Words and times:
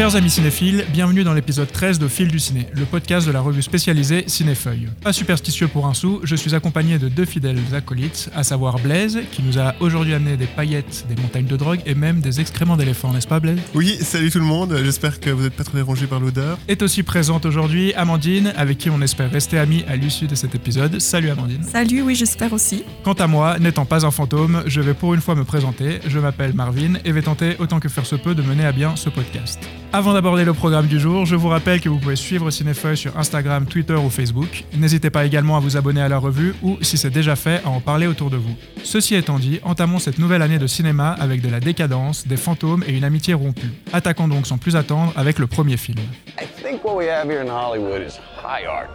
Chers 0.00 0.16
amis 0.16 0.30
cinéphiles, 0.30 0.86
bienvenue 0.94 1.24
dans 1.24 1.34
l'épisode 1.34 1.70
13 1.70 1.98
de 1.98 2.08
Fil 2.08 2.28
du 2.28 2.38
Ciné, 2.38 2.66
le 2.72 2.86
podcast 2.86 3.26
de 3.26 3.32
la 3.32 3.42
revue 3.42 3.60
spécialisée 3.60 4.24
Cinéfeuille. 4.28 4.88
Pas 5.02 5.12
superstitieux 5.12 5.68
pour 5.68 5.86
un 5.86 5.92
sou, 5.92 6.20
je 6.24 6.36
suis 6.36 6.54
accompagné 6.54 6.98
de 6.98 7.10
deux 7.10 7.26
fidèles 7.26 7.58
acolytes, 7.74 8.30
à 8.34 8.42
savoir 8.42 8.78
Blaise, 8.78 9.20
qui 9.30 9.42
nous 9.42 9.58
a 9.58 9.74
aujourd'hui 9.78 10.14
amené 10.14 10.38
des 10.38 10.46
paillettes, 10.46 11.04
des 11.06 11.20
montagnes 11.20 11.44
de 11.44 11.56
drogue 11.58 11.80
et 11.84 11.94
même 11.94 12.20
des 12.20 12.40
excréments 12.40 12.78
d'éléphants, 12.78 13.12
n'est-ce 13.12 13.28
pas 13.28 13.40
Blaise? 13.40 13.58
Oui, 13.74 13.98
salut 14.00 14.30
tout 14.30 14.38
le 14.38 14.46
monde, 14.46 14.74
j'espère 14.82 15.20
que 15.20 15.28
vous 15.28 15.42
n'êtes 15.42 15.52
pas 15.52 15.64
trop 15.64 15.76
dérangés 15.76 16.06
par 16.06 16.18
l'odeur. 16.18 16.56
Est 16.66 16.80
aussi 16.80 17.02
présente 17.02 17.44
aujourd'hui 17.44 17.92
Amandine, 17.92 18.54
avec 18.56 18.78
qui 18.78 18.88
on 18.88 19.02
espère 19.02 19.30
rester 19.30 19.58
amis 19.58 19.84
à 19.86 19.96
l'issue 19.96 20.26
de 20.26 20.34
cet 20.34 20.54
épisode. 20.54 20.98
Salut 20.98 21.28
Amandine. 21.28 21.62
Salut, 21.62 22.00
oui, 22.00 22.14
j'espère 22.14 22.54
aussi. 22.54 22.84
Quant 23.04 23.12
à 23.12 23.26
moi, 23.26 23.58
n'étant 23.58 23.84
pas 23.84 24.06
un 24.06 24.10
fantôme, 24.10 24.62
je 24.64 24.80
vais 24.80 24.94
pour 24.94 25.12
une 25.12 25.20
fois 25.20 25.34
me 25.34 25.44
présenter. 25.44 26.00
Je 26.06 26.18
m'appelle 26.18 26.54
Marvin 26.54 26.94
et 27.04 27.12
vais 27.12 27.20
tenter 27.20 27.56
autant 27.58 27.80
que 27.80 27.90
faire 27.90 28.06
se 28.06 28.16
peut 28.16 28.34
de 28.34 28.40
mener 28.40 28.64
à 28.64 28.72
bien 28.72 28.96
ce 28.96 29.10
podcast. 29.10 29.60
Avant 29.92 30.14
d'aborder 30.14 30.44
le 30.44 30.54
programme 30.54 30.86
du 30.86 31.00
jour, 31.00 31.26
je 31.26 31.34
vous 31.34 31.48
rappelle 31.48 31.80
que 31.80 31.88
vous 31.88 31.98
pouvez 31.98 32.14
suivre 32.14 32.48
Cinéfeuille 32.52 32.96
sur 32.96 33.18
Instagram, 33.18 33.66
Twitter 33.66 33.94
ou 33.94 34.08
Facebook. 34.08 34.62
N'hésitez 34.72 35.10
pas 35.10 35.24
également 35.24 35.56
à 35.56 35.60
vous 35.60 35.76
abonner 35.76 36.00
à 36.00 36.08
la 36.08 36.18
revue 36.18 36.54
ou, 36.62 36.78
si 36.80 36.96
c'est 36.96 37.10
déjà 37.10 37.34
fait, 37.34 37.60
à 37.64 37.70
en 37.70 37.80
parler 37.80 38.06
autour 38.06 38.30
de 38.30 38.36
vous. 38.36 38.54
Ceci 38.84 39.16
étant 39.16 39.40
dit, 39.40 39.58
entamons 39.64 39.98
cette 39.98 40.20
nouvelle 40.20 40.42
année 40.42 40.58
de 40.60 40.68
cinéma 40.68 41.16
avec 41.18 41.40
de 41.40 41.48
la 41.48 41.58
décadence, 41.58 42.24
des 42.24 42.36
fantômes 42.36 42.84
et 42.86 42.92
une 42.92 43.02
amitié 43.02 43.34
rompue. 43.34 43.72
Attaquons 43.92 44.28
donc 44.28 44.46
sans 44.46 44.58
plus 44.58 44.76
attendre 44.76 45.12
avec 45.16 45.40
le 45.40 45.48
premier 45.48 45.76
film. 45.76 45.98
I 46.40 46.46
think 46.62 46.84
what 46.84 46.94
we 46.94 47.08
have 47.08 47.28
here 47.28 47.40
in 47.42 47.48
Hollywood 47.48 48.00
is 48.00 48.16
high 48.40 48.66
art. 48.66 48.90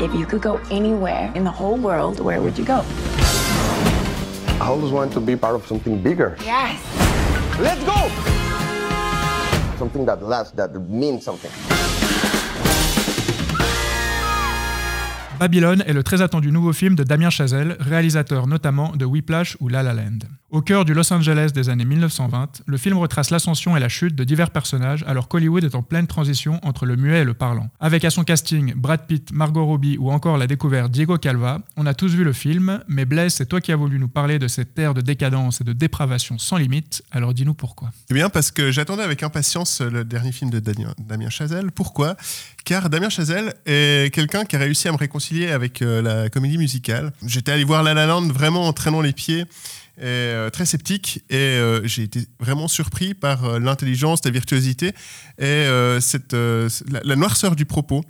If 0.00 0.14
you 0.18 0.24
could 0.24 0.40
go 0.40 0.58
anywhere 0.70 1.30
in 1.34 1.44
the 1.44 1.52
whole 1.52 1.76
world, 1.78 2.18
where 2.18 2.40
would 2.40 2.56
you 2.56 2.64
go? 2.64 2.82
I 4.60 4.66
always 4.66 4.90
want 4.92 5.12
to 5.12 5.20
be 5.20 5.36
part 5.36 5.54
of 5.54 5.64
something 5.66 6.02
bigger. 6.02 6.36
Yes! 6.44 6.80
Let's 7.60 7.82
go! 7.84 8.10
Something 9.78 10.04
that 10.06 10.20
lasts, 10.20 10.52
that 10.56 10.72
means 10.88 11.22
something. 11.22 11.50
Babylone 15.38 15.84
est 15.86 15.92
le 15.92 16.02
très 16.02 16.22
attendu 16.22 16.50
nouveau 16.50 16.72
film 16.72 16.96
de 16.96 17.04
Damien 17.04 17.30
Chazelle, 17.30 17.76
réalisateur 17.78 18.48
notamment 18.48 18.96
de 18.96 19.04
Whiplash 19.04 19.56
ou 19.60 19.68
La 19.68 19.84
La 19.84 19.94
Land. 19.94 20.26
Au 20.50 20.62
cœur 20.62 20.86
du 20.86 20.94
Los 20.94 21.12
Angeles 21.12 21.50
des 21.54 21.68
années 21.68 21.84
1920, 21.84 22.62
le 22.64 22.78
film 22.78 22.96
retrace 22.96 23.28
l'ascension 23.28 23.76
et 23.76 23.80
la 23.80 23.90
chute 23.90 24.14
de 24.14 24.24
divers 24.24 24.50
personnages 24.50 25.04
alors 25.06 25.28
qu'Hollywood 25.28 25.62
est 25.62 25.74
en 25.74 25.82
pleine 25.82 26.06
transition 26.06 26.58
entre 26.62 26.86
le 26.86 26.96
muet 26.96 27.18
et 27.18 27.24
le 27.24 27.34
parlant. 27.34 27.68
Avec 27.80 28.02
à 28.06 28.08
son 28.08 28.24
casting 28.24 28.72
Brad 28.74 29.06
Pitt, 29.06 29.30
Margot 29.30 29.66
Robbie 29.66 29.98
ou 29.98 30.10
encore 30.10 30.38
la 30.38 30.46
découverte 30.46 30.90
Diego 30.90 31.18
Calva, 31.18 31.60
on 31.76 31.84
a 31.84 31.92
tous 31.92 32.14
vu 32.14 32.24
le 32.24 32.32
film, 32.32 32.82
mais 32.88 33.04
Blaise, 33.04 33.34
c'est 33.34 33.44
toi 33.44 33.60
qui 33.60 33.72
as 33.72 33.76
voulu 33.76 33.98
nous 33.98 34.08
parler 34.08 34.38
de 34.38 34.48
cette 34.48 34.78
ère 34.78 34.94
de 34.94 35.02
décadence 35.02 35.60
et 35.60 35.64
de 35.64 35.74
dépravation 35.74 36.38
sans 36.38 36.56
limite, 36.56 37.02
alors 37.10 37.34
dis-nous 37.34 37.52
pourquoi. 37.52 37.90
Eh 38.08 38.14
bien, 38.14 38.30
parce 38.30 38.50
que 38.50 38.70
j'attendais 38.70 39.02
avec 39.02 39.22
impatience 39.22 39.82
le 39.82 40.02
dernier 40.02 40.32
film 40.32 40.48
de 40.48 40.60
Damien, 40.60 41.28
Chazelle. 41.28 41.72
Pourquoi? 41.72 42.16
Car 42.64 42.88
Damien 42.88 43.10
Chazelle 43.10 43.52
est 43.66 44.14
quelqu'un 44.14 44.46
qui 44.46 44.56
a 44.56 44.60
réussi 44.60 44.88
à 44.88 44.92
me 44.92 44.96
réconcilier 44.96 45.48
avec 45.48 45.82
euh, 45.82 46.00
la 46.00 46.30
comédie 46.30 46.56
musicale. 46.56 47.12
J'étais 47.26 47.52
allé 47.52 47.64
voir 47.64 47.82
La 47.82 47.92
La 47.92 48.06
Land 48.06 48.28
vraiment 48.28 48.66
en 48.66 48.72
traînant 48.72 49.02
les 49.02 49.12
pieds 49.12 49.44
et 49.98 50.04
euh, 50.04 50.50
très 50.50 50.64
sceptique 50.64 51.24
et 51.28 51.36
euh, 51.36 51.80
j'ai 51.84 52.04
été 52.04 52.26
vraiment 52.38 52.68
surpris 52.68 53.14
par 53.14 53.44
euh, 53.44 53.58
l'intelligence, 53.58 54.24
la 54.24 54.30
virtuosité 54.30 54.92
et 55.38 55.66
cette, 56.00 56.34
la, 56.34 57.16
noirceur 57.16 57.56
du 57.56 57.64
propos. 57.64 58.04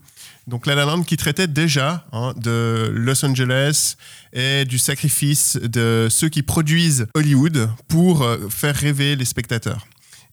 Donc 0.46 0.66
La 0.66 0.74
La 0.74 0.84
Land 0.84 1.02
qui 1.02 1.16
traitait 1.16 1.46
déjà 1.46 2.06
hein, 2.12 2.34
de 2.36 2.90
Los 2.94 3.24
Angeles 3.24 3.96
et 4.32 4.64
du 4.64 4.78
sacrifice 4.78 5.58
de 5.62 6.08
ceux 6.10 6.28
qui 6.28 6.42
produisent 6.42 7.06
Hollywood 7.14 7.68
pour 7.88 8.26
faire 8.50 8.74
rêver 8.74 9.16
les 9.16 9.24
spectateurs. 9.26 9.86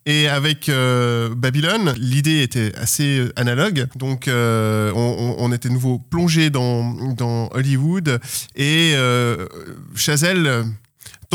Et 0.06 0.28
avec 0.28 0.70
euh, 0.70 1.34
Babylone, 1.36 1.94
l'idée 1.98 2.44
était 2.44 2.74
assez 2.76 3.28
analogue. 3.36 3.88
Donc, 3.96 4.26
on, 4.28 5.36
on- 5.40 5.52
était 5.52 5.70
nouveau 5.70 5.98
plongé 5.98 6.50
dans, 6.52 6.94
dans 7.14 7.50
Hollywood. 7.54 8.20
Et 8.56 8.94
euh, 8.96 9.48
Chazelle 9.96 10.66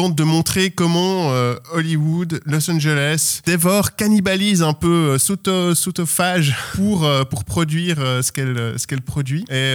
de 0.08 0.24
montrer 0.24 0.70
comment 0.70 1.32
euh, 1.32 1.56
Hollywood, 1.72 2.40
Los 2.46 2.70
Angeles 2.70 3.40
dévore, 3.44 3.94
cannibalise 3.96 4.62
un 4.62 4.72
peu, 4.72 5.10
euh, 5.14 5.18
s'auto- 5.18 5.74
s'autophage 5.74 6.56
pour, 6.74 7.04
euh, 7.04 7.24
pour 7.24 7.44
produire 7.44 7.96
euh, 8.00 8.22
ce 8.22 8.32
qu'elle 8.32 8.74
ce 8.78 8.86
produit. 9.00 9.44
Et 9.50 9.74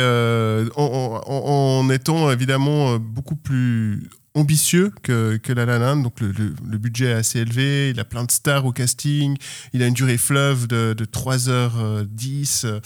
en, 0.76 1.90
étant 1.90 2.32
évidemment 2.32 2.98
beaucoup 2.98 3.36
plus 3.36 4.10
ambitieux 4.36 4.92
que, 5.02 5.38
que 5.38 5.54
La 5.54 5.66
La 5.66 5.80
Land, 5.80 5.98
donc 5.98 6.20
le, 6.20 6.78
budget 6.78 7.06
est 7.06 7.14
assez 7.14 7.40
élevé, 7.40 7.90
il 7.92 8.00
a 8.00 8.06
plein 8.06 8.26
de 8.26 8.32
stars 8.32 8.66
au 8.66 8.72
casting, 8.72 9.38
il 9.74 9.82
a 9.82 9.88
une 9.88 9.94
durée 9.94 10.18
fleuve 10.18 10.68
de, 10.68 10.94
de 10.94 11.06
3h10, 11.06 12.66
euh, 12.66 12.80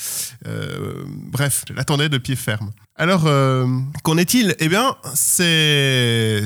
euh, 0.47 1.03
bref, 1.07 1.65
je 1.67 1.73
l'attendais 1.73 2.07
de 2.07 2.17
pied 2.17 2.35
ferme. 2.35 2.71
Alors, 2.99 3.27
euh, 3.27 3.65
qu'en 4.03 4.17
est-il? 4.17 4.55
Eh 4.59 4.67
bien, 4.67 4.93
c'est 5.15 6.45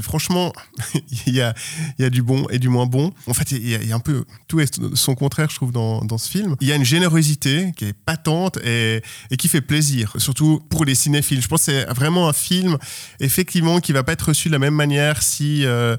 franchement, 0.00 0.52
il 1.26 1.34
y 1.34 1.40
a, 1.40 1.54
du 2.10 2.22
bon 2.22 2.46
et 2.50 2.58
du 2.58 2.68
moins 2.68 2.86
bon. 2.86 3.12
En 3.26 3.34
fait, 3.34 3.50
il 3.50 3.68
y, 3.68 3.92
a, 3.92 3.96
un 3.96 4.00
peu 4.00 4.24
tout 4.48 4.60
et 4.60 4.66
son 4.94 5.14
contraire, 5.14 5.50
je 5.50 5.56
trouve, 5.56 5.72
dans, 5.72 6.18
ce 6.18 6.30
film. 6.30 6.56
Il 6.60 6.68
y 6.68 6.72
a 6.72 6.76
une 6.76 6.84
générosité 6.84 7.72
qui 7.76 7.86
est 7.86 7.92
patente 7.92 8.58
et, 8.64 9.02
qui 9.38 9.48
fait 9.48 9.60
plaisir, 9.60 10.12
surtout 10.18 10.60
pour 10.70 10.84
les 10.84 10.94
cinéphiles. 10.94 11.42
Je 11.42 11.48
pense 11.48 11.66
que 11.66 11.72
c'est 11.72 11.84
vraiment 11.86 12.28
un 12.28 12.32
film, 12.32 12.78
effectivement, 13.20 13.80
qui 13.80 13.92
va 13.92 14.04
pas 14.04 14.12
être 14.12 14.28
reçu 14.28 14.48
de 14.48 14.52
la 14.52 14.58
même 14.58 14.74
manière 14.74 15.22
si, 15.22 15.66
euh, 15.66 15.96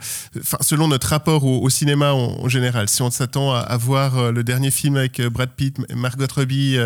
selon 0.61 0.87
notre 0.87 1.07
rapport 1.07 1.43
au, 1.43 1.69
cinéma 1.69 2.13
en, 2.13 2.47
général. 2.47 2.87
Si 2.87 3.01
on 3.01 3.11
s'attend 3.11 3.53
à, 3.53 3.77
voir 3.77 4.17
euh, 4.17 4.31
le 4.31 4.43
dernier 4.43 4.71
film 4.71 4.95
avec 4.95 5.21
Brad 5.21 5.51
Pitt, 5.51 5.77
Margot 5.93 6.25
Robbie 6.33 6.77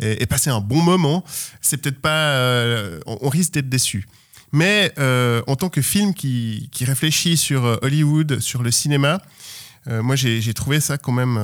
et, 0.00 0.22
et 0.22 0.26
passer 0.26 0.50
un 0.50 0.60
bon 0.60 0.80
moment, 0.80 1.22
c'est 1.60 1.76
peut-être 1.76 2.00
pas, 2.00 2.45
euh, 2.46 3.00
on, 3.06 3.28
risque 3.28 3.52
d'être 3.52 3.68
déçu. 3.68 4.06
Mais 4.52 4.92
euh, 4.98 5.42
en 5.46 5.56
tant 5.56 5.68
que 5.68 5.82
film 5.82 6.14
qui, 6.14 6.68
réfléchit 6.80 7.36
sur 7.36 7.64
euh, 7.64 7.76
Hollywood, 7.82 8.40
sur 8.40 8.62
le 8.62 8.70
cinéma, 8.70 9.20
moi 9.88 10.16
j'ai 10.16 10.52
trouvé 10.52 10.80
ça 10.80 10.98
quand 10.98 11.12
même 11.12 11.38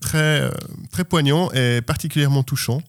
très, 0.00 0.50
très 0.90 1.04
poignant 1.04 1.48
et 1.52 1.80
particulièrement 1.80 2.42
touchant, 2.42 2.82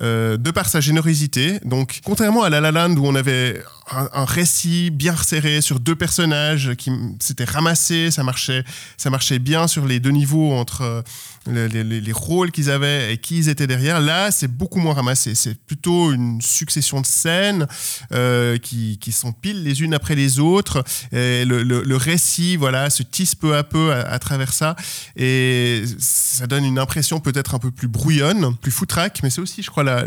de 0.00 0.50
par 0.52 0.68
sa 0.68 0.78
générosité. 0.78 1.58
Donc, 1.64 2.00
contrairement 2.04 2.44
à 2.44 2.50
La 2.50 2.60
La 2.60 2.70
Land 2.70 2.94
où 2.94 3.04
on 3.04 3.16
avait 3.16 3.60
un, 3.90 4.24
récit 4.24 4.90
bien 4.90 5.12
resserré 5.14 5.60
sur 5.60 5.78
deux 5.80 5.94
personnages 5.94 6.74
qui 6.76 6.90
s'étaient 7.20 7.44
ramassés, 7.44 8.10
ça 8.10 8.22
marchait, 8.22 8.64
ça 8.96 9.10
marchait 9.10 9.38
bien 9.38 9.66
sur 9.68 9.86
les 9.86 10.00
deux 10.00 10.10
niveaux 10.10 10.52
entre 10.54 10.82
euh, 10.82 11.02
le- 11.46 11.66
les, 11.66 11.84
les- 11.84 12.00
les 12.00 12.12
rôles 12.12 12.50
qu'ils 12.50 12.70
avaient 12.70 13.12
et 13.12 13.18
qui 13.18 13.36
ils 13.36 13.48
étaient 13.50 13.66
derrière. 13.66 14.00
Là, 14.00 14.30
c'est 14.30 14.48
beaucoup 14.48 14.78
moins 14.78 14.94
ramassé. 14.94 15.34
C'est 15.34 15.54
plutôt 15.58 16.12
une 16.12 16.40
succession 16.40 17.00
de 17.02 17.06
scènes 17.06 17.66
euh, 18.12 18.56
qui, 18.58 18.98
qui 18.98 19.12
s'empilent 19.12 19.62
les 19.62 19.82
unes 19.82 19.92
après 19.94 20.14
les 20.14 20.38
autres. 20.40 20.82
Le, 21.12 21.96
récit, 21.96 22.56
voilà, 22.56 22.88
se 22.90 23.02
tisse 23.02 23.34
peu 23.34 23.56
à 23.56 23.62
peu 23.64 23.92
à, 23.92 24.18
travers 24.18 24.52
ça. 24.52 24.76
Et 25.16 25.84
ça 25.98 26.46
donne 26.46 26.64
une 26.64 26.78
impression 26.78 27.20
peut-être 27.20 27.54
un 27.54 27.58
peu 27.58 27.70
plus 27.70 27.88
brouillonne, 27.88 28.56
plus 28.56 28.72
foutraque, 28.72 29.20
mais 29.22 29.30
c'est 29.30 29.40
aussi, 29.40 29.62
je 29.62 29.70
crois, 29.70 29.84
la- 29.84 30.04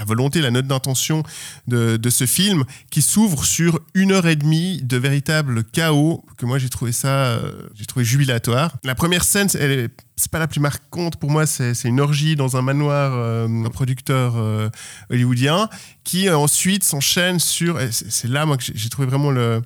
la 0.00 0.06
volonté, 0.06 0.40
la 0.40 0.50
note 0.50 0.66
d'intention 0.66 1.22
de, 1.68 2.00
ce 2.10 2.26
film 2.26 2.64
qui 2.90 3.02
s'ouvre 3.02 3.44
sur 3.44 3.80
une 3.94 4.12
heure 4.12 4.26
et 4.26 4.34
demie 4.34 4.82
de 4.82 4.96
véritable 4.96 5.62
chaos 5.62 6.24
que 6.38 6.46
moi 6.46 6.58
j'ai 6.58 6.70
trouvé 6.70 6.90
ça, 6.90 7.08
euh, 7.08 7.68
j'ai 7.74 7.84
trouvé 7.84 8.04
jubilatoire. 8.04 8.72
La 8.82 8.94
première 8.94 9.22
scène, 9.22 9.48
elle 9.54 9.70
est 9.70 9.90
c'est 10.16 10.30
pas 10.30 10.38
la 10.38 10.48
plus 10.48 10.60
marquante 10.60 11.16
pour 11.16 11.30
moi, 11.30 11.46
c'est 11.46 11.72
une 11.84 12.00
orgie 12.00 12.36
dans 12.36 12.56
un 12.56 12.62
manoir, 12.62 13.12
euh, 13.14 13.46
un 13.48 13.70
producteur 13.70 14.34
euh, 14.36 14.68
hollywoodien, 15.10 15.70
qui 16.04 16.28
euh, 16.28 16.36
ensuite 16.36 16.84
s'enchaîne 16.84 17.38
sur. 17.38 17.78
C'est 17.90 18.28
là, 18.28 18.44
moi, 18.44 18.58
que 18.58 18.62
j'ai- 18.62 18.88
trouvé 18.90 19.08
vraiment 19.08 19.30
le, 19.30 19.62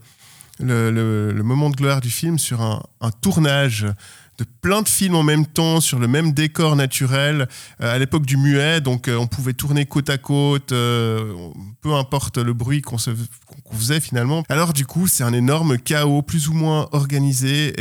moment 1.42 1.70
de 1.70 1.76
gloire 1.76 2.00
du 2.00 2.10
film 2.10 2.38
sur 2.38 2.60
un 2.60 3.10
tournage 3.20 3.86
de 4.38 4.44
plein 4.60 4.82
de 4.82 4.88
films 4.88 5.14
en 5.14 5.22
même 5.22 5.46
temps 5.46 5.80
sur 5.80 5.98
le 5.98 6.08
même 6.08 6.32
décor 6.32 6.74
naturel 6.76 7.48
euh, 7.80 7.94
à 7.94 7.98
l'époque 7.98 8.26
du 8.26 8.36
muet 8.36 8.80
donc 8.80 9.08
euh, 9.08 9.16
on 9.16 9.26
pouvait 9.26 9.52
tourner 9.52 9.86
côte 9.86 10.10
à 10.10 10.18
côte 10.18 10.72
euh, 10.72 11.32
peu 11.80 11.94
importe 11.94 12.38
le 12.38 12.52
bruit 12.52 12.82
qu'on 12.82 12.98
faisait 12.98 14.00
finalement. 14.00 14.42
Alors 14.48 14.72
du 14.72 14.86
coup 14.86 15.06
c'est 15.06 15.22
un 15.22 15.32
énorme 15.32 15.78
chaos 15.78 16.22
plus 16.22 16.48
ou 16.48 16.52
moins 16.52 16.88
organisé 16.92 17.74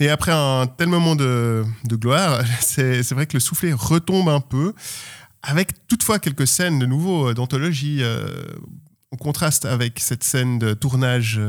et, 0.00 0.08
après 0.08 0.32
un 0.32 0.66
tel 0.66 0.88
moment 0.88 1.16
de, 1.16 1.64
gloire 1.86 2.42
c'est 2.60 3.10
vrai 3.10 3.26
que 3.26 3.34
le 3.34 3.40
soufflet 3.40 3.72
retombe 3.72 4.28
un 4.28 4.40
peu 4.40 4.74
avec 5.42 5.86
toutefois 5.88 6.18
quelques 6.18 6.46
scènes 6.46 6.78
de 6.78 6.86
nouveau 6.86 7.34
d'anthologie 7.34 8.02
en 9.12 9.16
contraste 9.16 9.64
avec 9.64 10.00
cette 10.00 10.24
scène 10.24 10.58
de 10.58 10.74
tournage 10.74 11.40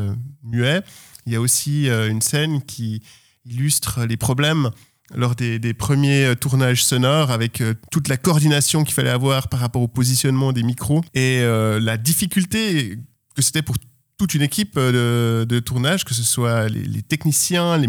muet, 0.43 0.81
il 1.25 1.33
y 1.33 1.35
a 1.35 1.41
aussi 1.41 1.87
une 1.87 2.21
scène 2.21 2.61
qui 2.61 3.01
illustre 3.49 4.05
les 4.05 4.17
problèmes 4.17 4.71
lors 5.15 5.35
des, 5.35 5.73
premiers 5.73 6.25
euh, 6.25 6.35
tournages 6.35 6.83
sonores 6.83 7.31
avec 7.31 7.61
euh, 7.61 7.73
toute 7.91 8.07
la 8.07 8.17
coordination 8.17 8.83
qu'il 8.83 8.93
fallait 8.93 9.09
avoir 9.09 9.47
par 9.47 9.59
rapport 9.59 9.81
au 9.81 9.87
positionnement 9.87 10.51
des 10.51 10.63
micros 10.63 11.01
et 11.13 11.39
euh, 11.41 11.79
la 11.79 11.97
difficulté 11.97 12.97
que 13.35 13.41
c'était 13.41 13.61
pour 13.61 13.75
toute 14.17 14.33
une 14.33 14.41
équipe 14.41 14.77
de, 14.77 15.59
tournage, 15.65 16.03
que 16.03 16.13
ce 16.13 16.23
soit 16.23 16.67
les, 16.67 17.01
techniciens, 17.01 17.77
les 17.77 17.87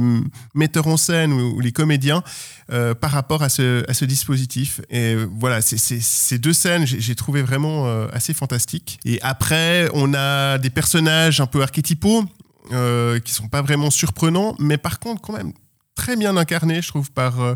metteurs 0.55 0.87
en 0.87 0.97
scène 0.97 1.33
ou, 1.33 1.59
les 1.59 1.73
comédiens, 1.73 2.23
par 2.69 3.11
rapport 3.11 3.43
à 3.43 3.49
ce, 3.49 4.05
dispositif. 4.05 4.81
Et 4.91 5.17
voilà, 5.17 5.61
ces 5.61 6.39
deux 6.39 6.53
scènes, 6.53 6.87
j'ai 6.87 7.17
trouvé 7.17 7.43
vraiment 7.43 8.07
assez 8.13 8.33
fantastiques. 8.33 9.01
Et 9.05 9.21
après, 9.23 9.89
on 9.93 10.15
a 10.15 10.59
des 10.59 10.71
personnages 10.71 11.41
un 11.41 11.47
peu 11.47 11.63
archétypaux, 11.63 12.25
euh, 12.73 13.19
qui 13.21 13.33
sont 13.33 13.49
pas 13.49 13.63
vraiment 13.63 13.91
surprenants, 13.91 14.55
mais 14.59 14.79
par 14.79 14.99
contre, 14.99 15.21
quand 15.23 15.33
même 15.33 15.53
très 15.95 16.17
bien 16.17 16.37
incarnés, 16.37 16.83
je 16.83 16.89
trouve, 16.89 17.11
par. 17.11 17.41
euh, 17.41 17.55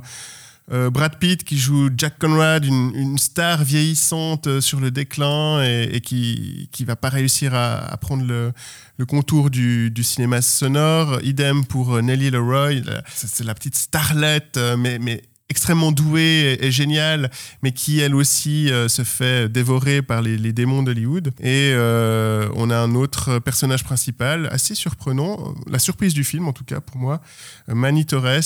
euh, 0.73 0.89
Brad 0.89 1.19
Pitt 1.19 1.45
qui 1.45 1.59
joue 1.59 1.91
Jack 1.95 2.19
Conrad, 2.19 2.65
une, 2.65 3.19
star 3.19 3.63
vieillissante 3.65 4.47
euh, 4.47 4.61
sur 4.63 4.81
le 4.81 4.91
déclin 4.91 5.63
et, 5.63 6.01
qui 6.01 6.71
qui 6.73 6.87
va 6.87 6.97
pas 6.97 7.11
réussir 7.11 7.55
à, 7.55 7.95
prendre 7.99 8.25
le, 8.25 8.53
le 8.97 9.05
contour 9.05 9.51
du, 9.51 9.91
du 9.91 10.03
cinéma 10.03 10.41
sonore. 10.41 11.19
Idem 11.23 11.67
pour 11.67 12.01
Nellie 12.01 12.31
Leroy, 12.31 12.81
c'est 13.15 13.45
la 13.45 13.55
petite 13.55 13.77
starlette, 13.77 14.59
mais 14.79 15.23
extrêmement 15.49 15.93
douée 15.93 16.59
et, 16.61 16.71
géniale, 16.71 17.31
mais 17.63 17.73
qui 17.73 18.01
elle 18.01 18.15
aussi 18.15 18.71
euh, 18.71 18.89
se 18.89 19.03
fait 19.03 19.49
dévorer 19.49 20.03
par 20.03 20.23
les, 20.23 20.53
démons 20.53 20.83
d'Hollywood. 20.83 21.29
Et 21.41 21.73
euh, 21.75 22.49
on 22.55 22.71
a 22.71 22.77
un 22.77 22.95
autre 22.95 23.39
personnage 23.39 23.85
principal, 23.85 24.49
assez 24.51 24.75
surprenant, 24.75 25.55
la 25.67 25.79
surprise 25.79 26.15
du 26.15 26.25
film 26.25 26.49
en 26.49 26.53
tout 26.53 26.65
cas 26.65 26.81
pour 26.81 26.97
moi, 26.97 27.21
euh, 27.69 27.75
Manny 27.75 28.07
Torres, 28.07 28.27
euh, 28.27 28.41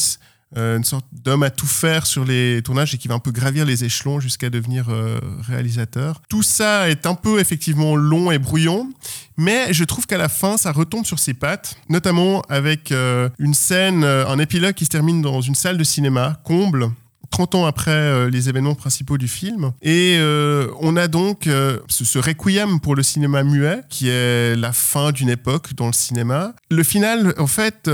une 0.56 0.84
sorte 0.84 1.04
d'homme 1.12 1.42
à 1.42 1.50
tout 1.50 1.66
faire 1.66 2.06
sur 2.06 2.24
les 2.24 2.62
tournages 2.62 2.94
et 2.94 2.98
qui 2.98 3.08
va 3.08 3.14
un 3.14 3.18
peu 3.18 3.32
gravir 3.32 3.64
les 3.64 3.84
échelons 3.84 4.20
jusqu'à 4.20 4.50
devenir 4.50 4.86
euh, 4.88 5.20
réalisateur. 5.46 6.22
Tout 6.28 6.42
ça 6.42 6.88
est 6.88 7.06
un 7.06 7.14
peu 7.14 7.40
effectivement 7.40 7.96
long 7.96 8.30
et 8.30 8.38
brouillon, 8.38 8.90
mais 9.36 9.72
je 9.72 9.84
trouve 9.84 10.06
qu'à 10.06 10.18
la 10.18 10.28
fin, 10.28 10.56
ça 10.56 10.72
retombe 10.72 11.04
sur 11.04 11.18
ses 11.18 11.34
pattes, 11.34 11.76
notamment 11.88 12.42
avec 12.48 12.92
euh, 12.92 13.28
une 13.38 13.54
scène, 13.54 14.04
euh, 14.04 14.26
un 14.26 14.38
épilogue 14.38 14.74
qui 14.74 14.84
se 14.84 14.90
termine 14.90 15.22
dans 15.22 15.40
une 15.40 15.54
salle 15.54 15.76
de 15.76 15.84
cinéma, 15.84 16.40
comble. 16.44 16.90
30 17.30 17.54
ans 17.54 17.66
après 17.66 17.90
euh, 17.90 18.30
les 18.30 18.48
événements 18.48 18.74
principaux 18.74 19.18
du 19.18 19.28
film. 19.28 19.72
Et 19.82 20.16
euh, 20.18 20.68
on 20.80 20.96
a 20.96 21.08
donc 21.08 21.46
euh, 21.46 21.78
ce, 21.88 22.18
requiem 22.18 22.80
pour 22.80 22.96
le 22.96 23.02
cinéma 23.02 23.44
muet, 23.44 23.82
qui 23.88 24.08
est 24.08 24.56
la 24.56 24.72
fin 24.72 25.12
d'une 25.12 25.28
époque 25.28 25.74
dans 25.74 25.86
le 25.86 25.92
cinéma. 25.92 26.54
Le 26.70 26.82
final, 26.82 27.34
en 27.38 27.46
fait, 27.46 27.88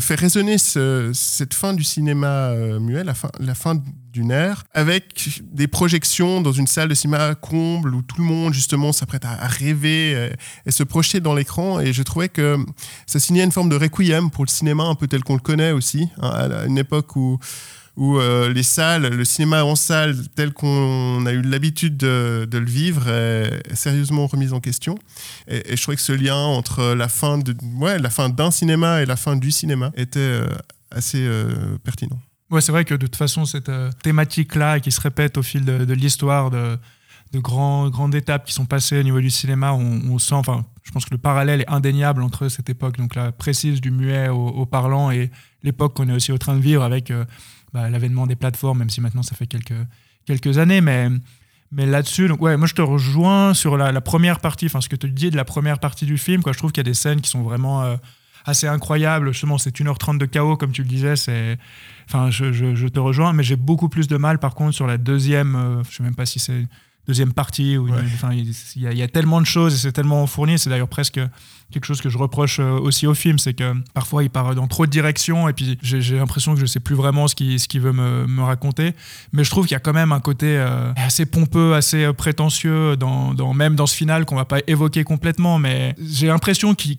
fait 0.00 0.14
résonner 0.14 0.58
ce- 0.58 1.10
cette 1.14 1.54
fin 1.54 1.72
du 1.72 1.84
cinéma 1.84 2.52
muet, 2.78 3.04
la 3.04 3.14
fin, 3.54 3.82
d'une 4.12 4.32
ère, 4.32 4.64
avec 4.74 5.40
des 5.52 5.68
projections 5.68 6.40
dans 6.40 6.50
une 6.50 6.66
salle 6.66 6.88
de 6.88 6.94
cinéma 6.94 7.36
comble 7.36 7.94
où 7.94 8.02
tout 8.02 8.16
le 8.18 8.24
monde, 8.24 8.52
justement, 8.52 8.92
s'apprête 8.92 9.24
à, 9.24 9.46
rêver 9.46 10.30
et 10.66 10.70
se 10.72 10.82
projeter 10.82 11.20
dans 11.20 11.34
l'écran. 11.34 11.78
Et 11.80 11.92
je 11.92 12.02
trouvais 12.02 12.28
que 12.28 12.56
ça 13.06 13.20
signait 13.20 13.44
une 13.44 13.52
forme 13.52 13.68
de 13.68 13.76
requiem 13.76 14.30
pour 14.30 14.44
le 14.44 14.50
cinéma 14.50 14.82
un 14.84 14.96
peu 14.96 15.06
tel 15.06 15.22
qu'on 15.22 15.34
le 15.34 15.40
connaît 15.40 15.70
aussi, 15.70 16.08
hein, 16.20 16.28
à 16.28 16.66
une 16.66 16.78
époque 16.78 17.14
où 17.14 17.38
où 17.96 18.18
euh, 18.18 18.52
les 18.52 18.62
salles, 18.62 19.08
le 19.08 19.24
cinéma 19.24 19.64
en 19.64 19.74
salle 19.74 20.16
tel 20.34 20.52
qu'on 20.52 21.24
a 21.26 21.32
eu 21.32 21.42
l'habitude 21.42 21.96
de, 21.96 22.48
le 22.50 22.64
vivre 22.64 23.08
est, 23.08 23.74
sérieusement 23.74 24.26
remis 24.26 24.52
en 24.52 24.60
question. 24.60 24.98
Et, 25.48 25.76
je 25.76 25.82
trouvais 25.82 25.96
que 25.96 26.02
ce 26.02 26.12
lien 26.12 26.36
entre 26.36 26.94
la 26.94 27.08
fin 27.08 27.38
de, 27.38 27.54
ouais, 27.76 27.98
la 27.98 28.10
fin 28.10 28.28
d'un 28.28 28.50
cinéma 28.50 29.02
et 29.02 29.06
la 29.06 29.16
fin 29.16 29.36
du 29.36 29.50
cinéma 29.50 29.90
était 29.96 30.18
euh, 30.20 30.46
assez 30.90 31.20
euh, 31.20 31.78
pertinent. 31.82 32.18
Ouais, 32.50 32.60
c'est 32.60 32.72
vrai 32.72 32.84
que 32.84 32.94
de 32.94 33.06
toute 33.06 33.16
façon, 33.16 33.44
cette 33.44 33.70
thématique-là 34.02 34.80
qui 34.80 34.90
se 34.90 35.00
répète 35.00 35.38
au 35.38 35.42
fil 35.42 35.64
de, 35.64 35.94
l'histoire, 35.94 36.50
de, 36.50 36.76
de 37.32 37.38
grands, 37.38 37.88
grandes 37.90 38.14
étapes 38.16 38.44
qui 38.44 38.52
sont 38.52 38.64
passées 38.64 38.98
au 38.98 39.02
niveau 39.04 39.20
du 39.20 39.30
cinéma, 39.30 39.72
on, 39.72 40.18
sent, 40.18 40.34
enfin, 40.34 40.64
je 40.82 40.90
pense 40.90 41.04
que 41.04 41.12
le 41.12 41.18
parallèle 41.18 41.60
est 41.60 41.70
indéniable 41.70 42.24
entre 42.24 42.48
cette 42.48 42.68
époque, 42.68 42.96
donc 42.96 43.14
la 43.14 43.30
précise 43.30 43.80
du 43.80 43.92
muet 43.92 44.28
au, 44.30 44.48
au 44.48 44.66
parlant, 44.66 45.12
et 45.12 45.30
l'époque 45.62 45.94
qu'on 45.94 46.08
est 46.08 46.12
aussi 46.12 46.32
en 46.32 46.38
train 46.38 46.56
de 46.56 46.60
vivre 46.60 46.82
avec 46.82 47.12
bah, 47.72 47.88
l'avènement 47.90 48.26
des 48.26 48.36
plateformes, 48.36 48.78
même 48.78 48.90
si 48.90 49.00
maintenant 49.00 49.22
ça 49.22 49.34
fait 49.36 49.46
quelques, 49.46 49.74
quelques 50.26 50.58
années, 50.58 50.80
mais. 50.80 51.08
Mais 51.72 51.86
là-dessus, 51.86 52.26
donc 52.26 52.42
ouais, 52.42 52.56
moi 52.56 52.66
je 52.66 52.74
te 52.74 52.82
rejoins 52.82 53.54
sur 53.54 53.76
la, 53.76 54.00
première 54.00 54.40
partie, 54.40 54.66
enfin 54.66 54.80
ce 54.80 54.88
que 54.88 54.96
tu 54.96 55.08
dis 55.08 55.30
de 55.30 55.36
la 55.36 55.44
première 55.44 55.78
partie 55.78 56.04
du 56.04 56.18
film. 56.18 56.42
Quoi. 56.42 56.52
Je 56.52 56.58
trouve 56.58 56.72
qu'il 56.72 56.80
y 56.80 56.86
a 56.88 56.90
des 56.90 56.94
scènes 56.94 57.20
qui 57.20 57.30
sont 57.30 57.42
vraiment 57.44 57.82
euh, 57.84 57.96
assez 58.44 58.66
incroyables. 58.66 59.30
Justement, 59.32 59.56
c'est 59.56 59.70
1h30 59.78 60.18
de 60.18 60.26
chaos, 60.26 60.56
comme 60.56 60.72
tu 60.72 60.82
le 60.82 60.88
disais. 60.88 61.14
C'est, 61.14 61.58
enfin, 62.08 62.28
je, 62.32 62.50
je- 62.50 62.74
je 62.74 62.88
te 62.88 62.98
rejoins, 62.98 63.32
mais 63.32 63.44
j'ai 63.44 63.54
beaucoup 63.54 63.88
plus 63.88 64.08
de 64.08 64.16
mal 64.16 64.40
par 64.40 64.56
contre 64.56 64.74
sur 64.74 64.88
la 64.88 64.98
deuxième. 64.98 65.54
euh, 65.54 65.84
je 65.88 65.94
sais 65.98 66.02
même 66.02 66.16
pas 66.16 66.26
si 66.26 66.40
c'est 66.40 66.66
deuxième 67.10 67.32
partie. 67.32 67.76
Ouais. 67.76 67.90
enfin, 68.14 68.30
il 68.32 68.48
il 68.76 68.82
y, 68.82 68.86
a- 68.86 68.92
il 68.92 68.98
y 68.98 69.02
a 69.02 69.08
tellement 69.08 69.40
de 69.40 69.46
choses 69.46 69.74
et 69.74 69.78
c'est 69.78 69.92
tellement 69.92 70.26
fourni. 70.26 70.58
C'est 70.58 70.70
d'ailleurs 70.70 70.88
presque 70.88 71.20
quelque 71.72 71.84
chose 71.84 72.00
que 72.00 72.08
je 72.08 72.18
reproche 72.18 72.58
euh, 72.58 72.78
aussi 72.80 73.06
au 73.06 73.14
film, 73.14 73.38
c'est 73.38 73.54
que 73.54 73.72
parfois 73.94 74.24
il 74.24 74.30
part 74.30 74.56
dans 74.56 74.66
trop 74.66 74.86
de 74.86 74.90
directions 74.90 75.48
et 75.48 75.52
puis 75.52 75.78
j'ai 75.82 76.16
l'impression 76.16 76.54
que 76.54 76.60
je 76.60 76.66
sais 76.66 76.80
plus 76.80 76.96
vraiment 76.96 77.28
ce 77.28 77.36
qu'il 77.36 77.60
ce 77.60 77.68
qu'il 77.68 77.80
veut 77.80 77.92
me, 77.92 78.26
me 78.26 78.42
raconter. 78.42 78.92
Mais 79.32 79.44
je 79.44 79.50
trouve 79.50 79.66
qu'il 79.66 79.74
y 79.74 79.76
a 79.76 79.80
quand 79.80 79.92
même 79.92 80.10
un 80.10 80.18
côté 80.20 80.46
euh, 80.58 80.92
assez 80.96 81.26
pompeux, 81.26 81.74
assez 81.74 82.02
euh, 82.04 82.12
prétentieux, 82.12 82.96
dans, 82.96 83.34
dans- 83.34 83.54
même 83.54 83.76
dans 83.76 83.86
ce 83.86 83.94
final 83.94 84.24
qu'on 84.24 84.34
va 84.36 84.44
pas 84.46 84.58
évoquer 84.66 85.04
complètement. 85.04 85.58
Mais 85.60 85.94
j'ai 86.04 86.26
l'impression 86.26 86.74
qu'il- 86.74 86.98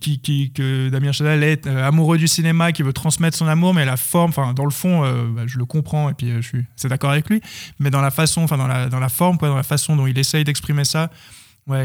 que 0.53 0.89
Damien 0.89 1.11
Chazelle 1.11 1.43
est 1.43 1.67
euh, 1.67 1.85
amoureux 1.87 2.17
du 2.17 2.27
cinéma, 2.29 2.71
qui 2.71 2.83
veut 2.83 2.93
transmettre 2.93 3.35
son 3.37 3.47
amour, 3.47 3.73
mais 3.73 3.83
la 3.85 3.97
forme, 3.97 4.29
enfin 4.29 4.53
dans 4.53 4.65
le 4.65 4.71
fond, 4.71 5.03
euh, 5.03 5.25
bah, 5.35 5.43
je 5.47 5.57
le 5.57 5.65
comprends 5.65 6.09
et 6.09 6.13
puis 6.13 6.31
je 6.41 6.47
suis 6.47 6.65
c'est 6.77 6.87
d'accord 6.87 7.11
avec 7.11 7.29
lui. 7.29 7.41
Mais 7.79 7.89
dans 7.89 8.01
la 8.01 8.11
façon, 8.11 8.41
enfin 8.43 8.57
dans 8.57 8.67
la, 8.67 8.87
dans 8.87 8.99
la 8.99 9.09
forme, 9.09 9.37
quoi, 9.37 9.49
dans 9.49 9.55
la 9.57 9.63
façon 9.63 9.97
dont 9.97 10.00
il 10.07 10.17
essaye 10.17 10.43
d'exprimer 10.43 10.85
ça, 10.85 11.09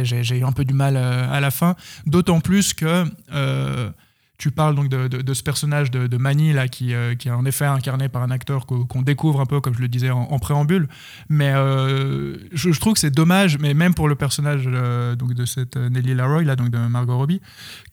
j'ai 0.03 0.39
eu 0.39 0.45
un 0.45 0.53
peu 0.53 0.65
du 0.65 0.75
mal 0.75 0.97
euh, 0.97 1.31
à 1.31 1.41
la 1.41 1.51
fin. 1.51 1.77
D'autant 2.07 2.41
plus 2.41 2.75
que 2.75 3.05
euh, 3.33 3.91
tu 4.39 4.51
parles 4.51 4.75
donc 4.75 4.89
de, 4.89 5.35
ce 5.35 5.43
personnage 5.43 5.91
de, 5.91 6.07
de 6.07 6.17
Manny 6.17 6.53
là, 6.53 6.69
qui, 6.69 6.95
euh, 6.95 7.15
qui 7.15 7.29
est 7.29 7.33
en 7.33 7.45
effet 7.47 7.65
incarné 7.65 8.09
par 8.09 8.23
un 8.23 8.31
acteur 8.31 8.67
qu'o- 8.67 8.85
qu'on 8.85 9.03
découvre 9.03 9.41
un 9.41 9.47
peu, 9.47 9.61
comme 9.61 9.75
je 9.75 9.81
le 9.81 9.89
disais 9.89 10.11
en, 10.11 10.39
préambule. 10.39 10.89
Mais 11.29 11.53
euh, 11.55 12.37
je, 12.53 12.71
trouve 12.79 12.95
que 12.95 13.01
c'est 13.01 13.15
dommage, 13.15 13.59
mais 13.59 13.73
même 13.73 13.95
pour 13.95 14.09
le 14.09 14.15
personnage 14.15 14.65
euh, 14.67 15.17
donc 15.17 15.33
de 15.33 15.45
cette 15.47 15.77
Nellie 15.77 16.15
Laroy, 16.15 16.45
là, 16.45 16.55
donc 16.55 16.71
de 16.71 16.79
Margot 16.79 17.17
Robbie, 17.17 17.41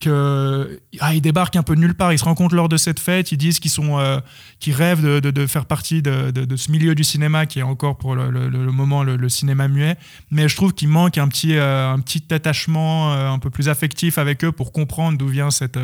que 0.01 0.79
ah, 0.99 1.17
débarque 1.19 1.55
un 1.55 1.63
peu 1.63 1.75
nulle 1.75 1.95
part. 1.95 2.11
Ils 2.11 2.19
se 2.19 2.25
rencontrent 2.25 2.55
lors 2.55 2.69
de 2.69 2.77
cette 2.77 2.99
fête. 2.99 3.31
Ils 3.31 3.37
disent 3.37 3.59
qu'ils 3.59 3.71
sont, 3.71 4.21
qu'ils 4.59 4.73
rêvent 4.73 5.21
de, 5.21 5.47
faire 5.47 5.65
partie 5.65 6.01
de, 6.01 6.55
ce 6.55 6.71
milieu 6.71 6.95
du 6.95 7.03
cinéma 7.03 7.45
qui 7.45 7.59
est 7.59 7.63
encore 7.63 7.97
pour 7.97 8.15
le, 8.15 8.71
moment 8.71 9.03
le, 9.03 9.29
cinéma 9.29 9.69
muet. 9.69 9.95
Mais 10.31 10.49
je 10.49 10.55
trouve 10.55 10.73
qu'il 10.73 10.89
manque 10.89 11.17
un 11.17 11.29
petit, 11.29 11.55
un 11.55 11.99
petit 11.99 12.23
attachement 12.31 13.13
un 13.13 13.39
peu 13.39 13.49
plus 13.49 13.69
affectif 13.69 14.17
avec 14.17 14.43
eux 14.43 14.51
pour 14.51 14.73
comprendre 14.73 15.17
d'où 15.17 15.27
vient 15.27 15.49
cette, 15.49 15.79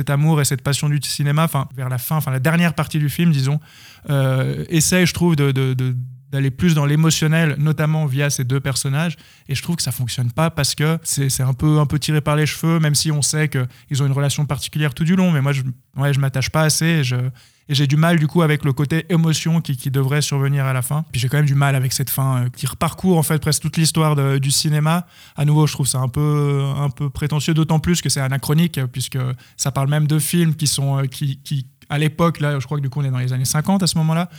cet 0.00 0.08
amour 0.08 0.40
et 0.40 0.46
cette 0.46 0.62
passion 0.62 0.88
du 0.88 0.98
cinéma. 1.02 1.44
Enfin, 1.44 1.68
vers 1.76 1.90
la 1.90 1.98
fin, 1.98 2.16
enfin 2.16 2.30
la 2.30 2.38
dernière 2.40 2.74
partie 2.74 2.98
du 2.98 3.10
film, 3.10 3.32
disons, 3.32 3.60
euh, 4.08 4.64
essaye, 4.70 5.04
je 5.04 5.12
trouve, 5.12 5.36
d'aller 5.36 6.50
plus 6.50 6.74
dans 6.74 6.86
l'émotionnel, 6.86 7.56
notamment 7.58 8.06
via 8.06 8.30
ces 8.30 8.44
deux 8.44 8.60
personnages. 8.60 9.16
Et 9.48 9.54
je 9.54 9.62
trouve 9.62 9.76
que 9.76 9.82
ça 9.82 9.92
fonctionne 9.92 10.32
pas 10.32 10.48
parce 10.48 10.74
que 10.74 10.98
c'est, 11.02 11.42
un 11.42 11.52
peu 11.52 11.78
un 11.80 11.86
peu 11.86 11.98
tiré 11.98 12.22
par 12.22 12.34
les 12.34 12.46
cheveux, 12.46 12.80
même 12.80 12.94
si 12.94 13.12
on 13.12 13.20
sait 13.20 13.48
qu'ils 13.48 14.02
ont 14.02 14.06
une 14.06 14.12
relation 14.12 14.46
particulière 14.46 14.94
tout 14.94 15.04
du 15.04 15.16
long. 15.16 15.30
Mais 15.32 15.42
moi, 15.42 15.52
je, 15.52 15.62
ouais, 15.96 16.14
je 16.14 16.20
m'attache 16.20 16.48
pas 16.48 16.62
assez. 16.62 17.04
Je, 17.04 17.16
et 17.70 17.74
j'ai 17.74 17.86
du 17.86 17.96
mal 17.96 18.18
du 18.18 18.26
coup 18.26 18.42
avec 18.42 18.64
le 18.64 18.72
côté 18.72 19.06
émotion 19.08 19.60
qui, 19.60 19.90
devrait 19.90 20.20
survenir 20.20 20.66
à 20.66 20.72
la 20.72 20.82
fin. 20.82 21.04
Puis 21.12 21.20
j'ai 21.20 21.28
quand 21.28 21.38
même 21.38 21.46
du 21.46 21.54
mal 21.54 21.74
avec 21.74 21.92
cette 21.92 22.10
fin 22.10 22.44
euh, 22.44 22.48
qui 22.50 22.66
reparcourt 22.66 23.16
en 23.16 23.22
fait 23.22 23.38
presque 23.38 23.62
toute 23.62 23.76
l'histoire 23.76 24.40
du 24.40 24.50
cinéma. 24.50 25.06
À 25.36 25.44
nouveau, 25.44 25.66
je 25.66 25.72
trouve 25.72 25.86
ça 25.86 25.98
un 25.98 26.08
peu, 26.08 26.64
un 26.76 26.90
peu 26.90 27.08
prétentieux, 27.08 27.54
d'autant 27.54 27.78
plus 27.78 28.02
que 28.02 28.08
c'est 28.08 28.20
anachronique, 28.20 28.76
euh, 28.78 28.86
puisque 28.86 29.18
ça 29.56 29.70
parle 29.70 29.88
même 29.88 30.06
de 30.06 30.18
films 30.18 30.54
qui 30.54 30.66
sont, 30.66 30.98
euh, 30.98 31.06
qui, 31.06 31.38
à 31.88 31.98
l'époque, 31.98 32.40
là, 32.40 32.58
je 32.58 32.64
crois 32.64 32.78
que 32.78 32.82
du 32.82 32.90
coup 32.90 33.00
on 33.00 33.04
est 33.04 33.10
dans 33.10 33.18
les 33.18 33.32
années 33.32 33.44
50 33.44 33.82
à 33.82 33.86
ce 33.86 33.98
moment-là, 33.98 34.30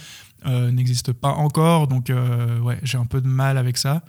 euh, 0.46 0.72
n'existent 0.72 1.14
pas 1.14 1.30
encore. 1.30 1.88
Donc 1.88 2.10
euh, 2.10 2.60
ouais, 2.60 2.80
j'ai 2.84 2.98
un 2.98 3.06
peu 3.06 3.22
de 3.22 3.28
mal 3.28 3.58
avec 3.58 3.78
ça. 3.78 4.02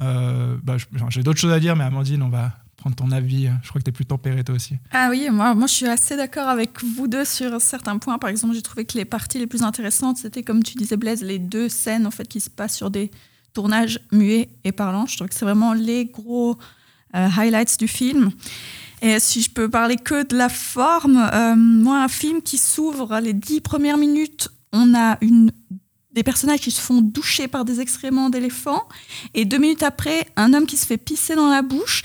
Euh, 0.00 0.56
bah, 0.62 0.76
j'ai 1.10 1.22
d'autres 1.22 1.40
choses 1.40 1.52
à 1.52 1.60
dire, 1.60 1.76
mais 1.76 1.84
Amandine, 1.84 2.22
on 2.22 2.28
va 2.28 2.52
prendre 2.84 2.96
ton 2.96 3.10
avis. 3.12 3.48
Je 3.62 3.68
crois 3.70 3.80
que 3.80 3.84
tu 3.84 3.88
es 3.88 3.92
plus 3.92 4.04
tempérée 4.04 4.44
toi 4.44 4.54
aussi. 4.54 4.74
Ah 4.92 5.08
oui, 5.08 5.28
moi, 5.30 5.54
moi 5.54 5.66
je 5.66 5.72
suis 5.72 5.86
assez 5.86 6.16
d'accord 6.16 6.48
avec 6.48 6.82
vous 6.84 7.08
deux 7.08 7.24
sur 7.24 7.58
certains 7.58 7.96
points. 7.96 8.18
Par 8.18 8.28
exemple, 8.28 8.52
j'ai 8.54 8.60
trouvé 8.60 8.84
que 8.84 8.98
les 8.98 9.06
parties 9.06 9.38
les 9.38 9.46
plus 9.46 9.62
intéressantes, 9.62 10.18
c'était 10.18 10.42
comme 10.42 10.62
tu 10.62 10.74
disais 10.74 10.98
Blaise, 10.98 11.22
les 11.22 11.38
deux 11.38 11.70
scènes 11.70 12.06
en 12.06 12.10
fait 12.10 12.28
qui 12.28 12.40
se 12.40 12.50
passent 12.50 12.76
sur 12.76 12.90
des 12.90 13.10
tournages 13.54 14.00
muets 14.12 14.50
et 14.64 14.72
parlants. 14.72 15.06
Je 15.06 15.16
trouve 15.16 15.28
que 15.28 15.34
c'est 15.34 15.46
vraiment 15.46 15.72
les 15.72 16.04
gros 16.04 16.58
euh, 17.14 17.28
highlights 17.38 17.78
du 17.78 17.88
film. 17.88 18.30
Et 19.00 19.18
si 19.18 19.40
je 19.40 19.50
peux 19.50 19.70
parler 19.70 19.96
que 19.96 20.26
de 20.26 20.36
la 20.36 20.50
forme, 20.50 21.16
euh, 21.32 21.54
moi, 21.56 22.02
un 22.02 22.08
film 22.08 22.42
qui 22.42 22.58
s'ouvre 22.58 23.18
les 23.18 23.32
dix 23.32 23.62
premières 23.62 23.96
minutes, 23.96 24.48
on 24.72 24.94
a 24.94 25.16
une 25.22 25.52
des 26.12 26.22
personnages 26.22 26.60
qui 26.60 26.70
se 26.70 26.80
font 26.82 27.00
doucher 27.00 27.48
par 27.48 27.64
des 27.64 27.80
excréments 27.80 28.28
d'éléphants, 28.28 28.86
et 29.32 29.46
deux 29.46 29.58
minutes 29.58 29.82
après, 29.82 30.28
un 30.36 30.52
homme 30.52 30.66
qui 30.66 30.76
se 30.76 30.86
fait 30.86 30.98
pisser 30.98 31.34
dans 31.34 31.48
la 31.48 31.62
bouche. 31.62 32.02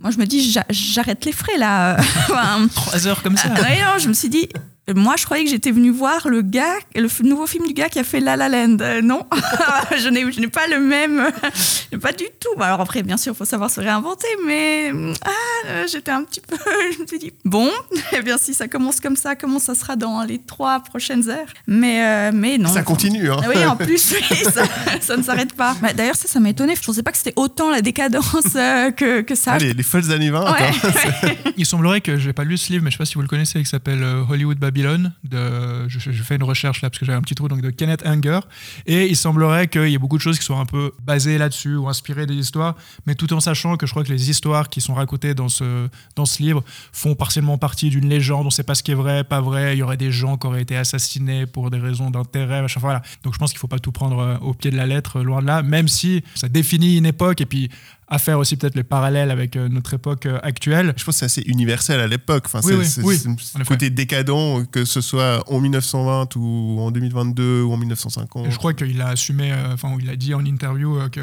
Moi, 0.00 0.10
je 0.10 0.18
me 0.18 0.26
dis, 0.26 0.50
j'a- 0.50 0.66
j'arrête 0.70 1.24
les 1.24 1.32
frais 1.32 1.56
là. 1.58 1.96
Enfin, 2.28 2.66
Trois 2.74 3.06
heures 3.06 3.22
comme 3.22 3.36
ça. 3.36 3.48
ouais, 3.62 3.80
non, 3.82 3.98
je 3.98 4.08
me 4.08 4.12
suis 4.12 4.28
dit, 4.28 4.48
moi, 4.92 5.14
je 5.18 5.24
croyais 5.24 5.44
que 5.44 5.50
j'étais 5.50 5.70
venue 5.70 5.90
voir 5.90 6.28
le 6.28 6.42
gars, 6.42 6.76
le 6.94 7.08
nouveau 7.22 7.46
film 7.46 7.66
du 7.66 7.72
gars 7.72 7.88
qui 7.88 7.98
a 7.98 8.04
fait 8.04 8.20
La 8.20 8.36
La 8.36 8.50
Land. 8.50 8.76
Euh, 8.80 9.00
non, 9.00 9.26
je 9.98 10.08
n'ai 10.08 10.30
je 10.30 10.40
n'ai 10.40 10.48
pas 10.48 10.66
le 10.66 10.78
même, 10.78 11.30
pas 12.02 12.12
du 12.12 12.24
tout. 12.38 12.60
Alors 12.60 12.80
après, 12.80 13.02
bien 13.02 13.16
sûr, 13.16 13.32
il 13.32 13.36
faut 13.36 13.44
savoir 13.44 13.70
se 13.70 13.80
réinventer, 13.80 14.28
mais 14.46 14.92
ah, 15.24 15.30
euh, 15.66 15.86
j'étais 15.90 16.10
un 16.10 16.22
petit 16.24 16.40
peu, 16.40 16.56
je 16.96 17.02
me 17.02 17.06
suis 17.06 17.18
dit, 17.18 17.32
bon, 17.44 17.70
eh 18.12 18.22
bien 18.22 18.36
si 18.36 18.52
ça 18.52 18.68
commence 18.68 19.00
comme 19.00 19.16
ça, 19.16 19.36
comment 19.36 19.58
ça 19.58 19.74
sera 19.74 19.96
dans 19.96 20.22
les 20.22 20.38
trois 20.38 20.80
prochaines 20.80 21.30
heures? 21.30 21.48
Mais, 21.66 22.04
euh, 22.04 22.30
mais 22.34 22.58
non. 22.58 22.68
Ça 22.68 22.82
continue. 22.82 23.30
Hein. 23.30 23.40
Oui, 23.48 23.64
en 23.64 23.76
plus, 23.76 24.14
oui, 24.30 24.36
ça, 24.36 24.64
ça 25.00 25.16
ne 25.16 25.22
s'arrête 25.22 25.54
pas. 25.54 25.74
Bah, 25.80 25.92
D'ailleurs, 25.94 26.16
ça, 26.16 26.28
ça 26.28 26.40
m'a 26.40 26.50
étonné. 26.50 26.74
Je 26.74 26.80
ne 26.80 26.84
pensais 26.84 27.02
pas 27.02 27.12
que 27.12 27.18
c'était 27.18 27.34
autant 27.36 27.70
la 27.70 27.80
décadence 27.80 28.54
euh, 28.56 28.90
que, 28.90 29.22
que 29.22 29.34
ça. 29.34 29.52
Ah, 29.54 29.58
les, 29.58 29.72
les 29.72 29.82
folles 29.82 30.10
années 30.12 30.30
20. 30.30 30.52
Ouais. 30.52 30.62
attends. 30.82 31.28
Il 31.56 31.64
semblerait 31.66 32.00
que 32.00 32.18
j'ai 32.18 32.32
pas 32.32 32.44
lu 32.44 32.58
ce 32.58 32.70
livre, 32.70 32.84
mais 32.84 32.90
je 32.90 32.96
sais 32.96 32.98
pas 32.98 33.04
si 33.06 33.14
vous 33.14 33.22
le 33.22 33.28
connaissez, 33.28 33.60
qui 33.60 33.66
s'appelle 33.68 34.04
Hollywood 34.28 34.58
Babylon. 34.74 35.12
De, 35.22 35.88
je, 35.88 35.98
fais 36.22 36.36
une 36.36 36.42
recherche 36.42 36.82
là 36.82 36.90
parce 36.90 36.98
que 36.98 37.04
j'avais 37.04 37.16
un 37.16 37.22
petit 37.22 37.34
trou 37.34 37.48
donc 37.48 37.60
de 37.60 37.70
Kenneth 37.70 38.04
Anger. 38.04 38.40
Et 38.86 39.06
il 39.06 39.16
semblerait 39.16 39.68
qu'il 39.68 39.88
y 39.88 39.94
ait 39.94 39.98
beaucoup 39.98 40.16
de 40.16 40.22
choses 40.22 40.38
qui 40.38 40.44
sont 40.44 40.58
un 40.58 40.66
peu 40.66 40.92
basées 41.04 41.38
là-dessus 41.38 41.76
ou 41.76 41.88
inspirées 41.88 42.26
des 42.26 42.34
histoires, 42.34 42.74
mais 43.06 43.14
tout 43.14 43.32
en 43.32 43.40
sachant 43.40 43.76
que 43.76 43.86
je 43.86 43.92
crois 43.92 44.02
que 44.02 44.12
les 44.12 44.30
histoires 44.30 44.68
qui 44.68 44.80
sont 44.80 44.94
racontées 44.94 45.34
dans 45.34 45.48
ce 45.48 45.88
dans 46.16 46.26
ce 46.26 46.42
livre 46.42 46.64
font 46.92 47.14
partiellement 47.14 47.56
partie 47.56 47.88
d'une 47.88 48.08
légende. 48.08 48.46
On 48.46 48.50
sait 48.50 48.64
pas 48.64 48.74
ce 48.74 48.82
qui 48.82 48.90
est 48.90 48.96
vrai, 48.96 49.24
pas 49.24 49.40
vrai. 49.40 49.76
Il 49.76 49.78
y 49.78 49.82
aurait 49.82 49.96
des 49.96 50.10
gens 50.10 50.36
qui 50.36 50.46
auraient 50.46 50.62
été 50.62 50.76
assassinés 50.76 51.46
pour 51.46 51.70
des 51.70 51.78
raisons 51.78 52.10
d'intérêt, 52.10 52.60
machin. 52.62 52.80
Donc 53.22 53.34
je 53.34 53.38
pense 53.38 53.50
qu'il 53.50 53.58
faut 53.58 53.68
pas 53.68 53.78
tout 53.78 53.92
prendre 53.92 54.18
euh, 54.18 54.36
au 54.38 54.54
pied 54.54 54.70
de 54.70 54.76
la 54.76 54.86
lettre, 54.86 55.20
euh, 55.20 55.22
loin 55.22 55.40
de 55.40 55.46
là. 55.46 55.62
Même 55.62 55.88
si 55.88 56.22
ça 56.34 56.48
définit 56.48 56.96
une 56.98 57.06
époque 57.06 57.40
et 57.40 57.46
puis 57.46 57.70
à 58.08 58.18
faire 58.18 58.38
aussi 58.38 58.56
peut-être 58.56 58.74
les 58.74 58.84
parallèles 58.84 59.30
avec 59.30 59.56
euh, 59.56 59.68
notre 59.68 59.94
époque 59.94 60.26
euh, 60.26 60.38
actuelle. 60.42 60.94
Je 60.96 61.04
pense 61.04 61.14
que 61.14 61.18
c'est 61.20 61.24
assez 61.24 61.42
universel 61.42 62.00
à 62.00 62.06
l'époque. 62.06 62.44
Enfin, 62.46 62.60
Oui, 62.64 62.84
c'est, 62.84 63.02
oui, 63.02 63.18
côté 63.66 63.90
décadent, 63.90 64.66
que 64.70 64.84
ce 64.84 65.00
soit 65.00 65.42
en 65.50 65.60
1920 65.60 66.36
ou 66.36 66.80
en 66.80 66.90
2022 66.90 67.62
ou 67.62 67.72
en 67.72 67.76
1950. 67.76 68.46
Et 68.46 68.50
je 68.50 68.58
crois 68.58 68.74
qu'il 68.74 69.00
a 69.00 69.08
assumé, 69.08 69.52
euh, 69.52 69.72
enfin, 69.74 69.96
il 70.00 70.08
a 70.10 70.16
dit 70.16 70.34
en 70.34 70.44
interview 70.44 70.98
que 71.10 71.20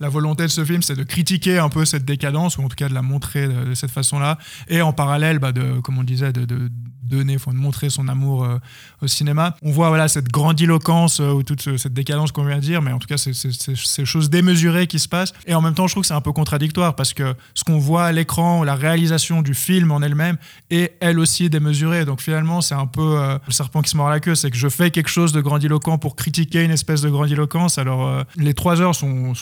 la 0.00 0.08
volonté 0.08 0.42
de 0.44 0.48
ce 0.48 0.64
film, 0.64 0.82
c'est 0.82 0.96
de 0.96 1.04
critiquer 1.04 1.58
un 1.58 1.68
peu 1.68 1.84
cette 1.84 2.04
décadence, 2.04 2.58
ou 2.58 2.62
en 2.62 2.68
tout 2.68 2.76
cas 2.76 2.88
de 2.88 2.94
la 2.94 3.02
montrer 3.02 3.46
de, 3.48 3.74
cette 3.74 3.90
façon-là, 3.90 4.38
et 4.68 4.80
en 4.82 4.92
parallèle, 4.92 5.38
bah, 5.38 5.52
de, 5.52 5.80
comme 5.80 5.98
on 5.98 6.04
disait, 6.04 6.32
de, 6.32 6.44
de 6.46 6.70
donner, 7.02 7.36
de 7.36 7.52
montrer 7.52 7.90
son 7.90 8.06
amour 8.06 8.44
euh, 8.44 8.58
au 9.02 9.08
cinéma. 9.08 9.56
On 9.62 9.72
voit 9.72 9.88
voilà 9.88 10.06
cette 10.06 10.28
grandiloquence 10.28 11.18
euh, 11.18 11.32
ou 11.32 11.42
toute 11.42 11.60
ce- 11.60 11.76
cette 11.76 11.92
décadence 11.92 12.30
qu'on 12.30 12.44
vient 12.44 12.56
de 12.56 12.62
dire, 12.62 12.82
mais 12.82 12.92
en 12.92 12.98
tout 13.00 13.08
cas, 13.08 13.16
c'est 13.16 13.32
ces 13.34 14.04
choses 14.04 14.30
démesurées 14.30 14.86
qui 14.86 15.00
se 15.00 15.08
passent. 15.08 15.32
Et 15.46 15.54
en 15.54 15.60
même 15.60 15.74
temps, 15.74 15.88
je 15.88 15.94
trouve 15.94 16.02
que 16.02 16.06
c'est 16.06 16.14
un 16.14 16.20
peu 16.20 16.32
contradictoire 16.32 16.94
parce 16.94 17.12
que 17.12 17.34
ce 17.54 17.64
qu'on 17.64 17.78
voit 17.78 18.04
à 18.04 18.12
l'écran, 18.12 18.62
la 18.62 18.76
réalisation 18.76 19.42
du 19.42 19.54
film 19.54 19.90
en 19.90 20.02
elle-même, 20.02 20.36
est 20.70 20.96
elle 21.00 21.18
aussi 21.18 21.50
démesurée. 21.50 22.04
Donc 22.04 22.20
finalement, 22.20 22.60
c'est 22.60 22.76
un 22.76 22.86
peu 22.86 23.18
euh, 23.18 23.38
le 23.44 23.52
serpent 23.52 23.82
qui 23.82 23.90
se 23.90 23.96
mord 23.96 24.08
la 24.08 24.20
queue, 24.20 24.36
c'est 24.36 24.50
que 24.52 24.56
je 24.56 24.68
fais 24.68 24.92
quelque 24.92 25.10
chose 25.10 25.32
de 25.32 25.40
grandiloquent 25.40 25.98
pour 25.98 26.14
critiquer 26.14 26.62
une 26.62 26.70
espèce 26.70 27.02
de 27.02 27.10
grandiloquence. 27.10 27.76
Alors 27.78 28.06
euh, 28.06 28.22
les 28.36 28.54
trois 28.54 28.80
heures 28.80 28.94
sont, 28.94 29.34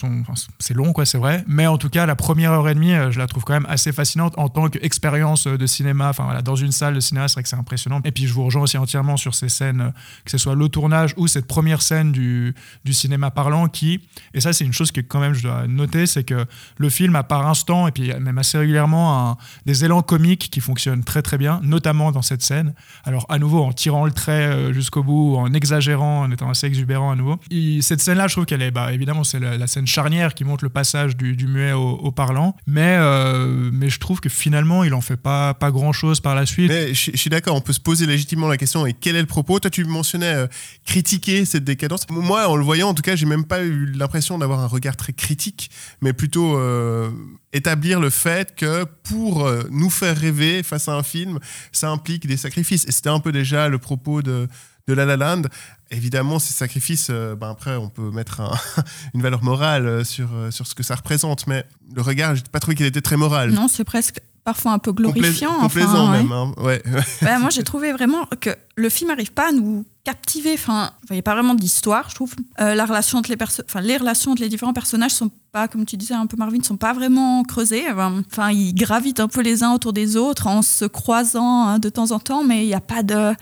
c'est 0.57 0.73
long, 0.73 0.91
quoi, 0.93 1.05
c'est 1.05 1.17
vrai, 1.17 1.43
mais 1.47 1.67
en 1.67 1.77
tout 1.77 1.89
cas, 1.89 2.05
la 2.05 2.15
première 2.15 2.51
heure 2.51 2.67
et 2.67 2.73
demie, 2.73 2.93
euh, 2.93 3.11
je 3.11 3.19
la 3.19 3.27
trouve 3.27 3.43
quand 3.43 3.53
même 3.53 3.67
assez 3.69 3.91
fascinante 3.91 4.33
en 4.37 4.49
tant 4.49 4.67
qu'expérience 4.69 5.47
euh, 5.47 5.57
de 5.57 5.65
cinéma. 5.65 6.09
Enfin 6.09 6.23
voilà, 6.25 6.41
dans 6.41 6.55
une 6.55 6.71
salle 6.71 6.95
de 6.95 6.99
cinéma, 6.99 7.27
c'est 7.27 7.35
vrai 7.35 7.43
que 7.43 7.49
c'est 7.49 7.55
impressionnant. 7.55 8.01
Et 8.03 8.11
puis 8.11 8.27
je 8.27 8.33
vous 8.33 8.43
rejoins 8.43 8.63
aussi 8.63 8.77
entièrement 8.77 9.15
sur 9.17 9.35
ces 9.35 9.49
scènes, 9.49 9.81
euh, 9.81 9.89
que 10.25 10.31
ce 10.31 10.37
soit 10.37 10.55
le 10.55 10.67
tournage 10.69 11.13
ou 11.17 11.27
cette 11.27 11.45
première 11.47 11.81
scène 11.81 12.11
du, 12.11 12.53
du 12.83 12.93
cinéma 12.93 13.31
parlant 13.31 13.67
qui, 13.67 14.01
et 14.33 14.41
ça 14.41 14.51
c'est 14.53 14.65
une 14.65 14.73
chose 14.73 14.91
que 14.91 15.01
quand 15.01 15.19
même 15.19 15.33
je 15.33 15.43
dois 15.43 15.67
noter, 15.67 16.05
c'est 16.07 16.23
que 16.23 16.45
le 16.77 16.89
film 16.89 17.15
a 17.15 17.23
par 17.23 17.47
instant, 17.47 17.87
et 17.87 17.91
puis 17.91 18.13
même 18.19 18.37
assez 18.37 18.57
régulièrement, 18.57 19.29
un- 19.31 19.37
des 19.65 19.85
élans 19.85 20.01
comiques 20.01 20.49
qui 20.51 20.59
fonctionnent 20.61 21.03
très 21.03 21.21
très 21.21 21.37
bien, 21.37 21.59
notamment 21.63 22.11
dans 22.11 22.21
cette 22.21 22.41
scène. 22.41 22.73
Alors 23.05 23.25
à 23.29 23.37
nouveau 23.39 23.63
en 23.63 23.71
tirant 23.73 24.05
le 24.05 24.11
trait 24.11 24.73
jusqu'au 24.73 25.03
bout, 25.03 25.35
en 25.37 25.53
exagérant, 25.53 26.21
en 26.21 26.31
étant 26.31 26.49
assez 26.49 26.67
exubérant 26.67 27.11
à 27.11 27.15
nouveau. 27.15 27.39
Et 27.51 27.81
cette 27.81 28.01
scène-là, 28.01 28.27
je 28.27 28.33
trouve 28.35 28.45
qu'elle 28.45 28.61
est, 28.61 28.71
bah, 28.71 28.93
évidemment, 28.93 29.23
c'est 29.23 29.39
la 29.39 29.67
scène 29.67 29.87
charnière 29.87 30.33
montre 30.43 30.63
le 30.63 30.69
passage 30.69 31.15
du, 31.15 31.47
muet 31.47 31.73
au, 31.73 32.11
parlant, 32.11 32.55
mais, 32.67 32.95
euh, 32.97 33.69
mais 33.73 33.89
je 33.89 33.99
trouve 33.99 34.19
que 34.19 34.29
finalement, 34.29 34.83
il 34.83 34.93
en 34.93 35.01
fait 35.01 35.17
pas, 35.17 35.53
pas 35.53 35.71
grand-chose 35.71 36.19
par 36.19 36.35
la 36.35 36.45
suite. 36.45 36.69
Mais 36.69 36.93
je, 36.93 37.15
suis 37.15 37.29
d'accord, 37.29 37.55
on 37.55 37.61
peut 37.61 37.73
se 37.73 37.79
poser 37.79 38.05
légitimement 38.05 38.47
la 38.47 38.57
question 38.57 38.85
et 38.85 38.93
quel 38.93 39.15
est 39.15 39.21
le 39.21 39.27
propos? 39.27 39.59
Toi, 39.59 39.69
tu 39.69 39.83
mentionnais 39.85 40.33
euh, 40.33 40.47
critiquer 40.85 41.45
cette 41.45 41.63
décadence. 41.63 42.09
Moi, 42.09 42.47
en 42.47 42.55
le 42.55 42.63
voyant, 42.63 42.89
en 42.89 42.93
tout 42.93 43.01
cas, 43.01 43.15
j'ai 43.15 43.25
même 43.25 43.45
pas 43.45 43.61
eu 43.63 43.85
l'impression 43.85 44.37
d'avoir 44.37 44.59
un 44.59 44.67
regard 44.67 44.95
très 44.95 45.13
critique, 45.13 45.69
mais 46.01 46.13
plutôt 46.13 46.57
euh, 46.57 47.09
établir 47.53 47.99
le 47.99 48.09
fait 48.09 48.55
que 48.55 48.85
pour 49.03 49.49
nous 49.71 49.89
faire 49.89 50.17
rêver 50.17 50.63
face 50.63 50.87
à 50.87 50.93
un 50.93 51.03
film, 51.03 51.39
ça 51.71 51.89
implique 51.89 52.27
des 52.27 52.37
sacrifices. 52.37 52.85
Et 52.87 52.91
c'était 52.91 53.09
un 53.09 53.19
peu 53.19 53.31
déjà 53.31 53.69
le 53.69 53.77
propos 53.77 54.21
de, 54.21 54.47
de 54.87 54.93
La 54.93 55.05
La 55.05 55.17
Land. 55.17 55.43
Évidemment, 55.91 56.37
ces 56.39 56.53
sacrifices, 56.53 57.07
euh, 57.09 57.35
ben 57.35 57.49
après, 57.49 57.75
on 57.75 57.89
peut 57.89 58.11
mettre 58.11 58.41
un- 58.41 58.53
une 59.15 59.21
valeur 59.21 59.43
morale 59.43 59.87
euh, 59.87 60.03
sur, 60.03 60.27
euh, 60.33 60.51
sur 60.51 60.67
ce 60.67 60.75
que 60.75 60.83
ça 60.83 60.95
représente, 60.95 61.47
mais 61.47 61.65
le 61.95 62.01
regard, 62.01 62.35
j'ai 62.35 62.43
pas 62.51 62.59
trouvé 62.59 62.75
qu'il 62.75 62.85
était 62.85 63.01
très 63.01 63.17
moral. 63.17 63.51
Non, 63.51 63.67
c'est 63.67 63.83
presque 63.83 64.19
parfois 64.43 64.73
un 64.73 64.79
peu 64.79 64.91
Complais- 64.93 65.13
glorifiant. 65.13 65.49
enfin, 65.49 65.61
complaisant 65.63 66.11
ouais. 66.11 66.17
même. 66.23 66.31
hein. 66.31 66.53
Ouais. 66.57 66.83
Bah, 67.21 67.39
moi, 67.39 67.49
j'ai 67.53 67.63
trouvé 67.63 67.91
vraiment 67.91 68.25
que 68.39 68.51
le 68.75 68.89
film 68.89 69.09
n'arrive 69.09 69.31
pas 69.33 69.49
à 69.49 69.51
nous 69.51 69.85
captiver. 70.09 70.53
Enfin, 70.53 70.91
il 71.09 71.13
n'y 71.13 71.19
a 71.19 71.21
pas 71.21 71.35
vraiment 71.35 71.53
d'histoire, 71.53 72.09
je 72.09 72.15
trouve. 72.15 72.33
Euh, 72.59 72.73
la 72.73 72.85
relation 72.85 73.19
entre 73.19 73.29
les 73.29 73.37
enfin, 73.41 73.81
les 73.81 73.97
relations 73.97 74.31
entre 74.31 74.41
les 74.41 74.49
différents 74.49 74.73
personnages 74.73 75.11
sont 75.11 75.29
pas, 75.51 75.67
comme 75.67 75.85
tu 75.85 75.97
disais 75.97 76.15
un 76.15 76.25
peu 76.25 76.35
Marvin, 76.35 76.63
sont 76.63 76.77
pas 76.77 76.93
vraiment 76.93 77.43
creusées. 77.43 77.85
Enfin, 77.91 78.49
ils 78.51 78.73
gravitent 78.73 79.19
un 79.19 79.27
peu 79.27 79.41
les 79.41 79.61
uns 79.61 79.71
autour 79.73 79.93
des 79.93 80.17
autres 80.17 80.47
en 80.47 80.63
se 80.63 80.85
croisant 80.85 81.67
hein, 81.67 81.79
de 81.79 81.89
temps 81.89 82.11
en 82.11 82.19
temps, 82.19 82.43
mais 82.43 82.63
il 82.63 82.67
n'y 82.67 82.73
a 82.73 82.81
pas 82.81 83.03
de, 83.03 83.35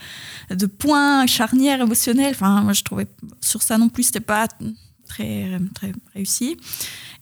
de 0.50 0.66
point 0.66 1.26
charnière 1.26 1.80
émotionnel. 1.82 2.32
Enfin, 2.36 2.62
moi, 2.62 2.74
je 2.74 2.84
trouvais 2.84 3.08
sur 3.40 3.62
ça 3.62 3.78
non 3.78 3.88
plus, 3.88 4.04
c'était 4.04 4.20
pas 4.20 4.48
très, 5.08 5.60
très 5.74 5.94
réussi. 6.14 6.58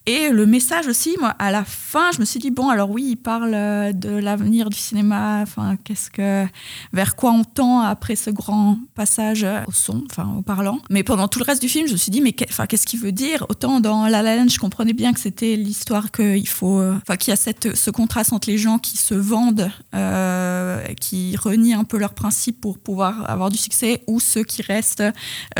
Et 0.07 0.29
le 0.29 0.45
message 0.45 0.85
aussi, 0.87 1.15
moi, 1.19 1.29
à 1.39 1.49
la 1.51 1.65
fin, 1.65 2.11
je 2.13 2.19
me 2.19 2.25
suis 2.25 2.39
dit 2.39 2.51
bon, 2.51 2.69
alors 2.69 2.91
oui, 2.91 3.05
il 3.09 3.15
parle 3.15 3.53
euh, 3.55 3.91
de 3.91 4.09
l'avenir 4.09 4.69
du 4.69 4.77
cinéma. 4.77 5.39
Enfin, 5.41 5.77
qu'est-ce 5.83 6.11
que, 6.11 6.45
vers 6.93 7.15
quoi 7.15 7.31
on 7.31 7.43
tend 7.43 7.81
après 7.81 8.15
ce 8.15 8.29
grand 8.29 8.77
passage 8.93 9.43
euh, 9.43 9.61
au 9.67 9.71
son, 9.71 10.03
enfin 10.11 10.35
au 10.37 10.43
parlant. 10.43 10.79
Mais 10.91 11.01
pendant 11.01 11.27
tout 11.27 11.39
le 11.39 11.45
reste 11.45 11.61
du 11.61 11.69
film, 11.69 11.87
je 11.87 11.93
me 11.93 11.97
suis 11.97 12.11
dit 12.11 12.21
mais 12.21 12.33
qu'est-ce 12.33 12.85
qu'il 12.85 12.99
veut 12.99 13.11
dire? 13.11 13.47
Autant 13.49 13.79
dans 13.79 14.05
La 14.05 14.21
La 14.21 14.35
Land, 14.35 14.49
je 14.49 14.59
comprenais 14.59 14.93
bien 14.93 15.11
que 15.11 15.19
c'était 15.19 15.55
l'histoire 15.55 16.11
qu'il 16.11 16.47
faut, 16.47 16.79
euh, 16.79 16.95
enfin 17.01 17.17
qu'il 17.17 17.31
y 17.31 17.33
a 17.33 17.37
cette, 17.37 17.75
ce 17.75 17.89
contraste 17.89 18.31
entre 18.31 18.49
les 18.49 18.59
gens 18.59 18.77
qui 18.77 18.97
se 18.97 19.15
vendent, 19.15 19.71
qui 21.01 21.35
renient 21.35 21.79
un 21.79 21.83
peu 21.83 21.97
leurs 21.97 22.13
principes 22.13 22.61
pour 22.61 22.77
pouvoir 22.77 23.27
avoir 23.29 23.49
du 23.49 23.57
succès, 23.57 24.03
ou 24.07 24.19
ceux 24.19 24.43
qui 24.43 24.61
restent 24.61 25.03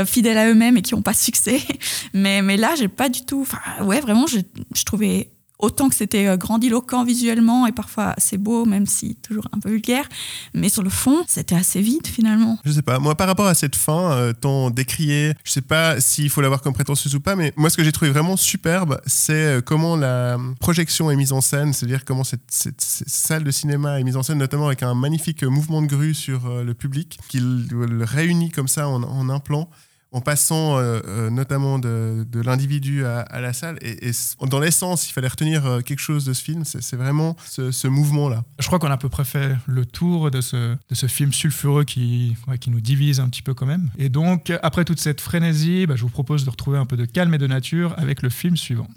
fidèles 0.06 0.38
à 0.38 0.48
eux-mêmes 0.50 0.78
et 0.78 0.82
qui 0.82 0.94
n'ont 0.94 1.02
pas 1.02 1.14
de 1.14 1.18
succès. 1.18 1.62
Mais, 2.14 2.42
mais 2.42 2.58
là, 2.58 2.74
j'ai 2.78 2.88
pas 2.88 3.10
du 3.10 3.25
tout. 3.25 3.42
Enfin, 3.42 3.60
ouais, 3.84 4.00
vraiment, 4.00 4.25
je 4.74 4.84
trouvais 4.84 5.32
autant 5.60 5.89
que 5.89 5.96
c'était 5.96 6.27
euh, 6.27 6.38
grandiloquent 6.38 7.04
visuellement 7.04 7.68
et 7.68 7.72
parfois 7.72 8.13
assez 8.18 8.38
beau, 8.38 8.65
même 8.65 8.86
si 8.86 9.15
toujours 9.15 9.48
un 9.51 9.60
peu 9.60 9.70
vulgaire. 9.70 10.08
Mais 10.54 10.70
sur 10.70 10.84
le 10.84 10.89
fond, 10.89 11.24
c'était 11.27 11.56
assez 11.56 11.82
vide 11.82 12.08
finalement. 12.08 12.60
Je 12.65 12.72
sais 12.72 12.82
pas. 12.82 13.00
Moi, 13.00 13.15
par 13.15 13.27
rapport 13.27 13.48
à 13.48 13.56
cette 13.56 13.75
fin, 13.75 14.12
euh, 14.12 14.34
tant 14.34 14.70
décriée, 14.70 15.34
je 15.44 15.51
sais 15.51 15.62
pas 15.62 16.00
s'il 16.00 16.30
faut 16.30 16.42
l'avoir 16.42 16.62
comme 16.62 16.74
prétentieuse 16.74 17.15
ou 17.15 17.20
pas, 17.20 17.36
mais 17.36 17.54
moi, 17.56 17.70
ce 17.70 17.77
que 17.77 17.84
j'ai 17.84 17.92
trouvé 17.92 18.12
vraiment 18.12 18.38
superbe, 18.38 19.00
c'est 19.06 19.34
euh, 19.34 19.62
comment 19.62 19.96
la 19.96 20.38
projection 20.60 21.10
est 21.12 21.15
mise 21.15 21.34
en 21.34 21.42
scène, 21.42 21.74
c'est-à-dire 21.74 22.06
comment 22.06 22.24
cette, 22.24 22.42
salle 22.77 23.44
de 23.44 23.51
cinéma 23.51 24.00
est 24.00 24.04
mise 24.04 24.18
en 24.18 24.24
scène, 24.24 24.38
notamment 24.38 24.68
avec 24.68 24.84
un 24.84 24.94
magnifique 24.94 25.44
mouvement 25.44 25.82
de 25.82 25.88
grue 25.88 26.13
sur 26.13 26.48
euh, 26.48 26.63
le 26.63 26.74
public, 26.74 27.20
qui 27.30 27.39
le, 27.39 27.86
le 27.86 28.04
réunit 28.04 28.51
comme 28.51 28.68
ça 28.68 28.88
en, 28.88 29.04
en 29.04 29.30
un 29.30 29.39
plan. 29.39 29.70
En 30.16 30.22
passant 30.22 30.78
euh, 30.78 31.02
euh, 31.10 31.30
notamment 31.30 31.78
de, 31.78 32.26
de 32.32 32.40
l'individu 32.40 33.04
à, 33.06 33.20
à 33.20 33.42
la 33.42 33.52
salle. 33.52 33.78
Et, 33.82 34.12
dans 34.48 34.62
l'essence, 34.62 35.10
il 35.10 35.12
fallait 35.12 35.28
retenir 35.28 35.66
euh, 35.66 35.82
quelque 35.82 36.00
chose 36.00 36.24
de 36.24 36.32
ce 36.32 36.42
film. 36.42 36.64
C'est 36.64 36.96
vraiment 36.96 37.36
ce, 37.46 37.70
ce 37.72 37.90
mouvement-là. 37.90 38.46
Je 38.60 38.66
crois 38.68 38.80
qu'on 38.80 38.88
a 38.88 38.94
à 38.94 38.98
peu 38.98 39.10
près 39.10 39.26
fait 39.26 39.58
le 39.68 39.86
tour 39.86 40.32
de 40.32 40.40
ce, 40.40 40.56
de 40.56 40.96
ce 40.96 41.08
film 41.08 41.34
sulfureux 41.34 41.84
qui, 41.84 42.38
ouais, 42.48 42.58
qui 42.58 42.70
nous 42.70 42.80
divise 42.80 43.20
un 43.20 43.28
petit 43.28 43.42
peu 43.42 43.54
quand 43.54 43.66
même. 43.66 43.90
Et 43.98 44.08
donc, 44.08 44.54
après 44.64 44.86
toute 44.86 45.02
cette 45.02 45.20
frénésie, 45.20 45.86
bah, 45.86 45.98
je 45.98 46.04
vous 46.04 46.10
propose 46.10 46.46
de 46.46 46.50
retrouver 46.50 46.78
un 46.78 46.86
peu 46.86 46.96
de 46.96 47.04
calme 47.04 47.34
et 47.34 47.38
de 47.38 47.48
nature 47.48 47.94
avec 47.98 48.22
le 48.22 48.30
film 48.30 48.56
suivant. 48.56 48.88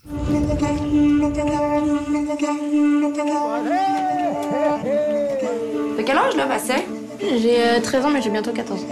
T'as 5.97 6.05
quel 6.05 6.17
âge 6.17 6.37
là, 6.37 6.47
Vasset? 6.47 6.87
J'ai 7.21 7.61
euh, 7.61 7.81
13 7.83 8.05
ans, 8.05 8.11
mais 8.11 8.23
j'ai 8.23 8.31
bientôt 8.31 8.53
14. 8.53 8.87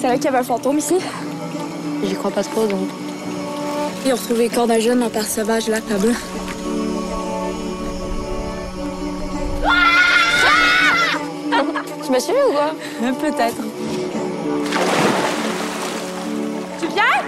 C'est 0.00 0.06
vrai 0.06 0.16
qu'il 0.16 0.24
y 0.24 0.28
avait 0.28 0.38
un 0.38 0.42
fantôme 0.42 0.78
ici. 0.78 0.94
J'y 2.02 2.14
crois 2.14 2.30
pas 2.30 2.42
trop, 2.42 2.66
donc. 2.66 2.88
Ils 4.06 4.12
ont 4.14 4.16
retrouvé 4.16 4.48
le 4.48 4.54
corps 4.54 4.66
d'un 4.66 4.80
jeune 4.80 5.02
en 5.02 5.10
père 5.10 5.26
sauvage 5.26 5.68
là, 5.68 5.80
là-bas. 5.90 6.08
Tu 12.02 12.10
m'as 12.10 12.20
suivi 12.20 12.38
ou 12.48 12.52
quoi? 12.52 12.74
Peut-être. 13.20 13.62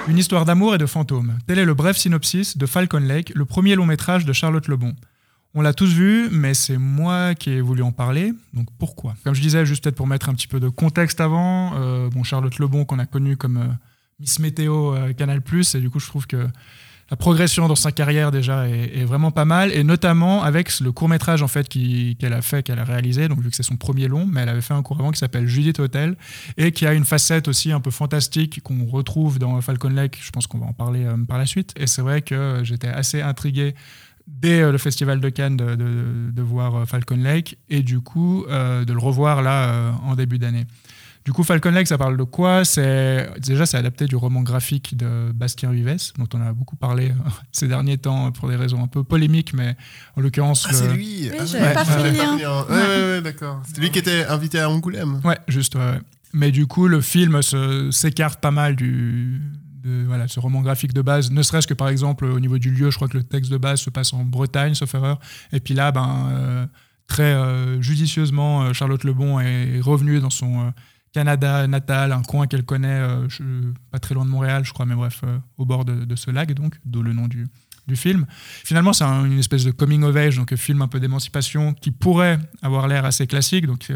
Une 0.09 0.17
histoire 0.19 0.47
d'amour 0.47 0.75
et 0.75 0.79
de 0.79 0.87
fantômes. 0.87 1.35
Tel 1.47 1.59
est 1.59 1.67
le 1.67 1.75
bref 1.75 1.99
synopsis 1.99 2.57
de 2.57 2.64
Falcon 2.64 3.00
Lake, 3.00 3.33
le 3.35 3.45
premier 3.45 3.76
long 3.76 3.85
métrage 3.85 4.25
de 4.25 4.33
Charlotte 4.33 4.67
Lebon. 4.67 4.95
On 5.54 5.61
l'a 5.61 5.75
tous 5.75 5.92
vu, 5.92 6.30
mais 6.30 6.54
c'est 6.54 6.78
moi 6.78 7.35
qui 7.35 7.50
ai 7.50 7.61
voulu 7.61 7.82
en 7.82 7.92
parler. 7.92 8.32
Donc 8.54 8.68
pourquoi? 8.78 9.14
Comme 9.23 9.35
je 9.35 9.42
disais, 9.42 9.66
juste 9.66 9.85
peut-être 9.85 9.97
pour 9.97 10.06
mettre 10.06 10.30
un 10.30 10.35
petit 10.35 10.49
peu 10.49 10.61
de 10.61 10.71
contexte 10.71 11.21
avant, 11.21 11.75
euh, 11.75 12.09
bon, 12.09 12.23
Charlotte 12.23 12.59
Lebon, 12.59 12.87
qu'on 12.87 12.99
a 12.99 13.04
connue 13.04 13.37
comme 13.37 13.59
euh, 13.59 13.66
Miss 14.18 14.38
Météo 14.38 14.94
euh, 14.94 15.12
Canal, 15.12 15.42
et 15.75 15.78
du 15.78 15.90
coup, 15.90 16.00
je 16.00 16.06
trouve 16.06 16.26
que 16.26 16.49
la 17.11 17.16
progression 17.18 17.68
dans 17.68 17.75
sa 17.75 17.92
carrière 17.92 18.30
déjà 18.30 18.66
est, 18.66 19.04
vraiment 19.04 19.30
pas 19.30 19.44
mal, 19.44 19.71
et 19.73 19.85
notamment 19.85 20.42
avec 20.42 20.80
le 20.80 20.90
court 20.92 21.11
métrage 21.11 21.42
en 21.42 21.49
fait 21.49 21.68
qu'elle 21.68 22.32
a 22.32 22.40
fait, 22.40 22.62
qu'elle 22.62 22.78
a 22.78 22.85
réalisé. 22.85 23.28
Donc 23.28 23.40
vu 23.40 23.50
que 23.50 23.56
c'est 23.56 23.62
son 23.62 23.76
premier 23.76 24.09
long, 24.09 24.25
mais 24.25 24.40
elle 24.40 24.49
avait 24.49 24.62
fait 24.62 24.73
un 24.73 24.80
court 24.82 24.99
avant 24.99 25.11
qui 25.11 25.18
s'appelle 25.18 25.47
Judith 25.47 25.78
Hotel 25.78 26.16
et 26.56 26.73
qui 26.73 26.87
a 26.87 26.94
une 26.94 27.04
facette 27.04 27.49
aussi 27.49 27.71
un 27.71 27.80
peu 27.80 27.90
fantastique 27.90 28.62
qu'on 28.62 28.87
retrouve 28.87 29.38
dans 29.38 29.61
Falcon 29.61 29.90
Lake. 29.90 30.18
Je 30.23 30.30
pense 30.30 30.47
qu'on 30.47 30.56
va 30.56 30.64
en 30.64 30.73
parler 30.73 31.06
par 31.28 31.37
la 31.37 31.44
suite. 31.44 31.75
Et 31.76 31.87
c'est 31.87 32.00
vrai 32.00 32.23
que 32.23 32.61
j'étais 32.62 32.88
assez 32.88 33.21
intrigué 33.21 33.75
dès 34.26 34.61
euh, 34.61 34.73
le 34.73 34.79
Festival 34.79 35.21
de 35.21 35.29
Cannes 35.29 35.57
de, 35.57 36.43
voir 36.43 36.75
euh, 36.75 36.85
Falcon 36.85 37.17
Lake 37.17 37.59
et 37.69 37.83
du 37.83 38.00
coup 38.00 38.45
euh, 38.49 38.85
de 38.85 38.93
le 38.93 38.99
revoir 38.99 39.43
là 39.43 39.93
en 40.05 40.14
début 40.14 40.38
d'année. 40.38 40.67
Du 41.25 41.33
coup, 41.33 41.45
Falcon 41.45 41.71
Lake, 41.71 41.87
ça 41.87 41.99
parle 41.99 42.17
de 42.17 42.25
quoi? 42.25 42.64
C'est 42.64 43.31
déjà 43.38 43.64
c'est 43.64 43.76
adapté 43.76 44.07
du 44.07 44.17
roman 44.17 44.43
graphique 44.43 44.97
de 44.97 45.31
Bastien 45.33 45.71
Vives, 45.71 46.12
dont 46.19 46.26
on 46.35 46.41
a 46.41 46.52
beaucoup 46.52 46.75
parlé 46.75 47.12
ces 47.52 47.69
derniers 47.69 47.97
temps 47.97 48.33
pour 48.33 48.49
des 48.49 48.57
raisons 48.57 48.83
un 48.83 48.88
peu 48.88 49.05
polémiques, 49.05 49.55
mais 49.55 49.76
en 50.17 50.21
l'occurrence. 50.21 50.67
Ah, 50.69 50.73
c'est 50.73 50.93
lui. 50.93 51.31
Oui, 51.31 51.47
j'avais 51.47 51.75
pas 51.75 51.85
fait 51.85 52.11
le 52.11 52.19
Ouais, 52.19 53.14
ouais, 53.14 53.21
d'accord. 53.23 53.62
C'est 53.73 53.81
lui 53.81 53.91
qui 53.93 54.00
était 54.00 54.25
invité 54.25 54.59
à 54.59 54.69
Angoulême. 54.69 55.21
Ouais, 55.23 55.38
juste. 55.47 55.79
Mais 56.33 56.50
du 56.50 56.67
coup, 56.67 56.88
le 56.88 57.00
film 57.00 57.41
s'écarte 57.93 58.41
pas 58.41 58.50
mal 58.50 58.75
du, 58.75 59.41
ce 59.85 60.41
roman 60.41 60.61
graphique 60.61 60.93
de 60.93 61.03
base, 61.03 61.31
ne 61.31 61.43
serait-ce 61.43 61.67
que 61.67 61.75
par 61.75 61.89
exemple 61.89 62.25
au 62.25 62.41
niveau 62.41 62.59
du 62.59 62.71
lieu, 62.71 62.91
je 62.91 62.97
crois 62.97 63.09
que 63.09 63.17
le 63.17 63.25
texte 63.25 63.51
de 63.51 63.57
base 63.57 63.81
se 63.81 63.91
passe 63.91 64.12
en 64.12 64.25
Bretagne, 64.25 64.75
sauf 64.75 64.95
erreur. 64.95 65.19
Et 65.53 65.61
puis 65.61 65.75
là, 65.75 65.93
ben, 65.93 66.29
euh, 66.33 66.67
très 67.07 67.35
euh, 67.35 67.81
judicieusement, 67.81 68.62
euh, 68.62 68.73
Charlotte 68.73 69.05
Lebon 69.05 69.41
est 69.41 69.81
revenue 69.81 70.21
dans 70.21 70.31
son 70.31 70.73
Canada 71.12 71.67
natal, 71.67 72.12
un 72.12 72.23
coin 72.23 72.47
qu'elle 72.47 72.65
connaît, 72.65 73.03
pas 73.91 73.99
très 73.99 74.15
loin 74.15 74.25
de 74.25 74.31
Montréal, 74.31 74.65
je 74.65 74.73
crois, 74.73 74.87
mais 74.87 74.95
bref, 74.95 75.23
au 75.59 75.67
bord 75.67 75.85
de, 75.85 76.17
ce 76.17 76.31
lac, 76.31 76.53
donc, 76.55 76.79
d'où 76.87 77.03
le 77.03 77.12
nom 77.12 77.29
du, 77.29 77.47
du 77.87 77.97
film. 77.97 78.25
Finalement, 78.31 78.95
c'est 78.95 79.05
une 79.05 79.39
espèce 79.39 79.65
de 79.65 79.73
coming 79.73 80.05
of 80.05 80.17
age, 80.17 80.37
donc 80.37 80.53
un 80.53 80.57
film 80.57 80.81
un 80.81 80.89
peu 80.89 81.01
d'émancipation 81.01 81.75
qui 81.75 81.91
pourrait 81.91 82.39
avoir 82.62 82.89
l'air 82.89 83.05
assez 83.05 83.27
classique. 83.27 83.67
Donc, 83.67 83.93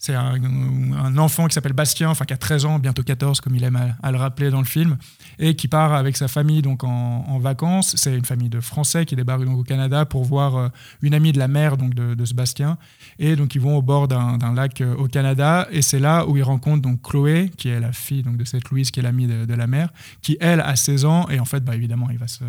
c'est 0.00 0.14
un, 0.14 1.18
enfant 1.18 1.48
qui 1.48 1.54
s'appelle 1.54 1.72
Bastien, 1.72 2.08
enfin 2.08 2.24
qui 2.24 2.32
a 2.32 2.36
13 2.36 2.64
ans, 2.66 2.78
bientôt 2.78 3.02
14, 3.02 3.40
comme 3.40 3.56
il 3.56 3.64
aime 3.64 3.96
à, 4.00 4.12
le 4.12 4.16
rappeler 4.16 4.48
dans 4.50 4.60
le 4.60 4.64
film, 4.64 4.96
et 5.40 5.56
qui 5.56 5.66
part 5.66 5.92
avec 5.92 6.16
sa 6.16 6.28
famille 6.28 6.62
donc 6.62 6.84
en, 6.84 7.38
vacances. 7.40 7.96
C'est 7.96 8.14
une 8.16 8.24
famille 8.24 8.48
de 8.48 8.60
Français 8.60 9.04
qui 9.06 9.16
débarque 9.16 9.44
donc 9.44 9.58
au 9.58 9.64
Canada 9.64 10.04
pour 10.04 10.24
voir 10.24 10.56
euh, 10.56 10.68
une 11.02 11.14
amie 11.14 11.32
de 11.32 11.38
la 11.38 11.48
mère 11.48 11.76
donc 11.76 11.94
de, 11.94 12.14
de 12.14 12.34
Bastien. 12.34 12.78
Et 13.18 13.34
donc 13.34 13.56
ils 13.56 13.60
vont 13.60 13.76
au 13.76 13.82
bord 13.82 14.06
d'un 14.06 14.54
lac 14.54 14.80
euh, 14.80 14.94
au 14.94 15.08
Canada, 15.08 15.66
et 15.72 15.82
c'est 15.82 15.98
là 15.98 16.26
où 16.28 16.36
ils 16.36 16.44
rencontrent 16.44 16.82
donc 16.82 17.02
Chloé, 17.02 17.50
qui 17.56 17.68
est 17.68 17.80
la 17.80 17.92
fille 17.92 18.22
donc 18.22 18.36
de 18.36 18.44
cette 18.44 18.68
Louise, 18.70 18.92
qui 18.92 19.00
est 19.00 19.02
l'amie 19.02 19.26
de, 19.26 19.54
la 19.54 19.66
mère, 19.66 19.90
qui 20.22 20.36
elle 20.40 20.60
a 20.60 20.76
16 20.76 21.04
ans, 21.06 21.28
et 21.28 21.40
en 21.40 21.44
fait, 21.44 21.64
bah, 21.64 21.74
évidemment, 21.74 22.08
il 22.10 22.18
va 22.18 22.28
se 22.28 22.44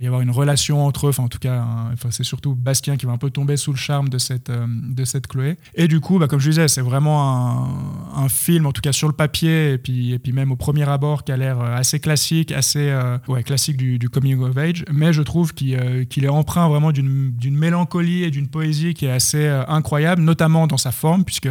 il 0.00 0.04
va 0.04 0.04
y 0.04 0.06
avoir 0.06 0.20
une 0.20 0.30
relation 0.30 0.86
entre 0.86 1.06
eux. 1.06 1.10
Enfin, 1.10 1.24
en 1.24 1.28
tout 1.28 1.40
cas, 1.40 1.66
c'est 2.10 2.22
surtout 2.22 2.54
Bastien 2.54 2.96
qui 2.96 3.06
va 3.06 3.12
un 3.12 3.18
peu 3.18 3.30
tomber 3.30 3.56
sous 3.56 3.72
le 3.72 3.78
charme 3.78 4.08
de 4.08 4.18
cette, 4.18 4.48
euh, 4.48 4.64
de 4.68 5.04
cette 5.04 5.26
Chloé. 5.26 5.58
Et 5.74 5.88
du 5.88 5.98
coup, 5.98 6.20
bah, 6.20 6.28
comme 6.28 6.38
je 6.38 6.50
disais, 6.50 6.68
c'est 6.68 6.82
vraiment 6.82 7.66
un, 8.14 8.28
film, 8.28 8.66
en 8.66 8.72
tout 8.72 8.80
cas 8.80 8.92
sur 8.92 9.08
le 9.08 9.14
papier, 9.14 9.72
et 9.72 9.78
puis, 9.78 10.12
et 10.12 10.18
puis 10.18 10.32
même 10.32 10.52
au 10.52 10.56
premier 10.56 10.88
abord, 10.88 11.24
qui 11.24 11.32
a 11.32 11.36
l'air 11.36 11.58
euh, 11.60 11.74
assez 11.74 11.98
classique, 11.98 12.52
assez 12.52 12.90
euh, 12.90 13.18
ouais, 13.26 13.42
classique 13.42 13.76
du, 13.76 13.98
du, 13.98 14.08
coming 14.08 14.40
of 14.40 14.56
age. 14.56 14.84
Mais 14.92 15.12
je 15.12 15.22
trouve 15.22 15.52
qu'il 15.52 15.74
est 15.74 16.28
empreint 16.28 16.68
vraiment 16.68 16.92
d'une 16.92 17.56
mélancolie 17.56 18.22
et 18.22 18.30
d'une 18.30 18.48
poésie 18.48 18.94
qui 18.94 19.06
est 19.06 19.10
assez 19.10 19.48
incroyable, 19.66 20.22
notamment 20.22 20.66
dans 20.68 20.76
sa 20.76 20.92
forme, 20.92 21.24
puisque 21.24 21.48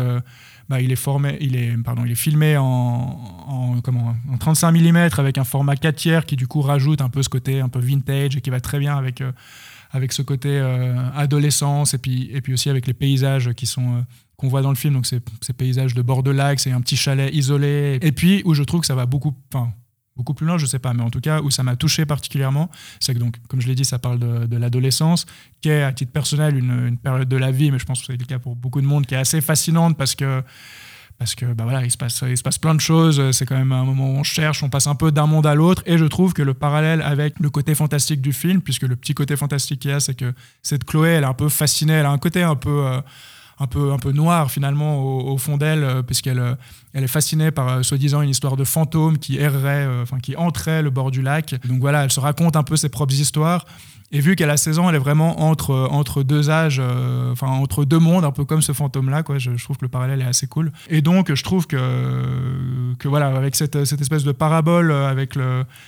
bah, 0.70 0.82
il, 0.82 0.92
est 0.92 0.98
formé, 0.98 1.38
il, 1.40 1.56
est, 1.56 1.76
pardon, 1.84 2.04
il 2.06 2.12
est 2.12 2.16
filmé 2.16 2.58
en, 2.58 2.64
en, 2.66 3.82
comment, 3.82 4.16
en 4.32 4.38
35 4.38 4.72
mm 4.72 5.10
avec 5.18 5.38
un 5.38 5.44
format 5.44 5.76
4 5.76 5.96
tiers 5.96 6.26
qui 6.26 6.36
du 6.36 6.48
coup 6.48 6.62
rajoute 6.62 7.02
un 7.02 7.10
peu 7.10 7.24
ce 7.24 7.30
côté 7.30 7.62
un 7.62 7.70
peu 7.70 7.80
vintage 7.80 8.36
et 8.36 8.42
qui 8.42 8.50
va 8.50 8.60
très 8.60 8.80
bien 8.80 8.98
avec, 8.98 9.22
euh, 9.22 9.32
avec 9.92 10.12
ce 10.12 10.22
côté 10.22 10.50
euh, 10.50 10.96
adolescence 11.16 11.94
et 11.94 11.98
puis, 11.98 12.30
et 12.34 12.42
puis 12.42 12.54
aussi 12.54 12.70
avec 12.70 12.88
les 12.88 12.94
paysages 12.94 13.54
qui 13.54 13.66
sont... 13.66 13.98
Euh, 13.98 14.02
qu'on 14.40 14.50
voit 14.50 14.62
dans 14.62 14.70
le 14.70 14.76
film, 14.76 14.94
donc 14.94 15.08
ces, 15.08 15.20
ces 15.42 15.52
paysages 15.52 15.96
de 15.96 16.02
bord 16.04 16.22
de 16.22 16.30
lac, 16.30 16.60
c'est 16.60 16.72
un 16.72 16.80
petit 16.80 16.96
chalet 16.96 17.34
isolé. 17.34 17.98
Et 18.04 18.12
puis 18.12 18.44
où 18.46 18.54
je 18.54 18.62
trouve 18.62 18.82
que 18.82 18.86
ça 18.86 18.94
va 18.94 19.08
beaucoup, 19.08 19.34
beaucoup 20.18 20.34
plus 20.34 20.46
loin, 20.46 20.58
je 20.58 20.66
sais 20.66 20.80
pas, 20.80 20.94
mais 20.94 21.04
en 21.04 21.10
tout 21.10 21.22
cas 21.22 21.42
où 21.42 21.52
ça 21.52 21.64
m'a 21.64 21.76
touché 21.76 22.06
particulièrement, 22.06 22.70
c'est 23.00 23.14
que 23.14 23.20
donc, 23.20 23.38
comme 23.48 23.62
je 23.62 23.68
l'ai 23.68 23.76
dit, 23.76 23.86
ça 23.86 24.00
parle 24.00 24.20
de, 24.20 24.58
l'adolescence, 24.58 25.26
qui 25.62 25.70
est 25.70 25.84
à 25.84 25.94
titre 25.94 26.12
personnel 26.12 26.58
une, 26.58 26.98
période 26.98 27.30
de 27.30 27.38
la 27.38 27.52
vie, 27.52 27.72
mais 27.72 27.80
je 27.80 27.86
pense 27.86 28.00
que 28.02 28.08
c'est 28.08 28.18
le 28.18 28.26
cas 28.26 28.40
pour 28.40 28.56
beaucoup 28.56 28.82
de 28.82 28.88
monde, 28.88 29.06
qui 29.06 29.14
est 29.14 29.18
assez 29.18 29.40
fascinante 29.40 29.98
parce 29.98 30.16
que 30.16 30.44
parce 31.20 31.34
que 31.34 31.46
bah 31.46 31.64
voilà, 31.64 31.84
il 31.84 31.90
se 31.90 31.98
passe 31.98 32.24
il 32.28 32.38
se 32.38 32.44
passe 32.44 32.60
plein 32.60 32.76
de 32.76 32.80
choses, 32.80 33.32
c'est 33.32 33.48
quand 33.48 33.58
même 33.58 33.72
un 33.72 33.84
moment 33.84 34.08
où 34.12 34.18
on 34.18 34.24
cherche, 34.24 34.62
on 34.62 34.70
passe 34.70 34.86
un 34.86 34.94
peu 34.94 35.12
d'un 35.12 35.26
monde 35.26 35.48
à 35.48 35.56
l'autre, 35.56 35.82
et 35.86 35.98
je 35.98 36.06
trouve 36.06 36.34
que 36.34 36.44
le 36.44 36.54
parallèle 36.54 37.02
avec 37.02 37.40
le 37.40 37.50
côté 37.50 37.74
fantastique 37.74 38.22
du 38.22 38.34
film, 38.34 38.62
puisque 38.62 38.84
le 38.84 38.96
petit 38.96 39.14
côté 39.14 39.36
fantastique 39.36 39.80
qu'il 39.80 39.92
y 39.92 39.94
a, 39.94 40.00
c'est 40.00 40.14
que 40.14 40.34
cette 40.62 40.84
Chloé, 40.84 41.10
elle 41.10 41.24
est 41.24 41.28
un 41.28 41.34
peu 41.34 41.50
fascinée, 41.50 41.94
elle 41.94 42.06
a 42.06 42.12
un 42.12 42.20
côté 42.20 42.44
un 42.44 42.56
peu 42.56 42.86
euh, 42.86 43.02
un 43.60 43.68
peu, 43.68 43.92
un 43.92 43.98
peu 43.98 44.12
noire 44.12 44.52
finalement 44.52 45.02
au, 45.02 45.38
fond 45.38 45.58
d'elle, 45.58 45.84
euh, 45.84 46.04
puisqu'elle 46.04 46.40
euh, 46.40 46.56
elle 46.94 47.04
est 47.04 47.08
fascinée 47.08 47.52
par 47.52 47.70
euh, 47.70 47.84
soi-disant 47.84 48.22
une 48.22 48.30
histoire 48.30 48.56
de 48.56 48.64
fantôme 48.64 49.18
qui 49.18 49.38
errait, 49.38 49.88
enfin 50.02 50.20
qui 50.20 50.36
entrait 50.36 50.82
le 50.82 50.90
bord 50.90 51.12
du 51.12 51.22
lac. 51.22 51.56
Donc 51.66 51.80
voilà, 51.80 52.04
elle 52.04 52.12
se 52.12 52.20
raconte 52.20 52.56
un 52.56 52.64
peu 52.64 52.76
ses 52.76 52.90
propres 52.90 53.14
histoires. 53.14 53.66
Et 54.14 54.22
vu 54.22 54.38
qu'elle 54.38 54.50
a 54.50 54.56
16 54.56 54.80
ans, 54.80 54.90
elle 54.90 54.96
est 54.96 55.00
vraiment 55.00 55.42
entre, 55.42 55.90
entre 55.92 56.24
deux 56.24 56.50
âges, 56.50 56.82
enfin 57.32 57.48
entre 57.48 57.84
deux 57.84 58.00
mondes, 58.00 58.24
un 58.24 58.32
peu 58.32 58.46
comme 58.46 58.62
ce 58.62 58.72
fantôme-là. 58.72 59.22
Quoi. 59.22 59.38
Je, 59.38 59.52
trouve 59.62 59.76
que 59.76 59.84
le 59.84 59.90
parallèle 59.90 60.22
est 60.22 60.26
assez 60.26 60.48
cool. 60.48 60.72
Et 60.88 61.02
donc, 61.02 61.34
je 61.34 61.44
trouve 61.44 61.68
que, 61.68 62.96
que 63.00 63.10
voilà, 63.10 63.36
avec 63.36 63.58
cette, 63.58 63.84
cette 63.84 64.00
espèce 64.00 64.24
de 64.24 64.32
parabole, 64.32 64.94
avec 64.94 65.38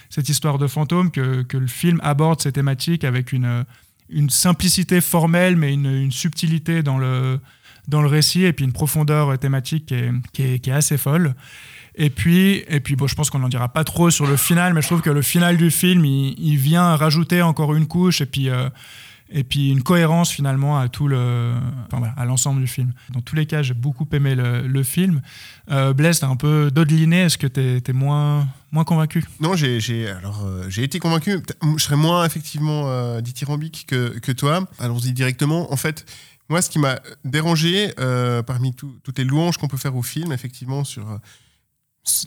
cette 0.10 0.28
histoire 0.28 0.58
de 0.58 0.68
fantôme, 0.68 1.12
que, 1.12 1.44
que 1.44 1.56
le 1.56 1.68
film 1.68 2.02
aborde 2.04 2.42
ces 2.42 2.52
thématiques 2.52 3.06
avec 3.06 3.32
une, 3.32 3.64
une 4.10 4.30
simplicité 4.30 5.00
formelle, 5.00 5.56
mais 5.56 5.74
une, 5.74 5.86
une 5.86 6.12
subtilité 6.12 6.84
dans 6.84 6.98
le, 6.98 7.40
dans 7.90 8.02
le 8.02 8.08
récit 8.08 8.44
et 8.44 8.54
puis 8.54 8.66
une 8.66 8.72
profondeur 8.72 9.38
thématique 9.40 9.94
qui 10.34 10.44
est, 10.44 10.70
assez 10.70 10.98
folle. 10.98 11.36
Et 11.96 12.10
puis, 12.10 12.64
et 12.68 12.80
puis 12.80 12.96
bon, 12.96 13.08
je 13.08 13.16
pense 13.16 13.30
qu'on 13.30 13.40
n'en 13.40 13.50
dira 13.50 13.68
pas 13.70 13.84
trop 13.84 14.10
sur 14.10 14.26
le 14.26 14.38
final, 14.38 14.74
mais 14.74 14.82
je 14.82 14.88
trouve 14.88 15.02
que 15.02 15.10
le 15.10 15.22
final 15.22 15.58
du 15.58 15.72
film, 15.72 16.06
il, 16.06 16.58
vient 16.58 16.96
rajouter 16.96 17.42
encore 17.42 17.76
une 17.76 17.88
couche 17.88 18.22
et 18.22 18.26
puis, 18.26 18.50
euh, 18.50 18.70
et 19.32 19.44
puis 19.44 19.70
une 19.70 19.84
cohérence 19.84 20.32
finalement 20.32 20.80
à 20.80 20.88
tout 20.88 21.08
le, 21.08 21.54
à 22.18 22.26
l'ensemble 22.26 22.62
du 22.62 22.68
film. 22.68 22.94
Dans 23.12 23.22
tous 23.22 23.36
les 23.36 23.46
cas, 23.46 23.62
j'ai 23.62 23.74
beaucoup 23.74 24.08
aimé 24.12 24.36
le, 24.36 24.84
film. 24.84 25.22
Euh, 25.72 25.94
Blaise, 25.94 26.20
t'as 26.20 26.28
un 26.28 26.36
peu 26.36 26.72
dodeliné. 26.72 27.24
Est-ce 27.24 27.38
que 27.38 27.48
t'es 27.48 27.82
es 27.86 27.94
moins 27.94 28.48
moins 28.72 28.84
convaincu? 28.84 29.24
Non, 29.40 29.54
euh, 29.54 29.80
j'ai 30.70 30.84
été 30.84 31.00
convaincu. 31.00 31.40
Je 31.78 31.84
serais 31.84 31.96
moins 31.96 32.26
effectivement 32.26 32.84
euh, 32.88 33.22
dithyrambique 33.22 33.86
que, 33.88 34.18
que 34.20 34.32
toi. 34.32 34.68
Allons-y 34.80 35.12
directement. 35.12 35.72
En 35.72 35.78
fait, 35.78 36.06
moi, 36.50 36.62
ce 36.64 36.70
qui 36.70 36.80
m'a 36.80 37.00
dérangé 37.24 37.94
euh, 38.00 38.42
parmi 38.42 38.74
toutes 38.74 39.18
les 39.18 39.24
louanges 39.24 39.58
qu'on 39.58 39.68
peut 39.68 39.78
faire 39.78 39.96
au 39.96 40.02
film, 40.02 40.32
effectivement, 40.32 40.84
sur 40.84 41.08
euh, 41.08 41.18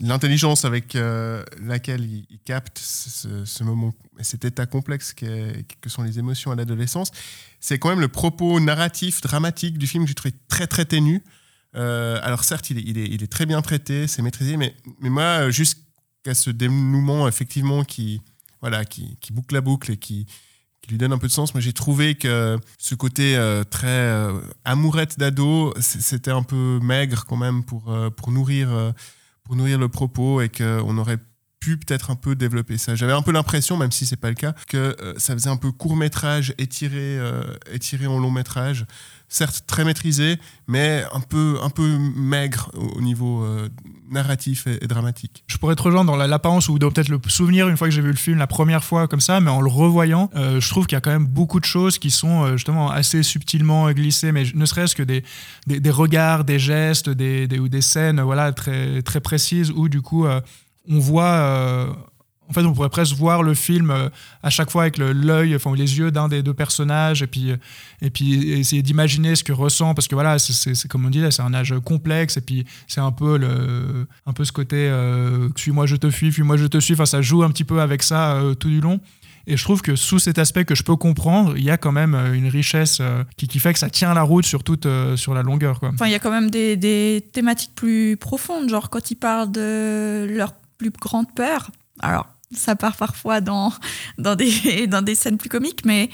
l'intelligence 0.01 0.63
avec 0.63 0.95
euh, 0.95 1.43
laquelle 1.61 2.05
il, 2.05 2.39
capte 2.45 2.79
ce, 2.79 3.63
moment, 3.63 3.93
cet 4.21 4.45
état 4.45 4.65
complexe 4.65 5.13
que 5.13 5.89
sont 5.89 6.03
les 6.03 6.19
émotions 6.19 6.51
à 6.51 6.55
l'adolescence, 6.55 7.11
c'est 7.59 7.79
quand 7.79 7.89
même 7.89 7.99
le 7.99 8.07
propos 8.07 8.61
narratif, 8.61 9.19
dramatique 9.19 9.77
du 9.77 9.87
film 9.87 10.03
que 10.05 10.09
j'ai 10.09 10.15
trouvé 10.15 10.33
très, 10.47 10.67
très 10.67 10.85
ténu. 10.85 11.21
alors 11.73 12.45
certes, 12.45 12.69
il 12.69 12.97
est, 12.97 13.27
très 13.27 13.45
bien 13.45 13.61
traité, 13.61 14.07
c'est 14.07 14.21
maîtrisé, 14.21 14.55
mais, 14.55 14.73
mais 15.01 15.09
moi, 15.09 15.49
jusqu'à 15.49 16.33
ce 16.33 16.49
dénouement, 16.49 17.27
effectivement, 17.27 17.83
qui, 17.83 18.21
voilà, 18.61 18.85
qui 18.85 19.17
boucle 19.31 19.53
la 19.53 19.61
boucle 19.61 19.91
et 19.91 19.97
qui, 19.97 20.27
qui 20.83 20.91
lui 20.91 20.97
donne 20.97 21.13
un 21.13 21.17
peu 21.17 21.27
de 21.27 21.31
sens. 21.31 21.53
Moi, 21.53 21.61
j'ai 21.61 21.73
trouvé 21.73 22.15
que 22.15 22.59
ce 22.77 22.93
côté 22.93 23.37
euh, 23.37 23.63
très 23.63 23.87
euh, 23.87 24.33
amourette 24.65 25.17
d'ado, 25.17 25.73
c'était 25.79 26.31
un 26.31 26.43
peu 26.43 26.79
maigre 26.83 27.25
quand 27.25 27.37
même 27.37 27.63
pour, 27.63 27.91
euh, 27.91 28.09
nourrir, 28.27 28.93
le 29.49 29.87
propos 29.87 30.41
et 30.41 30.49
qu'on 30.49 30.97
aurait 30.97 31.19
pu 31.61 31.77
peut-être 31.77 32.11
un 32.11 32.15
peu 32.15 32.35
développer 32.35 32.77
ça. 32.77 32.95
J'avais 32.95 33.13
un 33.13 33.21
peu 33.21 33.31
l'impression, 33.31 33.77
même 33.77 33.93
si 33.93 34.05
c'est 34.05 34.17
pas 34.17 34.27
le 34.27 34.35
cas, 34.35 34.53
que 34.67 34.93
ça 35.17 35.33
faisait 35.33 35.49
un 35.49 35.55
peu 35.55 35.71
court 35.71 35.95
métrage 35.95 36.53
étiré, 36.57 37.17
étiré 37.71 38.05
en 38.05 38.19
long 38.19 38.31
métrage 38.31 38.85
certes 39.29 39.63
très 39.65 39.85
maîtrisé, 39.85 40.37
mais 40.67 41.05
un 41.13 41.21
peu, 41.21 41.57
un 41.63 41.69
peu 41.69 41.97
maigre 41.97 42.69
au, 42.73 42.99
niveau 42.99 43.47
narratif 44.13 44.67
et, 44.67 44.87
dramatique. 44.87 45.43
Je 45.47 45.57
pourrais 45.57 45.75
te 45.75 45.81
rejoindre 45.81 46.11
dans 46.11 46.17
l'apparence 46.17 46.69
ou 46.69 46.79
dans 46.79 46.91
peut-être 46.91 47.09
le 47.09 47.19
souvenir 47.27 47.67
une 47.67 47.77
fois 47.77 47.87
que 47.87 47.93
j'ai 47.93 48.01
vu 48.01 48.11
le 48.11 48.15
film 48.15 48.37
la 48.37 48.47
première 48.47 48.83
fois 48.83 49.07
comme 49.07 49.19
ça, 49.19 49.39
mais 49.41 49.51
en 49.51 49.61
le 49.61 49.69
revoyant, 49.69 50.29
euh, 50.35 50.59
je 50.59 50.69
trouve 50.69 50.85
qu'il 50.85 50.95
y 50.95 50.97
a 50.97 51.01
quand 51.01 51.11
même 51.11 51.27
beaucoup 51.27 51.59
de 51.59 51.65
choses 51.65 51.99
qui 51.99 52.11
sont 52.11 52.43
euh, 52.43 52.51
justement 52.53 52.91
assez 52.91 53.23
subtilement 53.23 53.91
glissées, 53.91 54.31
mais 54.31 54.43
ne 54.53 54.65
serait-ce 54.65 54.95
que 54.95 55.03
des, 55.03 55.23
des, 55.67 55.89
regards, 55.89 56.43
des 56.43 56.59
gestes, 56.59 57.09
des, 57.09 57.47
ou 57.59 57.67
des 57.67 57.81
scènes 57.81 58.21
voilà, 58.21 58.51
très, 58.53 59.01
très 59.01 59.19
précises 59.19 59.71
où 59.71 59.89
du 59.89 60.01
coup 60.01 60.25
on 60.89 60.99
voit 60.99 61.95
En 62.49 62.53
fait, 62.53 62.61
on 62.61 62.73
pourrait 62.73 62.89
presque 62.89 63.15
voir 63.15 63.41
le 63.41 63.53
film 63.53 63.89
euh, 63.89 64.09
à 64.43 64.49
chaque 64.49 64.69
fois 64.69 64.83
avec 64.83 64.97
l'œil, 64.97 65.55
enfin 65.55 65.73
les 65.75 65.97
yeux 65.97 66.11
d'un 66.11 66.27
des 66.27 66.43
deux 66.43 66.53
personnages, 66.53 67.21
et 67.23 67.27
puis 67.27 67.51
euh, 67.51 67.57
et 68.01 68.09
puis 68.09 68.51
essayer 68.51 68.81
d'imaginer 68.81 69.35
ce 69.35 69.43
que 69.43 69.53
ressent, 69.53 69.93
parce 69.93 70.07
que 70.09 70.15
voilà, 70.15 70.37
c'est- 70.39 70.87
comme 70.89 71.05
on 71.05 71.09
dit 71.09 71.23
c'est 71.31 71.41
un 71.41 71.53
âge 71.53 71.73
complexe, 71.85 72.35
et 72.37 72.41
puis 72.41 72.65
c'est 72.87 72.99
un 73.01 73.11
peu 73.11 73.39
un 74.25 74.33
peu 74.33 74.43
ce 74.43 74.51
côté 74.51 74.75
euh, 74.89 75.47
suis-moi 75.55 75.85
je 75.85 75.95
te 75.95 76.09
fuis, 76.09 76.31
fuis-moi 76.31 76.57
je 76.57 76.65
te 76.67 76.79
suis. 76.79 76.93
Enfin, 76.95 77.05
ça 77.05 77.21
joue 77.21 77.43
un 77.43 77.49
petit 77.49 77.63
peu 77.63 77.79
avec 77.81 78.03
ça 78.03 78.33
euh, 78.35 78.53
tout 78.55 78.69
du 78.69 78.81
long. 78.81 78.99
Et 79.45 79.57
je 79.57 79.63
trouve 79.63 79.81
que 79.81 79.97
sous 79.97 80.19
cet 80.19 80.37
aspect 80.37 80.63
que 80.63 80.73
je 80.73 80.83
peux 80.83 80.95
comprendre, 80.95 81.57
il 81.57 81.63
y 81.65 81.69
a 81.69 81.75
quand 81.77 81.91
même 81.91 82.15
une 82.33 82.47
richesse 82.47 83.01
qui, 83.35 83.49
qui 83.49 83.59
fait 83.59 83.73
que 83.73 83.79
ça 83.79 83.89
tient 83.89 84.13
la 84.13 84.21
route 84.21 84.45
sur 84.45 84.63
toute 84.63 84.87
sur 85.17 85.33
la 85.33 85.41
longueur. 85.43 85.81
Quoi. 85.81 85.91
Enfin, 85.93 86.05
il 86.05 86.13
y 86.13 86.15
a 86.15 86.19
quand 86.19 86.31
même 86.31 86.49
des, 86.49 86.77
des 86.77 87.25
thématiques 87.33 87.71
plus 87.75 88.15
profondes, 88.15 88.69
genre 88.69 88.89
quand 88.89 89.11
ils 89.11 89.15
parlent 89.17 89.51
de 89.51 90.27
leur 90.29 90.53
plus 90.77 90.91
grande 90.91 91.33
peur. 91.35 91.71
Alors, 91.99 92.27
ça 92.55 92.75
part 92.75 92.95
parfois 92.97 93.41
dans, 93.41 93.73
dans, 94.17 94.35
des, 94.35 94.87
dans 94.87 95.01
des 95.01 95.15
scènes 95.15 95.37
plus 95.37 95.49
comiques, 95.49 95.85
mais 95.85 96.09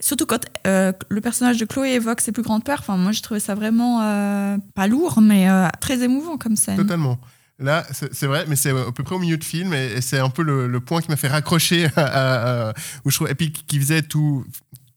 surtout 0.00 0.26
quand 0.26 0.44
euh, 0.66 0.92
le 1.08 1.20
personnage 1.20 1.58
de 1.58 1.64
Chloé 1.64 1.92
évoque 1.94 2.20
ses 2.20 2.32
plus 2.32 2.42
grandes 2.42 2.64
peurs. 2.64 2.78
Enfin, 2.80 2.96
moi, 2.96 3.12
j'ai 3.12 3.20
trouvé 3.22 3.40
ça 3.40 3.54
vraiment 3.54 4.00
euh, 4.02 4.56
pas 4.74 4.86
lourd, 4.86 5.20
mais 5.20 5.48
euh, 5.48 5.68
très 5.80 6.02
émouvant 6.02 6.36
comme 6.38 6.56
scène. 6.56 6.76
Totalement. 6.76 7.18
Là, 7.58 7.86
c'est 7.92 8.26
vrai, 8.26 8.46
mais 8.48 8.56
c'est 8.56 8.70
à 8.70 8.90
peu 8.90 9.02
près 9.04 9.14
au 9.14 9.18
milieu 9.18 9.36
de 9.36 9.44
film, 9.44 9.74
et, 9.74 9.92
et 9.96 10.00
c'est 10.00 10.18
un 10.18 10.30
peu 10.30 10.42
le, 10.42 10.66
le 10.66 10.80
point 10.80 11.02
qui 11.02 11.10
m'a 11.10 11.16
fait 11.16 11.28
raccrocher, 11.28 11.88
à, 11.94 12.00
à- 12.00 12.68
à- 12.70 12.74
où 13.04 13.10
je 13.10 13.16
trouve, 13.16 13.28
et 13.28 13.34
puis 13.34 13.52
qui 13.52 13.78
faisait 13.78 14.00
tout, 14.00 14.46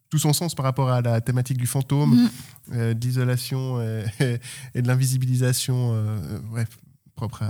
tout 0.10 0.18
son 0.18 0.32
sens 0.32 0.56
par 0.56 0.64
rapport 0.64 0.90
à 0.90 1.02
la 1.02 1.20
thématique 1.20 1.58
du 1.58 1.68
fantôme, 1.68 2.12
Mhm. 2.12 2.30
euh, 2.76 2.94
de 2.94 3.06
l'isolation 3.06 3.82
et, 3.82 4.06
et- 4.22 4.38
et 4.76 4.82
de 4.82 4.88
l'invisibilisation, 4.88 5.92
euh, 5.94 6.40
ouais, 6.54 6.66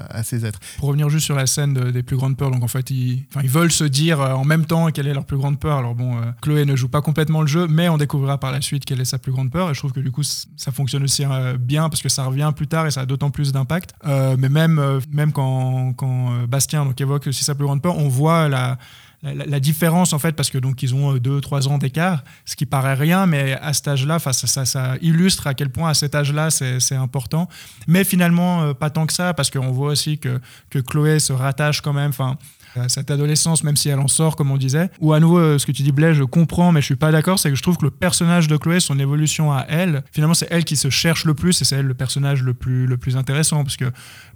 à, 0.10 0.24
ces 0.24 0.46
êtres. 0.46 0.60
Pour 0.78 0.90
revenir 0.90 1.10
juste 1.10 1.26
sur 1.26 1.36
la 1.36 1.46
scène 1.46 1.74
de- 1.74 1.92
des 1.92 2.04
plus 2.04 2.18
grandes 2.18 2.38
peurs, 2.38 2.52
donc 2.52 2.64
en 2.64 2.68
fait, 2.68 2.90
ils, 2.90 3.26
veulent 3.44 3.72
se 3.72 3.84
dire 3.84 4.22
euh, 4.22 4.34
en 4.34 4.46
même 4.46 4.66
temps 4.66 4.88
quelle 4.92 5.08
est 5.08 5.14
leur 5.14 5.26
plus 5.26 5.38
grande 5.38 5.60
peur. 5.60 5.78
Alors 5.78 5.96
bon, 5.96 6.18
euh, 6.18 6.32
Chloé 6.42 6.66
ne 6.66 6.76
joue 6.76 6.90
pas 6.90 7.02
complètement 7.02 7.42
le 7.42 7.48
jeu, 7.48 7.68
mais 7.68 7.90
on 7.90 7.98
découvrira 7.98 8.40
par 8.40 8.52
la 8.52 8.62
suite 8.62 8.86
quelle 8.86 9.02
est 9.02 9.06
sa 9.06 9.20
plus 9.20 9.32
grande 9.32 9.52
peur. 9.52 9.70
Et 9.70 9.74
je 9.74 9.80
trouve 9.80 9.94
que 9.94 10.00
du 10.00 10.12
coup, 10.12 10.24
ça 10.24 10.72
fonctionne 10.72 11.04
aussi 11.04 11.24
euh, 11.26 11.58
bien 11.58 11.90
parce 11.90 12.02
que 12.02 12.10
ça 12.10 12.26
revient 12.26 12.52
plus 12.56 12.68
tard 12.68 12.88
et 12.88 12.92
ça 12.92 13.02
a 13.02 13.06
d'autant 13.06 13.32
plus 13.32 13.52
d'impact. 13.52 13.94
Mais 14.06 14.50
même, 14.50 15.32
quand, 15.34 15.94
quand 15.94 16.48
Bastien 16.48 16.86
donc, 16.86 17.00
évoque 17.00 17.28
aussi 17.28 17.44
sa 17.44 17.56
plus 17.56 17.66
grande 17.66 17.82
peur, 17.82 17.98
on 17.98 18.08
voit 18.08 18.50
la, 18.50 18.78
la, 19.24 19.60
différence 19.60 20.12
en 20.12 20.20
fait 20.20 20.34
parce 20.34 20.50
que 20.50 20.58
donc 20.58 20.84
ils 20.84 20.94
ont 20.94 21.16
2-3 21.16 21.68
ans 21.68 21.78
d'écart, 21.78 22.24
ce 22.46 22.56
qui 22.56 22.66
paraît 22.66 22.94
rien, 22.94 23.26
mais 23.26 23.54
à 23.54 23.74
cet 23.74 23.88
âge-là, 23.88 24.20
ça, 24.20 24.34
ça, 24.34 24.66
ça 24.66 24.96
illustre 25.02 25.48
à 25.48 25.54
quel 25.54 25.70
point 25.70 25.90
à 25.90 25.94
cet 25.94 26.14
âge-là 26.14 26.50
c'est 26.50 26.80
c'est 26.80 26.96
important. 26.96 27.48
Mais 27.88 28.04
finalement, 28.04 28.64
euh, 28.64 28.74
pas 28.74 28.90
tant 28.90 29.06
que 29.06 29.14
ça, 29.14 29.34
parce 29.34 29.50
qu'on 29.50 29.72
voit 29.72 29.92
aussi 29.92 30.18
que, 30.18 30.40
que 30.70 30.80
Chloé 30.80 31.20
se 31.20 31.34
rattache 31.34 31.82
quand 31.82 31.94
même 31.94 32.10
enfin, 32.10 32.38
à 32.76 32.90
cette 32.90 33.12
adolescence, 33.12 33.64
même 33.64 33.76
si 33.76 33.90
elle 33.90 34.00
en 34.00 34.08
sort, 34.08 34.36
comme 34.36 34.52
on 34.52 34.58
disait. 34.58 34.90
Ou 35.00 35.14
à 35.14 35.20
nouveau, 35.20 35.38
euh, 35.38 35.58
ce 35.58 35.66
que 35.66 35.72
tu 35.72 35.84
dis, 35.84 35.92
Blaise, 35.92 36.16
je 36.16 36.24
comprends, 36.24 36.72
mais 36.72 36.82
je 36.82 36.86
suis 36.86 36.96
pas 36.96 37.12
d'accord, 37.12 37.40
c'est 37.40 37.50
que 37.50 37.56
je 37.56 37.62
trouve 37.62 37.78
que 37.78 37.86
le 37.86 37.92
personnage 37.92 38.48
de 38.48 38.58
Chloé, 38.58 38.80
son 38.80 38.98
évolution 39.00 39.52
à 39.52 39.66
elle, 39.70 40.04
finalement, 40.12 40.34
c'est 40.34 40.48
elle 40.50 40.64
qui 40.66 40.76
se 40.76 40.90
cherche 40.90 41.26
le 41.26 41.34
plus 41.34 41.62
et 41.62 41.66
c'est 41.66 41.76
elle 41.76 41.88
le 41.88 41.94
personnage 41.94 42.44
le 42.44 42.54
plus, 42.54 42.88
le 42.88 42.98
plus 42.98 43.18
intéressant, 43.18 43.64
parce 43.64 43.78
que 43.78 43.86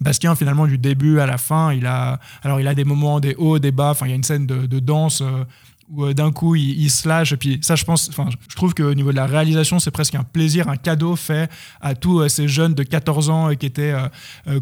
Bastien, 0.02 0.36
finalement, 0.36 0.68
du 0.68 0.78
début 0.78 1.20
à 1.20 1.26
la 1.26 1.38
fin, 1.38 1.74
il 1.74 1.86
a, 1.86 2.20
alors 2.44 2.60
il 2.60 2.68
a 2.68 2.76
des 2.76 2.84
moments, 2.86 3.20
des 3.20 3.36
hauts, 3.36 3.60
des 3.60 3.72
bas, 3.72 3.92
enfin, 3.92 4.06
il 4.06 4.10
y 4.10 4.14
a 4.14 4.16
une 4.16 4.24
scène 4.24 4.46
de, 4.46 4.66
de 4.66 4.80
danse. 4.80 5.22
euh, 5.22 5.44
où 5.90 6.06
euh, 6.06 6.14
d'un 6.14 6.32
coup 6.32 6.56
il, 6.56 6.82
il 6.82 6.92
se 6.92 7.08
lâche. 7.08 7.32
Et 7.32 7.38
puis 7.38 7.60
ça 7.62 7.76
je 7.76 7.86
pense 7.86 8.10
enfin 8.10 8.30
je 8.48 8.56
trouve 8.56 8.74
qu'au 8.74 8.94
niveau 8.94 9.12
de 9.12 9.16
la 9.16 9.26
réalisation 9.26 9.80
c'est 9.80 9.92
presque 9.92 10.16
un 10.16 10.24
plaisir 10.24 10.68
un 10.68 10.76
cadeau 10.76 11.16
fait 11.16 11.50
à 11.82 11.96
tous 11.96 12.20
euh, 12.20 12.30
ces 12.30 12.48
jeunes 12.48 12.74
de 12.74 12.84
14 12.84 13.30
ans 13.30 13.50
euh, 13.50 13.54
qui 13.54 13.66
étaient 13.66 13.94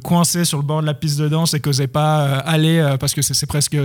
coincés 0.03 0.45
sur 0.45 0.57
le 0.57 0.63
bord 0.63 0.81
de 0.81 0.85
la 0.85 0.93
piste 0.93 1.19
de 1.19 1.27
danse 1.27 1.53
et 1.53 1.59
qui 1.59 1.69
n'osaient 1.69 1.87
pas 1.87 2.37
aller 2.39 2.95
parce 2.99 3.13
que 3.13 3.21
c'est 3.21 3.45
presque 3.45 3.77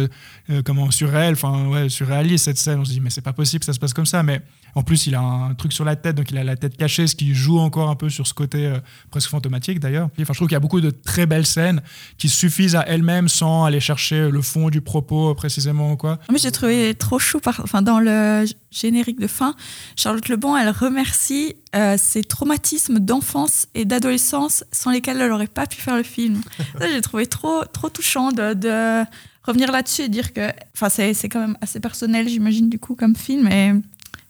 comment 0.65 0.91
surréel. 0.91 1.33
Enfin 1.35 1.67
ouais 1.69 1.89
surréaliste 1.89 2.45
cette 2.45 2.59
scène. 2.59 2.81
On 2.81 2.85
se 2.85 2.93
dit 2.93 3.01
mais 3.01 3.11
c'est 3.11 3.21
pas 3.21 3.33
possible 3.33 3.65
ça 3.65 3.73
se 3.73 3.79
passe 3.79 3.95
comme 3.95 4.07
ça. 4.07 4.23
Mais 4.23 4.41
en 4.75 4.83
plus 4.83 5.07
il 5.07 5.15
a 5.15 5.21
un 5.21 5.55
truc 5.55 5.73
sur 5.73 5.85
la 5.85 5.97
tête 5.97 6.17
donc 6.17 6.31
il 6.31 6.39
a 6.39 6.45
la 6.45 6.57
tête 6.57 6.77
cachée 6.77 7.07
ce 7.07 7.17
qui 7.17 7.35
joue 7.35 7.59
encore 7.59 7.91
un 7.91 7.97
peu 7.97 8.09
sur 8.09 8.27
ce 8.27 8.35
côté 8.35 8.73
presque 9.11 9.31
fantomatique 9.31 9.81
d'ailleurs. 9.81 10.09
Enfin 10.21 10.33
je 10.33 10.39
trouve 10.39 10.49
qu'il 10.49 10.57
y 10.57 10.57
a 10.57 10.61
beaucoup 10.61 10.81
de 10.81 10.91
très 10.91 11.27
belles 11.27 11.47
scènes 11.47 11.83
qui 12.19 12.29
suffisent 12.29 12.77
à 12.77 12.83
elles-mêmes 12.87 13.29
sans 13.29 13.65
aller 13.65 13.81
chercher 13.81 14.31
le 14.31 14.43
fond 14.43 14.71
du 14.71 14.81
propos 14.81 15.35
précisément 15.35 15.97
quoi. 15.97 16.19
Mais 16.31 16.39
j'ai 16.39 16.53
trouvé 16.53 16.95
trop 16.95 17.19
chou, 17.19 17.30
par... 17.39 17.61
enfin, 17.63 17.83
dans 17.83 18.01
le 18.01 18.45
générique 18.73 19.21
de 19.21 19.29
fin, 19.29 19.55
Charlotte 19.95 20.29
Lebon, 20.29 20.57
elle 20.57 20.71
remercie 20.71 21.55
euh, 21.77 21.97
ses 21.99 22.25
traumatismes 22.25 22.99
d'enfance 22.99 23.69
et 23.75 23.85
d'adolescence 23.85 24.65
sans 24.73 24.91
lesquels 24.91 25.21
elle 25.21 25.29
n'aurait 25.31 25.47
pas 25.47 25.67
pu 25.67 25.81
faire 25.81 25.97
le 25.97 26.03
film. 26.03 26.41
Ça, 26.81 26.89
j'ai 26.91 27.01
trouvé 27.01 27.27
trop, 27.27 27.65
trop 27.67 27.89
touchant 27.91 28.33
de, 28.33 28.55
de 28.55 29.05
revenir 29.45 29.71
là-dessus 29.71 30.03
et 30.03 30.09
dire 30.09 30.33
que, 30.33 30.51
enfin, 30.75 30.89
c'est 30.89 31.29
quand 31.29 31.41
même 31.41 31.57
assez 31.61 31.79
personnel, 31.79 32.29
j'imagine, 32.29 32.69
du 32.69 32.79
coup, 32.81 32.97
comme 32.97 33.15
film, 33.15 33.47
et 33.47 33.73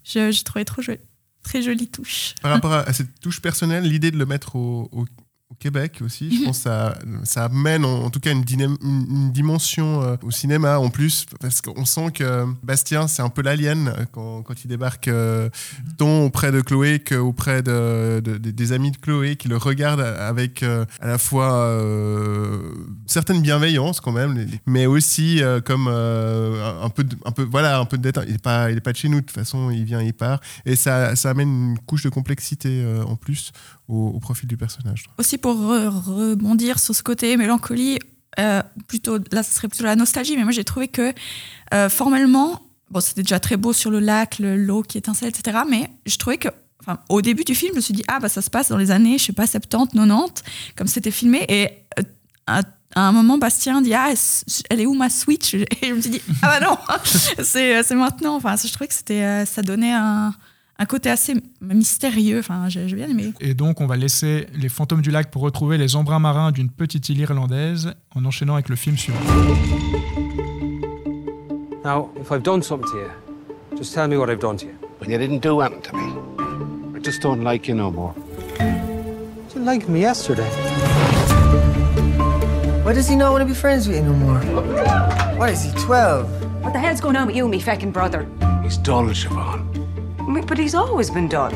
je- 0.04 0.30
j'ai 0.30 0.42
trouvé 0.44 0.64
trop 0.64 0.82
joli, 0.82 0.98
très 1.42 1.62
jolie 1.62 1.88
touche. 1.88 2.34
Par 2.42 2.50
rapport 2.50 2.72
à, 2.74 2.80
à 2.80 2.92
cette 2.92 3.18
touche 3.20 3.40
personnelle, 3.40 3.84
l'idée 3.84 4.10
de 4.10 4.18
le 4.18 4.26
mettre 4.26 4.56
au 4.56 5.06
Québec 5.60 6.00
aussi, 6.04 6.34
je 6.34 6.44
pense 6.46 6.56
que 6.58 6.62
ça, 6.64 6.98
ça 7.24 7.44
amène 7.44 7.84
en, 7.84 8.04
en 8.04 8.10
tout 8.10 8.18
cas 8.18 8.32
une, 8.32 8.42
dynam- 8.42 8.78
une- 8.82 9.06
une 9.10 9.30
dimension 9.32 10.02
euh, 10.02 10.16
au 10.22 10.30
cinéma 10.30 10.78
en 10.78 10.88
plus, 10.88 11.26
parce 11.38 11.60
qu'on 11.60 11.84
sent 11.84 12.10
que 12.14 12.46
Bastien, 12.62 13.06
c'est 13.06 13.22
un 13.22 13.28
peu 13.28 13.42
l'alien 13.42 13.88
euh, 13.88 14.04
quand, 14.10 14.42
quand 14.42 14.64
il 14.64 14.68
débarque, 14.68 15.08
euh, 15.08 15.50
tant 15.98 16.22
auprès 16.24 16.50
de 16.50 16.60
Chloé 16.62 16.98
qu'auprès 17.00 17.62
de, 17.62 18.20
de- 18.24 18.38
de- 18.38 18.50
des 18.50 18.72
amis 18.72 18.90
de 18.90 18.96
Chloé 18.96 19.36
qui 19.36 19.48
le 19.48 19.58
regardent 19.58 20.00
avec 20.00 20.62
euh, 20.62 20.84
à 21.00 21.06
la 21.06 21.18
fois 21.18 21.70
certaine 23.06 23.42
bienveillance 23.42 24.00
quand 24.00 24.12
même, 24.12 24.46
mais 24.66 24.86
aussi 24.86 25.42
comme 25.64 25.88
un, 25.88 26.88
peu, 26.88 27.04
de, 27.04 27.16
un 27.24 27.32
peu, 27.32 27.42
voilà, 27.42 27.78
un 27.78 27.84
peu 27.84 27.98
de 27.98 28.02
détente. 28.02 28.24
Il 28.26 28.32
n'est 28.32 28.38
pas, 28.38 28.70
il 28.70 28.76
est 28.78 28.80
pas 28.80 28.92
de 28.92 28.96
chez 28.96 29.08
nous, 29.08 29.20
de 29.20 29.26
toute 29.26 29.34
façon, 29.36 29.70
il 29.70 29.84
vient, 29.84 30.00
il 30.00 30.14
part. 30.14 30.40
Et 30.64 30.76
ça, 30.76 31.14
ça 31.16 31.30
amène 31.30 31.48
une 31.72 31.78
couche 31.80 32.02
de 32.04 32.08
complexité 32.08 32.84
en 33.06 33.16
plus 33.16 33.52
au, 33.92 34.20
profil 34.20 34.48
du 34.48 34.56
personnage. 34.56 35.04
Aussi 35.18 35.38
pour 35.38 35.54
re- 35.54 35.88
rebondir 35.88 36.78
sur 36.78 36.94
ce 36.94 37.02
côté 37.02 37.36
mélancolie, 37.36 37.98
euh, 38.38 38.62
plutôt 38.86 39.18
là 39.32 39.42
ce 39.42 39.52
serait 39.54 39.68
plutôt 39.68 39.84
la 39.84 39.96
nostalgie, 39.96 40.36
mais 40.36 40.44
moi 40.44 40.52
j'ai 40.52 40.64
trouvé 40.64 40.88
que 40.88 41.12
euh, 41.74 41.88
formellement, 41.88 42.60
bon 42.90 43.00
c'était 43.00 43.22
déjà 43.22 43.40
très 43.40 43.56
beau 43.56 43.72
sur 43.72 43.90
le 43.90 44.00
lac, 44.00 44.38
le- 44.38 44.56
l'eau 44.56 44.82
qui 44.82 44.98
étincelle, 44.98 45.28
etc. 45.28 45.58
Mais 45.68 45.90
je 46.06 46.16
trouvais 46.16 46.38
que, 46.38 46.48
enfin, 46.80 47.00
au 47.08 47.22
début 47.22 47.44
du 47.44 47.54
film, 47.54 47.72
je 47.72 47.76
me 47.76 47.80
suis 47.80 47.94
dit 47.94 48.04
ah 48.08 48.20
bah 48.20 48.28
ça 48.28 48.42
se 48.42 48.50
passe 48.50 48.68
dans 48.68 48.78
les 48.78 48.90
années, 48.90 49.18
je 49.18 49.24
sais 49.24 49.32
pas 49.32 49.46
70, 49.46 49.94
90, 49.96 50.42
comme 50.76 50.86
c'était 50.86 51.10
filmé, 51.10 51.44
et 51.48 51.70
euh, 51.98 52.02
à, 52.46 52.62
un 52.96 53.12
moment 53.12 53.38
Bastien 53.38 53.82
dit 53.82 53.94
ah 53.94 54.10
elle 54.70 54.80
est 54.80 54.86
où 54.86 54.94
ma 54.94 55.10
Switch? 55.10 55.54
Et 55.54 55.66
je 55.82 55.94
me 55.94 56.00
suis 56.00 56.10
dit 56.10 56.22
ah 56.42 56.60
bah 56.60 56.66
non, 56.66 56.76
c'est 57.42 57.94
maintenant. 57.94 58.36
Enfin 58.36 58.56
je 58.56 58.72
trouvais 58.72 58.88
que 58.88 58.94
c'était 58.94 59.44
ça 59.46 59.62
donnait 59.62 59.92
un 59.92 60.34
un 60.80 60.86
côté 60.86 61.10
assez 61.10 61.34
mystérieux. 61.60 62.38
Enfin, 62.40 62.68
j'ai 62.68 62.86
bien 62.86 63.08
aimé. 63.08 63.34
Et 63.40 63.54
donc, 63.54 63.80
on 63.80 63.86
va 63.86 63.96
laisser 63.96 64.46
les 64.54 64.70
fantômes 64.70 65.02
du 65.02 65.10
lac 65.10 65.30
pour 65.30 65.42
retrouver 65.42 65.76
les 65.76 65.94
embruns 65.94 66.18
marins 66.18 66.52
d'une 66.52 66.70
petite 66.70 67.10
île 67.10 67.20
irlandaise 67.20 67.92
en 68.14 68.24
enchaînant 68.24 68.54
avec 68.54 68.70
le 68.70 68.76
film 68.76 68.96
suivant. 68.96 69.20
Now, 71.84 72.10
if 72.20 72.30
I've 72.32 72.42
done 72.42 72.62
something 72.62 72.90
to 72.90 72.98
you, 72.98 73.78
just 73.78 73.94
tell 73.94 74.08
me 74.08 74.16
what 74.16 74.30
I've 74.30 74.40
done 74.40 74.56
to 74.56 74.66
you. 74.66 74.72
When 75.00 75.10
you 75.10 75.18
didn't 75.18 75.40
do 75.40 75.60
anything 75.60 75.82
to 75.82 75.96
me, 75.96 76.96
I 76.96 77.00
just 77.02 77.22
don't 77.22 77.42
like 77.42 77.68
you 77.68 77.74
no 77.74 77.90
more. 77.90 78.14
You 79.54 79.62
liked 79.62 79.88
me 79.88 80.00
yesterday? 80.00 80.48
Why 82.84 82.94
does 82.94 83.08
he 83.08 83.16
not 83.16 83.32
want 83.32 83.42
to 83.42 83.46
be 83.46 83.54
friends 83.54 83.86
with 83.86 83.96
you 83.96 84.02
no 84.02 84.14
more? 84.14 84.40
Why 85.36 85.50
is 85.50 85.62
he 85.62 85.72
12? 85.72 86.62
What 86.62 86.72
the 86.72 86.78
hell's 86.78 87.00
going 87.00 87.16
on 87.16 87.26
with 87.26 87.36
you 87.36 87.44
and 87.44 87.50
me 87.50 87.60
feckin' 87.60 87.92
brother? 87.92 88.26
He's 88.62 88.78
dull, 88.78 89.04
Siobhan. 89.04 89.79
Me- 90.30 90.42
But 90.46 90.58
he's 90.58 90.74
always 90.74 91.10
been 91.10 91.28
done. 91.28 91.52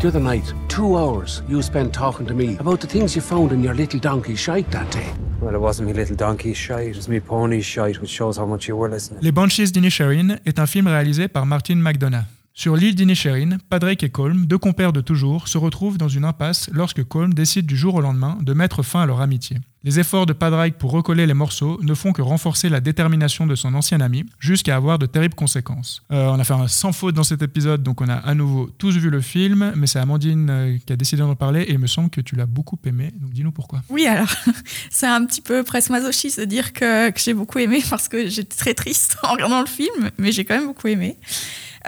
The 0.00 0.08
other 0.08 0.20
night, 0.20 0.52
two 0.68 0.96
hours 0.96 1.42
you 1.48 1.60
spent 1.62 1.92
talking 1.92 2.26
to 2.26 2.34
me 2.34 2.56
about 2.58 2.80
the 2.80 2.86
things 2.86 3.14
you 3.16 3.22
found 3.22 3.52
in 3.52 3.62
your 3.62 3.74
little 3.74 3.98
donkey 4.00 4.36
shite 4.36 4.70
that 4.70 4.90
day. 4.92 5.06
Well, 5.40 5.54
it 5.54 5.60
wasn't 5.60 5.88
me 5.88 5.92
little 5.94 6.16
donkey's 6.16 6.56
shite, 6.56 6.88
it 6.90 6.96
was 6.96 7.08
me 7.08 7.20
pony's 7.20 7.64
shite, 7.64 8.00
which 8.00 8.10
shows 8.10 8.36
how 8.38 8.46
much 8.46 8.68
you 8.68 8.76
were 8.76 8.88
listening. 8.90 9.20
Les 9.22 9.32
Banshees 9.32 9.72
d'Inisherin 9.72 10.36
est 10.46 10.58
un 10.58 10.66
film 10.66 10.86
réalisé 10.86 11.28
par 11.28 11.44
Martin 11.46 11.76
McDonough. 11.76 12.24
Sur 12.52 12.76
l'île 12.76 12.94
d'Inisherin, 12.94 13.58
Padraig 13.68 14.02
et 14.04 14.10
Colm, 14.10 14.46
deux 14.46 14.58
compères 14.58 14.92
de 14.92 15.00
toujours, 15.00 15.48
se 15.48 15.58
retrouvent 15.58 15.98
dans 15.98 16.08
une 16.08 16.24
impasse 16.24 16.70
lorsque 16.72 17.02
Colm 17.04 17.34
décide 17.34 17.66
du 17.66 17.76
jour 17.76 17.96
au 17.96 18.00
lendemain 18.00 18.38
de 18.42 18.52
mettre 18.54 18.82
fin 18.84 19.02
à 19.02 19.06
leur 19.06 19.20
amitié. 19.20 19.56
Les 19.86 20.00
efforts 20.00 20.24
de 20.24 20.32
Padraig 20.32 20.76
pour 20.78 20.92
recoller 20.92 21.26
les 21.26 21.34
morceaux 21.34 21.78
ne 21.82 21.92
font 21.92 22.14
que 22.14 22.22
renforcer 22.22 22.70
la 22.70 22.80
détermination 22.80 23.46
de 23.46 23.54
son 23.54 23.74
ancien 23.74 24.00
ami, 24.00 24.24
jusqu'à 24.38 24.76
avoir 24.76 24.98
de 24.98 25.04
terribles 25.04 25.34
conséquences. 25.34 26.02
Euh, 26.10 26.28
on 26.28 26.38
a 26.38 26.44
fait 26.44 26.54
un 26.54 26.68
sans 26.68 26.92
faute 26.92 27.14
dans 27.14 27.22
cet 27.22 27.42
épisode, 27.42 27.82
donc 27.82 28.00
on 28.00 28.08
a 28.08 28.14
à 28.14 28.34
nouveau 28.34 28.70
tous 28.78 28.96
vu 28.96 29.10
le 29.10 29.20
film, 29.20 29.74
mais 29.76 29.86
c'est 29.86 29.98
Amandine 29.98 30.48
euh, 30.48 30.78
qui 30.86 30.90
a 30.90 30.96
décidé 30.96 31.20
d'en 31.20 31.34
parler 31.34 31.60
et 31.64 31.72
il 31.72 31.78
me 31.78 31.86
semble 31.86 32.08
que 32.08 32.22
tu 32.22 32.34
l'as 32.34 32.46
beaucoup 32.46 32.78
aimé, 32.86 33.12
donc 33.20 33.32
dis-nous 33.32 33.52
pourquoi. 33.52 33.82
Oui, 33.90 34.06
alors, 34.06 34.32
c'est 34.90 35.06
un 35.06 35.22
petit 35.26 35.42
peu 35.42 35.62
presque 35.62 35.90
masochiste 35.90 36.40
de 36.40 36.46
dire 36.46 36.72
que, 36.72 37.12
j'ai 37.16 37.34
beaucoup 37.34 37.58
aimé 37.58 37.82
parce 37.90 38.08
que 38.08 38.26
j'étais 38.30 38.56
très 38.56 38.72
triste 38.72 39.18
en 39.22 39.32
regardant 39.32 39.60
le 39.60 39.66
film, 39.66 40.10
mais 40.16 40.32
j'ai 40.32 40.46
quand 40.46 40.54
même 40.54 40.68
beaucoup 40.68 40.88
aimé. 40.88 41.18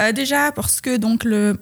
Euh, 0.00 0.12
déjà 0.12 0.52
parce 0.52 0.82
que 0.82 0.98
donc 0.98 1.24
le, 1.24 1.58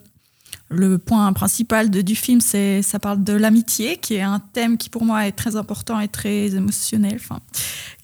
le 0.69 0.99
point 0.99 1.33
principal 1.33 1.91
du 1.91 2.17
film, 2.17 2.41
c'est 2.41 2.83
ça 2.83 2.99
parle 2.99 3.23
de 3.23 3.33
l'amitié, 3.33 3.97
qui 3.97 4.15
est 4.15 4.23
un 4.23 4.41
thème 4.41 4.77
qui 4.79 4.91
pour 4.91 5.05
moi 5.05 5.27
est 5.27 5.33
très 5.33 5.57
important 5.57 6.01
et 6.01 6.09
très 6.09 6.55
émotionnel, 6.55 7.21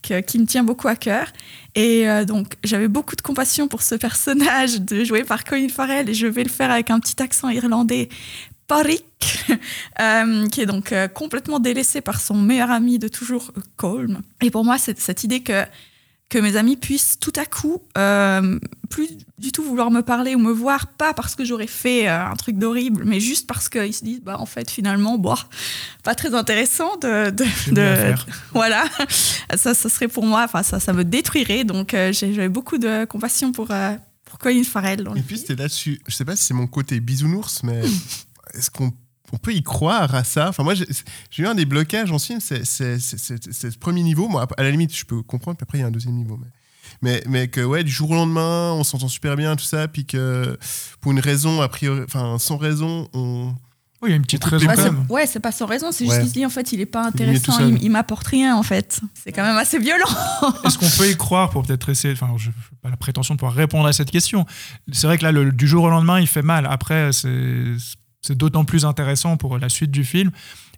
qui 0.02 0.38
me 0.38 0.46
tient 0.46 0.64
beaucoup 0.64 0.88
à 0.88 0.96
cœur. 0.96 1.26
Et 1.74 2.08
euh, 2.08 2.24
donc 2.24 2.54
j'avais 2.64 2.88
beaucoup 2.88 3.16
de 3.16 3.22
compassion 3.22 3.68
pour 3.68 3.82
ce 3.82 3.94
personnage 3.94 4.80
de 4.80 5.04
joué 5.04 5.24
par 5.24 5.44
Colin 5.44 5.68
Farrell, 5.68 6.08
et 6.08 6.14
je 6.14 6.26
vais 6.26 6.44
le 6.44 6.50
faire 6.50 6.70
avec 6.70 6.90
un 6.90 7.00
petit 7.00 7.20
accent 7.22 7.48
irlandais. 7.48 8.08
Parik, 8.66 9.04
euh, 10.00 10.46
qui 10.48 10.60
est 10.60 10.66
donc 10.66 10.92
euh, 10.92 11.08
complètement 11.08 11.58
délaissé 11.58 12.00
par 12.00 12.20
son 12.20 12.34
meilleur 12.34 12.70
ami 12.70 13.00
de 13.00 13.08
toujours, 13.08 13.50
Colm. 13.76 14.20
Et 14.42 14.50
pour 14.52 14.64
moi, 14.64 14.78
c'est 14.78 14.96
cette 15.00 15.24
idée 15.24 15.40
que 15.40 15.64
que 16.30 16.38
mes 16.38 16.56
amis 16.56 16.76
puissent 16.76 17.18
tout 17.20 17.32
à 17.36 17.44
coup 17.44 17.82
euh, 17.98 18.58
plus 18.88 19.08
du 19.38 19.52
tout 19.52 19.62
vouloir 19.62 19.90
me 19.90 20.00
parler 20.00 20.34
ou 20.34 20.38
me 20.38 20.52
voir, 20.52 20.86
pas 20.86 21.12
parce 21.12 21.34
que 21.34 21.44
j'aurais 21.44 21.66
fait 21.66 22.08
euh, 22.08 22.24
un 22.24 22.36
truc 22.36 22.56
d'horrible, 22.56 23.02
mais 23.04 23.20
juste 23.20 23.46
parce 23.46 23.68
qu'ils 23.68 23.92
se 23.94 24.02
disent, 24.04 24.20
bah 24.22 24.36
en 24.38 24.46
fait 24.46 24.70
finalement, 24.70 25.18
bon, 25.18 25.34
pas 26.04 26.14
très 26.14 26.34
intéressant 26.34 26.96
de, 26.96 27.30
de, 27.30 27.44
voilà, 28.54 28.84
ça, 29.56 29.74
ça 29.74 29.88
serait 29.88 30.08
pour 30.08 30.24
moi, 30.24 30.42
enfin 30.44 30.62
ça, 30.62 30.80
ça 30.80 30.92
me 30.92 31.04
détruirait, 31.04 31.64
donc 31.64 31.94
euh, 31.94 32.12
j'ai- 32.12 32.32
j'avais 32.32 32.48
beaucoup 32.48 32.78
de 32.78 33.04
compassion 33.04 33.52
pour 33.52 33.70
euh, 33.70 33.94
pour 34.24 34.38
Colin 34.38 34.62
Farrell. 34.62 35.02
dans 35.02 35.14
Et 35.16 35.22
puis 35.22 35.38
c'était 35.38 35.56
là-dessus. 35.56 36.00
Je 36.06 36.14
sais 36.14 36.24
pas 36.24 36.36
si 36.36 36.44
c'est 36.44 36.54
mon 36.54 36.68
côté 36.68 37.00
bisounours, 37.00 37.62
mais 37.64 37.82
est-ce 38.54 38.70
qu'on 38.70 38.92
on 39.32 39.38
peut 39.38 39.52
y 39.54 39.62
croire 39.62 40.14
à 40.14 40.24
ça 40.24 40.48
Enfin, 40.48 40.62
moi, 40.62 40.74
j'ai 40.74 41.42
eu 41.42 41.46
un 41.46 41.54
des 41.54 41.64
blocages 41.64 42.10
en 42.12 42.18
film, 42.18 42.40
c'est 42.40 42.64
ce 42.64 43.78
premier 43.78 44.02
niveau. 44.02 44.28
Moi, 44.28 44.46
à 44.56 44.62
la 44.62 44.70
limite, 44.70 44.94
je 44.96 45.04
peux 45.04 45.22
comprendre, 45.22 45.56
puis 45.56 45.64
après, 45.64 45.78
il 45.78 45.80
y 45.82 45.84
a 45.84 45.86
un 45.86 45.90
deuxième 45.92 46.14
niveau. 46.14 46.36
Mais, 46.38 46.48
mais, 47.02 47.22
mais 47.28 47.48
que, 47.48 47.60
ouais, 47.60 47.84
du 47.84 47.90
jour 47.90 48.10
au 48.10 48.14
lendemain, 48.14 48.72
on 48.72 48.84
s'entend 48.84 49.08
super 49.08 49.36
bien, 49.36 49.56
tout 49.56 49.64
ça, 49.64 49.88
puis 49.88 50.04
que 50.06 50.58
pour 51.00 51.12
une 51.12 51.20
raison, 51.20 51.60
a 51.62 51.68
priori, 51.68 52.00
enfin, 52.04 52.38
sans 52.38 52.56
raison, 52.56 53.08
on. 53.14 53.54
Oui, 54.02 54.08
il 54.08 54.12
y 54.12 54.14
a 54.14 54.16
une 54.16 54.22
petite 54.22 54.42
raison 54.44 54.66
quand 54.66 54.82
même. 54.82 55.04
ouais, 55.10 55.26
c'est 55.26 55.40
pas 55.40 55.52
sans 55.52 55.66
raison, 55.66 55.92
c'est 55.92 56.04
Ouais. 56.04 56.08
juste 56.08 56.20
qu'il 56.20 56.28
se 56.30 56.32
dit 56.32 56.46
en 56.46 56.48
fait 56.48 56.72
il 56.72 56.80
est 56.80 56.86
pas 56.86 57.04
intéressant, 57.04 57.58
il, 57.68 57.82
il 57.82 57.90
m'apporte 57.90 58.26
rien 58.28 58.56
en 58.56 58.62
fait. 58.62 58.98
C'est 59.12 59.30
quand 59.30 59.42
même 59.42 59.58
assez 59.58 59.78
violent. 59.78 60.08
Est-ce 60.64 60.78
qu'on 60.78 60.88
peut 60.88 61.10
y 61.10 61.14
croire 61.18 61.50
pour 61.50 61.64
peut-être 61.64 61.86
essayer 61.90 62.14
Enfin, 62.14 62.30
je 62.38 62.48
n'ai 62.48 62.54
pas 62.80 62.88
la 62.88 62.96
prétention 62.96 63.34
de 63.34 63.38
pouvoir 63.40 63.54
répondre 63.54 63.86
à 63.86 63.92
cette 63.92 64.10
question. 64.10 64.46
C'est 64.90 65.06
vrai 65.06 65.18
que 65.18 65.22
là, 65.22 65.32
le- 65.32 65.52
du 65.52 65.68
jour 65.68 65.84
au 65.84 65.90
lendemain, 65.90 66.18
il 66.18 66.26
fait 66.26 66.40
mal. 66.40 66.66
Après, 66.70 67.12
c'est 67.12 67.74
c'est 68.22 68.36
d'autant 68.36 68.64
plus 68.64 68.84
intéressant 68.84 69.36
pour 69.36 69.58
la 69.58 69.68
suite 69.68 69.90
du 69.90 70.04
film. 70.04 70.30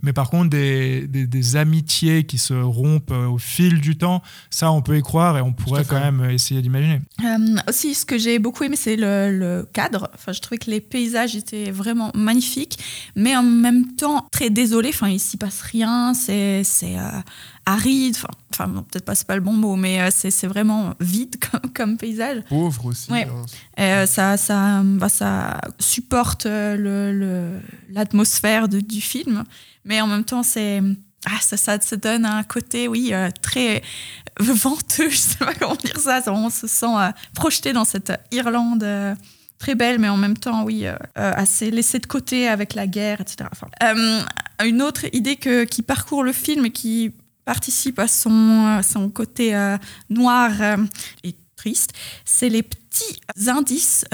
Mais 0.02 0.12
par 0.12 0.30
contre, 0.30 0.50
des, 0.50 1.06
des, 1.06 1.26
des 1.26 1.56
amitiés 1.56 2.24
qui 2.24 2.38
se 2.38 2.54
rompent 2.54 3.12
euh, 3.12 3.26
au 3.28 3.38
fil 3.38 3.80
du 3.80 3.96
temps, 3.96 4.22
ça, 4.50 4.72
on 4.72 4.82
peut 4.82 4.98
y 4.98 5.02
croire 5.02 5.38
et 5.38 5.40
on 5.42 5.52
pourrait 5.52 5.84
quand 5.84 6.00
même 6.00 6.28
essayer 6.30 6.60
d'imaginer. 6.62 7.00
Euh, 7.24 7.56
aussi, 7.68 7.94
ce 7.94 8.04
que 8.04 8.18
j'ai 8.18 8.38
beaucoup 8.38 8.64
aimé, 8.64 8.76
c'est 8.76 8.96
le, 8.96 9.36
le 9.38 9.68
cadre. 9.72 10.10
Enfin, 10.14 10.32
je 10.32 10.40
trouvais 10.40 10.58
que 10.58 10.70
les 10.70 10.80
paysages 10.80 11.36
étaient 11.36 11.70
vraiment 11.70 12.10
magnifiques, 12.14 12.78
mais 13.16 13.36
en 13.36 13.42
même 13.44 13.94
temps 13.94 14.26
très 14.32 14.50
désolés. 14.50 14.90
Enfin, 14.90 15.08
il 15.08 15.20
s'y 15.20 15.36
passe 15.36 15.60
rien, 15.62 16.14
c'est 16.14 16.62
c'est, 16.64 16.98
euh, 16.98 17.02
aride. 17.64 18.16
Enfin, 18.52 18.68
peut-être 18.90 19.04
pas, 19.04 19.14
c'est 19.14 19.26
pas 19.26 19.36
le 19.36 19.40
bon 19.40 19.52
mot, 19.54 19.76
mais 19.76 20.00
euh, 20.00 20.08
c'est 20.10 20.30
c'est 20.30 20.46
vraiment 20.48 20.94
vide 21.00 21.36
comme, 21.50 21.72
comme 21.72 21.96
paysage. 21.96 22.42
Pauvre 22.48 22.86
aussi. 22.86 23.10
Ouais. 23.10 23.26
hein. 23.30 23.44
Euh, 23.78 24.06
ça, 24.06 24.36
ça, 24.36 24.82
bah, 24.84 25.08
ça 25.08 25.60
supporte 25.78 26.44
le- 26.46 27.12
le- 27.12 27.60
l'atmosphère 27.90 28.68
du 28.68 29.00
film, 29.00 29.44
mais 29.84 30.00
en 30.00 30.06
même 30.06 30.24
temps, 30.24 30.42
c'est 30.42 30.80
ah, 31.26 31.38
ça, 31.40 31.56
ça 31.56 31.96
donne 31.96 32.24
un 32.24 32.42
côté, 32.42 32.88
oui, 32.88 33.10
euh, 33.12 33.30
très 33.42 33.82
venteux, 34.40 35.08
je 35.10 35.16
sais 35.16 35.36
pas 35.38 35.54
comment 35.54 35.76
dire 35.76 35.98
ça. 35.98 36.20
on 36.26 36.50
se 36.50 36.66
sent 36.66 36.86
euh, 36.86 37.10
projeté 37.34 37.72
dans 37.72 37.84
cette 37.84 38.12
Irlande 38.32 38.82
euh, 38.82 39.14
très 39.58 39.76
belle, 39.76 40.00
mais 40.00 40.08
en 40.08 40.16
même 40.16 40.36
temps, 40.36 40.64
oui, 40.64 40.84
assez 41.14 41.70
laissée 41.70 42.00
de 42.00 42.06
côté 42.06 42.48
avec 42.48 42.74
la 42.74 42.88
guerre, 42.88 43.20
etc. 43.20 43.48
Une 44.64 44.82
autre 44.82 45.04
idée 45.12 45.36
qui 45.36 45.82
parcourt 45.82 46.24
le 46.24 46.32
film 46.32 46.66
et 46.66 46.70
qui 46.70 47.12
participe 47.44 48.00
à 48.00 48.08
son, 48.08 48.82
côté 49.14 49.54
noir 50.10 50.50
et 51.22 51.36
triste, 51.54 51.92
c'est 52.24 52.48
les 52.48 52.64
petits 52.64 53.20
indices 53.46 54.04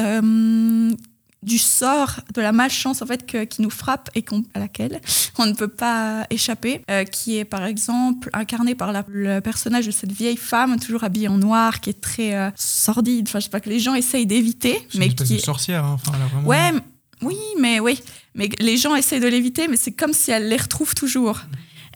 du 1.43 1.59
sort, 1.59 2.17
de 2.35 2.41
la 2.41 2.51
malchance 2.53 3.01
en 3.01 3.07
fait 3.07 3.25
que- 3.25 3.45
qui 3.45 3.63
nous 3.63 3.71
frappe 3.71 4.11
et 4.17 4.25
à 4.55 4.59
laquelle 4.59 5.01
on 5.39 5.47
ne 5.47 5.53
peut 5.53 5.69
pas 5.69 6.27
échapper, 6.31 6.83
euh, 6.91 7.05
qui 7.05 7.37
est 7.39 7.45
par 7.45 7.65
exemple 7.65 8.29
incarné 8.33 8.75
par 8.75 8.91
la- 8.93 9.05
le 9.09 9.41
personnage 9.41 9.87
de 9.87 9.91
cette 9.93 10.11
vieille 10.13 10.37
femme 10.37 10.81
toujours 10.81 11.05
habillée 11.05 11.29
en 11.29 11.39
noir, 11.39 11.81
qui 11.81 11.91
est 11.91 12.01
très 12.01 12.35
euh, 12.35 12.51
sordide, 12.57 13.29
enfin 13.29 13.39
je 13.39 13.45
sais 13.45 13.51
pas 13.51 13.61
que 13.61 13.71
les 13.71 13.79
gens 13.79 13.95
essayent 13.95 14.27
d'éviter, 14.27 14.85
C'est 14.91 14.99
mais 14.99 15.09
qui 15.15 15.37
est- 15.37 15.39
sorcière. 15.39 15.85
hein. 15.85 15.93
Enfin, 15.95 16.13
elle 16.17 16.23
a 16.23 16.27
vraiment- 16.27 16.49
Ouais, 16.49 16.73
oui, 17.23 17.37
mais 17.61 17.79
oui. 17.81 18.01
Mais 18.35 18.49
les 18.61 18.77
gens 18.77 18.95
essayent 18.97 19.21
de 19.21 19.27
l'éviter, 19.29 19.69
mais 19.69 19.77
c'est 19.77 19.93
comme 19.93 20.13
si 20.13 20.31
elle 20.31 20.49
les 20.49 20.57
retrouve 20.57 20.95
toujours. 20.95 21.41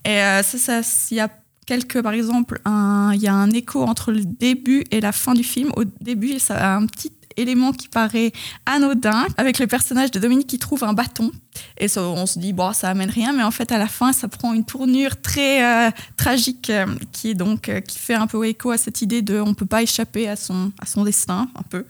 Et 0.04 0.10
euh, 0.20 0.42
ça, 0.42 0.58
ça, 0.82 0.88
il 1.10 1.16
y 1.16 1.20
a 1.20 1.28
quelques, 1.66 2.02
par 2.02 2.12
exemple, 2.12 2.60
il 2.66 3.20
y 3.20 3.28
a 3.28 3.34
un 3.34 3.50
écho 3.50 3.82
entre 3.82 4.10
le 4.12 4.24
début 4.24 4.84
et 4.90 5.00
la 5.00 5.12
fin 5.12 5.34
du 5.34 5.44
film. 5.44 5.70
Au 5.76 5.84
début, 6.00 6.38
ça 6.40 6.56
a 6.56 6.76
un 6.76 6.86
petit 6.86 7.12
élément 7.36 7.72
qui 7.72 7.88
paraît 7.88 8.32
anodin 8.66 9.26
avec 9.36 9.58
le 9.58 9.66
personnage 9.66 10.10
de 10.10 10.18
Dominique 10.18 10.46
qui 10.46 10.58
trouve 10.58 10.84
un 10.84 10.92
bâton 10.92 11.30
et 11.78 11.86
on 11.98 12.26
se 12.26 12.38
dit 12.38 12.52
bon 12.52 12.72
ça 12.72 12.88
amène 12.88 13.10
rien 13.10 13.32
mais 13.32 13.42
en 13.42 13.50
fait 13.50 13.72
à 13.72 13.78
la 13.78 13.88
fin 13.88 14.12
ça 14.12 14.28
prend 14.28 14.52
une 14.52 14.64
tournure 14.64 15.20
très 15.20 15.64
euh, 15.64 15.90
tragique 16.16 16.70
euh, 16.70 16.86
qui 17.12 17.30
est 17.30 17.34
donc 17.34 17.68
euh, 17.68 17.80
qui 17.80 17.98
fait 17.98 18.14
un 18.14 18.26
peu 18.26 18.46
écho 18.46 18.70
à 18.70 18.78
cette 18.78 19.02
idée 19.02 19.22
de 19.22 19.40
on 19.40 19.54
peut 19.54 19.66
pas 19.66 19.82
échapper 19.82 20.28
à 20.28 20.36
son 20.36 20.72
à 20.80 20.86
son 20.86 21.04
destin 21.04 21.48
un 21.54 21.62
peu 21.62 21.84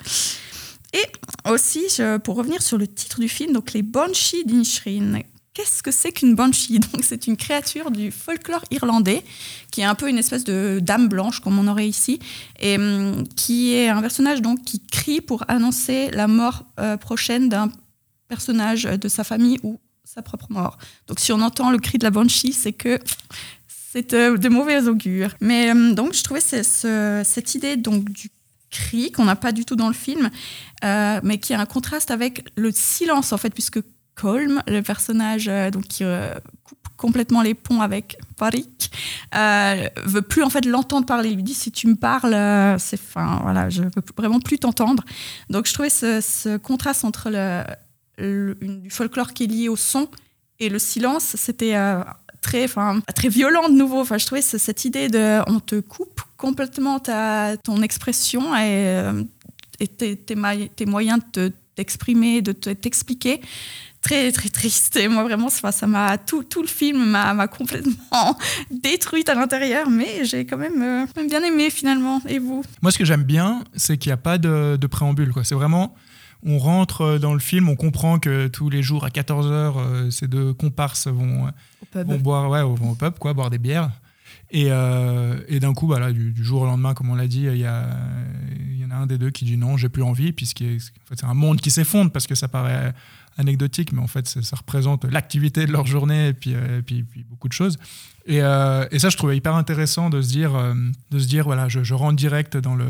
et 0.95 1.51
aussi, 1.51 1.87
pour 2.23 2.37
revenir 2.37 2.61
sur 2.61 2.77
le 2.77 2.87
titre 2.87 3.19
du 3.19 3.27
film, 3.27 3.55
donc 3.55 3.73
les 3.73 3.81
Banshees 3.81 4.45
d'Inishrin. 4.45 5.21
Qu'est-ce 5.55 5.83
que 5.83 5.91
c'est 5.91 6.13
qu'une 6.13 6.35
Banshee? 6.35 6.79
Donc, 6.93 7.03
c'est 7.05 7.27
une 7.27 7.37
créature 7.37 7.91
du 7.91 8.11
folklore 8.11 8.65
irlandais 8.71 9.23
qui 9.71 9.83
est 9.83 9.85
un 9.85 9.95
peu 9.95 10.09
une 10.09 10.19
espèce 10.19 10.45
de 10.45 10.79
dame 10.83 11.09
blanche 11.09 11.41
comme 11.41 11.59
on 11.59 11.69
aurait 11.69 11.89
ici 11.89 12.19
et 12.59 12.77
hum, 12.77 13.25
qui 13.37 13.75
est 13.75 13.89
un 13.89 14.01
personnage 14.01 14.41
donc 14.41 14.63
qui 14.65 14.81
crie 14.81 15.21
pour 15.21 15.45
annoncer 15.49 16.11
la 16.13 16.27
mort 16.27 16.65
euh, 16.81 16.97
prochaine 16.97 17.49
d'un 17.51 17.71
personnage 18.29 18.85
de 18.85 19.09
sa 19.09 19.25
famille 19.25 19.59
ou 19.63 19.79
sa 20.05 20.23
propre 20.23 20.47
mort. 20.51 20.79
Donc, 21.07 21.21
si 21.21 21.33
on 21.33 21.41
entend 21.43 21.71
le 21.71 21.79
cri 21.79 21.99
de 21.99 22.05
la 22.05 22.11
Banshee, 22.11 22.53
c'est 22.55 22.73
que 22.73 22.99
c'est 23.93 24.15
euh, 24.15 24.39
de 24.39 24.49
mauvais 24.49 24.89
augure. 24.89 25.35
Mais 25.41 25.71
hum, 25.71 25.95
donc, 25.95 26.15
je 26.15 26.23
trouvais 26.25 26.41
ce- 26.41 26.63
ce- 26.63 27.23
cette 27.27 27.55
idée 27.55 27.77
donc 27.77 28.09
du 28.11 28.31
cri 28.71 29.13
qu'on 29.13 29.27
n'a 29.27 29.37
pas 29.37 29.53
du 29.53 29.67
tout 29.67 29.77
dans 29.77 29.89
le 29.89 29.95
film, 29.95 30.31
euh, 30.83 31.21
mais 31.23 31.37
qui 31.37 31.53
a 31.53 31.61
un 31.61 31.67
contraste 31.67 32.11
avec 32.11 32.43
le 32.57 32.71
silence 32.73 33.35
en 33.35 33.37
fait, 33.37 33.51
puisque 33.51 33.81
Colm, 34.15 34.63
le 34.67 34.81
personnage 34.83 35.49
euh, 35.49 35.71
donc 35.71 35.85
qui 35.85 36.05
euh, 36.05 36.35
coupe 36.65 36.79
complètement 36.97 37.43
les 37.43 37.55
ponts 37.55 37.81
avec 37.81 38.17
Parik, 38.37 38.91
euh, 39.35 39.89
veut 40.05 40.23
plus 40.23 40.43
en 40.43 40.51
fait 40.51 40.65
l'entendre 40.65 41.05
parler. 41.07 41.31
Il 41.31 41.37
lui 41.37 41.43
dit 41.43 41.55
si 41.55 41.73
tu 41.73 41.87
me 41.89 41.97
parles, 41.97 42.79
c'est 42.79 43.01
fin, 43.01 43.41
voilà, 43.43 43.69
je 43.71 43.83
veux 43.83 43.91
vraiment 44.17 44.39
plus 44.41 44.59
t'entendre. 44.59 45.03
Donc 45.51 45.67
je 45.67 45.73
trouvais 45.73 45.91
ce, 45.91 46.57
contraste 46.59 47.05
entre 47.05 47.31
le, 48.19 48.55
du 48.55 48.91
folklore 48.91 49.33
qui 49.33 49.45
est 49.45 49.47
lié 49.49 49.69
au 49.69 49.77
son 49.77 50.09
et 50.61 50.69
le 50.69 50.79
silence, 50.79 51.35
c'était 51.37 51.75
très, 52.41 52.65
enfin, 52.65 53.01
très 53.17 53.29
violent 53.29 53.69
de 53.69 53.75
nouveau. 53.75 54.01
Enfin, 54.01 54.19
je 54.19 54.27
trouvais 54.27 54.43
ce- 54.43 54.59
cette 54.59 54.85
idée 54.85 55.09
de, 55.09 55.41
on 55.49 55.59
te 55.59 55.81
coupe 55.81 56.21
complètement 56.37 57.01
ta, 57.01 57.57
ton 57.57 57.83
expression 57.83 58.55
et, 58.57 59.01
tes, 59.97 60.17
tes 60.17 60.87
moyens 60.87 61.19
de 61.35 61.49
te- 61.49 61.55
t'exprimer, 61.75 62.43
de 62.43 62.53
te- 62.53 62.71
t'expliquer. 62.71 63.41
Très, 64.03 64.33
très 64.33 64.49
triste. 64.49 64.97
Et 64.97 65.07
moi, 65.09 65.23
vraiment, 65.23 65.49
ça 65.49 65.71
ça 65.73 65.87
m'a 65.87 66.19
tout, 66.19 66.43
tout 66.43 66.61
le 66.63 66.69
film 66.69 67.05
m'a 67.11 67.33
m'a 67.35 67.47
complètement 67.47 68.37
détruite 68.71 69.29
à 69.29 69.35
l'intérieur, 69.35 69.89
mais 69.89 70.25
j'ai 70.25 70.45
quand 70.45 70.57
même, 70.59 70.83
euh, 70.83 71.07
même 71.17 71.29
bien 71.29 71.43
aimé 71.43 71.71
finalement. 71.71 72.21
Et 72.29 72.39
vous? 72.39 72.65
Moi, 72.83 72.91
ce 72.91 72.99
que 72.99 73.05
j'aime 73.05 73.23
bien, 73.23 73.63
c'est 73.75 73.97
qu'il 73.99 74.11
n'y 74.11 74.15
a 74.15 74.17
pas 74.19 74.39
de, 74.39 74.77
de 74.81 74.87
préambule. 74.89 75.33
quoi. 75.33 75.45
C'est 75.45 75.55
vraiment, 75.55 75.95
on 76.45 76.59
rentre 76.59 77.19
dans 77.19 77.33
le 77.35 77.41
film, 77.41 77.69
on 77.69 77.77
comprend 77.77 78.19
que 78.19 78.49
tous 78.49 78.69
les 78.71 78.83
jours 78.83 79.05
à 79.05 79.09
14h, 79.09 80.11
ces 80.11 80.27
deux 80.27 80.53
comparses 80.53 81.07
vont, 81.07 81.47
Au 81.47 81.87
pub. 81.93 82.09
vont 82.09 82.19
boire, 82.19 82.51
ouais, 82.51 82.63
vont 82.63 82.91
au 82.91 82.95
pub, 82.97 83.19
quoi, 83.21 83.33
boire 83.35 83.51
des 83.51 83.59
bières. 83.59 83.91
Et, 84.51 84.67
euh, 84.69 85.39
et 85.49 85.61
d'un 85.61 85.73
coup, 85.73 85.87
bah 85.87 85.99
là, 86.01 86.13
du, 86.13 86.33
du 86.33 86.45
jour 86.45 86.63
au 86.63 86.67
lendemain, 86.67 86.93
comme 86.93 87.09
on 87.09 87.15
l'a 87.15 87.27
dit, 87.29 87.45
il 87.45 87.57
y, 87.57 87.65
a, 87.65 87.87
il 88.71 88.81
y 88.81 88.85
en 88.85 88.91
a 88.91 88.97
un 88.97 89.07
des 89.07 89.17
deux 89.17 89.31
qui 89.31 89.45
dit 89.47 89.57
non, 89.57 89.77
j'ai 89.79 89.89
plus 89.89 90.03
envie, 90.03 90.33
puisque 90.33 90.61
en 90.63 91.07
fait, 91.09 91.15
c'est 91.21 91.25
un 91.25 91.33
monde 91.35 91.61
qui 91.61 91.71
s'effondre 91.71 92.11
parce 92.11 92.27
que 92.27 92.35
ça 92.35 92.49
paraît 92.49 92.93
anecdotique, 93.39 93.93
mais 93.93 94.01
en 94.01 94.07
fait, 94.07 94.27
ça, 94.27 94.57
représente 94.57 95.05
l'activité 95.05 95.67
de 95.67 95.73
leur 95.73 95.87
journée 95.87 96.29
et 96.29 96.33
puis, 96.33 96.55
euh, 96.55 96.79
et 96.79 96.83
puis, 96.83 97.05
beaucoup 97.29 97.49
de 97.49 97.53
choses. 97.53 97.79
Et, 98.27 98.41
euh, 98.43 98.87
et 98.91 98.99
ça, 98.99 99.09
je 99.09 99.17
trouvais 99.17 99.37
hyper 99.37 99.55
intéressant 99.55 100.11
de 100.11 100.21
se 100.21 100.29
dire, 100.29 100.55
euh, 100.55 100.75
de 101.11 101.19
se 101.19 101.27
dire 101.27 101.45
voilà, 101.45 101.69
je, 101.69 101.95
rentre 101.95 102.17
direct 102.17 102.57
dans 102.57 102.75
le, 102.75 102.87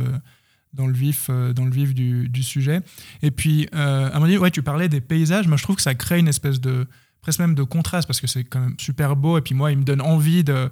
dans 0.74 0.86
le 0.86 0.92
vif, 0.92 1.30
dans 1.30 1.64
le 1.64 1.70
vif 1.70 1.94
du, 1.94 2.42
sujet. 2.42 2.80
Et 3.22 3.30
puis, 3.30 3.68
euh, 3.74 4.08
à 4.08 4.14
moment 4.14 4.26
donné, 4.26 4.38
ouais, 4.38 4.50
tu 4.50 4.62
parlais 4.62 4.88
des 4.88 5.00
paysages. 5.00 5.48
Moi, 5.48 5.56
je 5.56 5.62
trouve 5.62 5.76
que 5.76 5.82
ça 5.82 5.94
crée 5.94 6.18
une 6.18 6.28
espèce 6.28 6.60
de, 6.60 6.86
presque 7.22 7.38
même 7.38 7.54
de 7.54 7.62
contraste, 7.62 8.06
parce 8.06 8.20
que 8.20 8.26
c'est 8.26 8.44
quand 8.44 8.60
même 8.60 8.76
super 8.78 9.16
beau. 9.16 9.38
Et 9.38 9.40
puis 9.40 9.54
moi, 9.54 9.72
il 9.72 9.78
me 9.78 9.84
donne 9.84 10.00
envie 10.00 10.44
de 10.44 10.70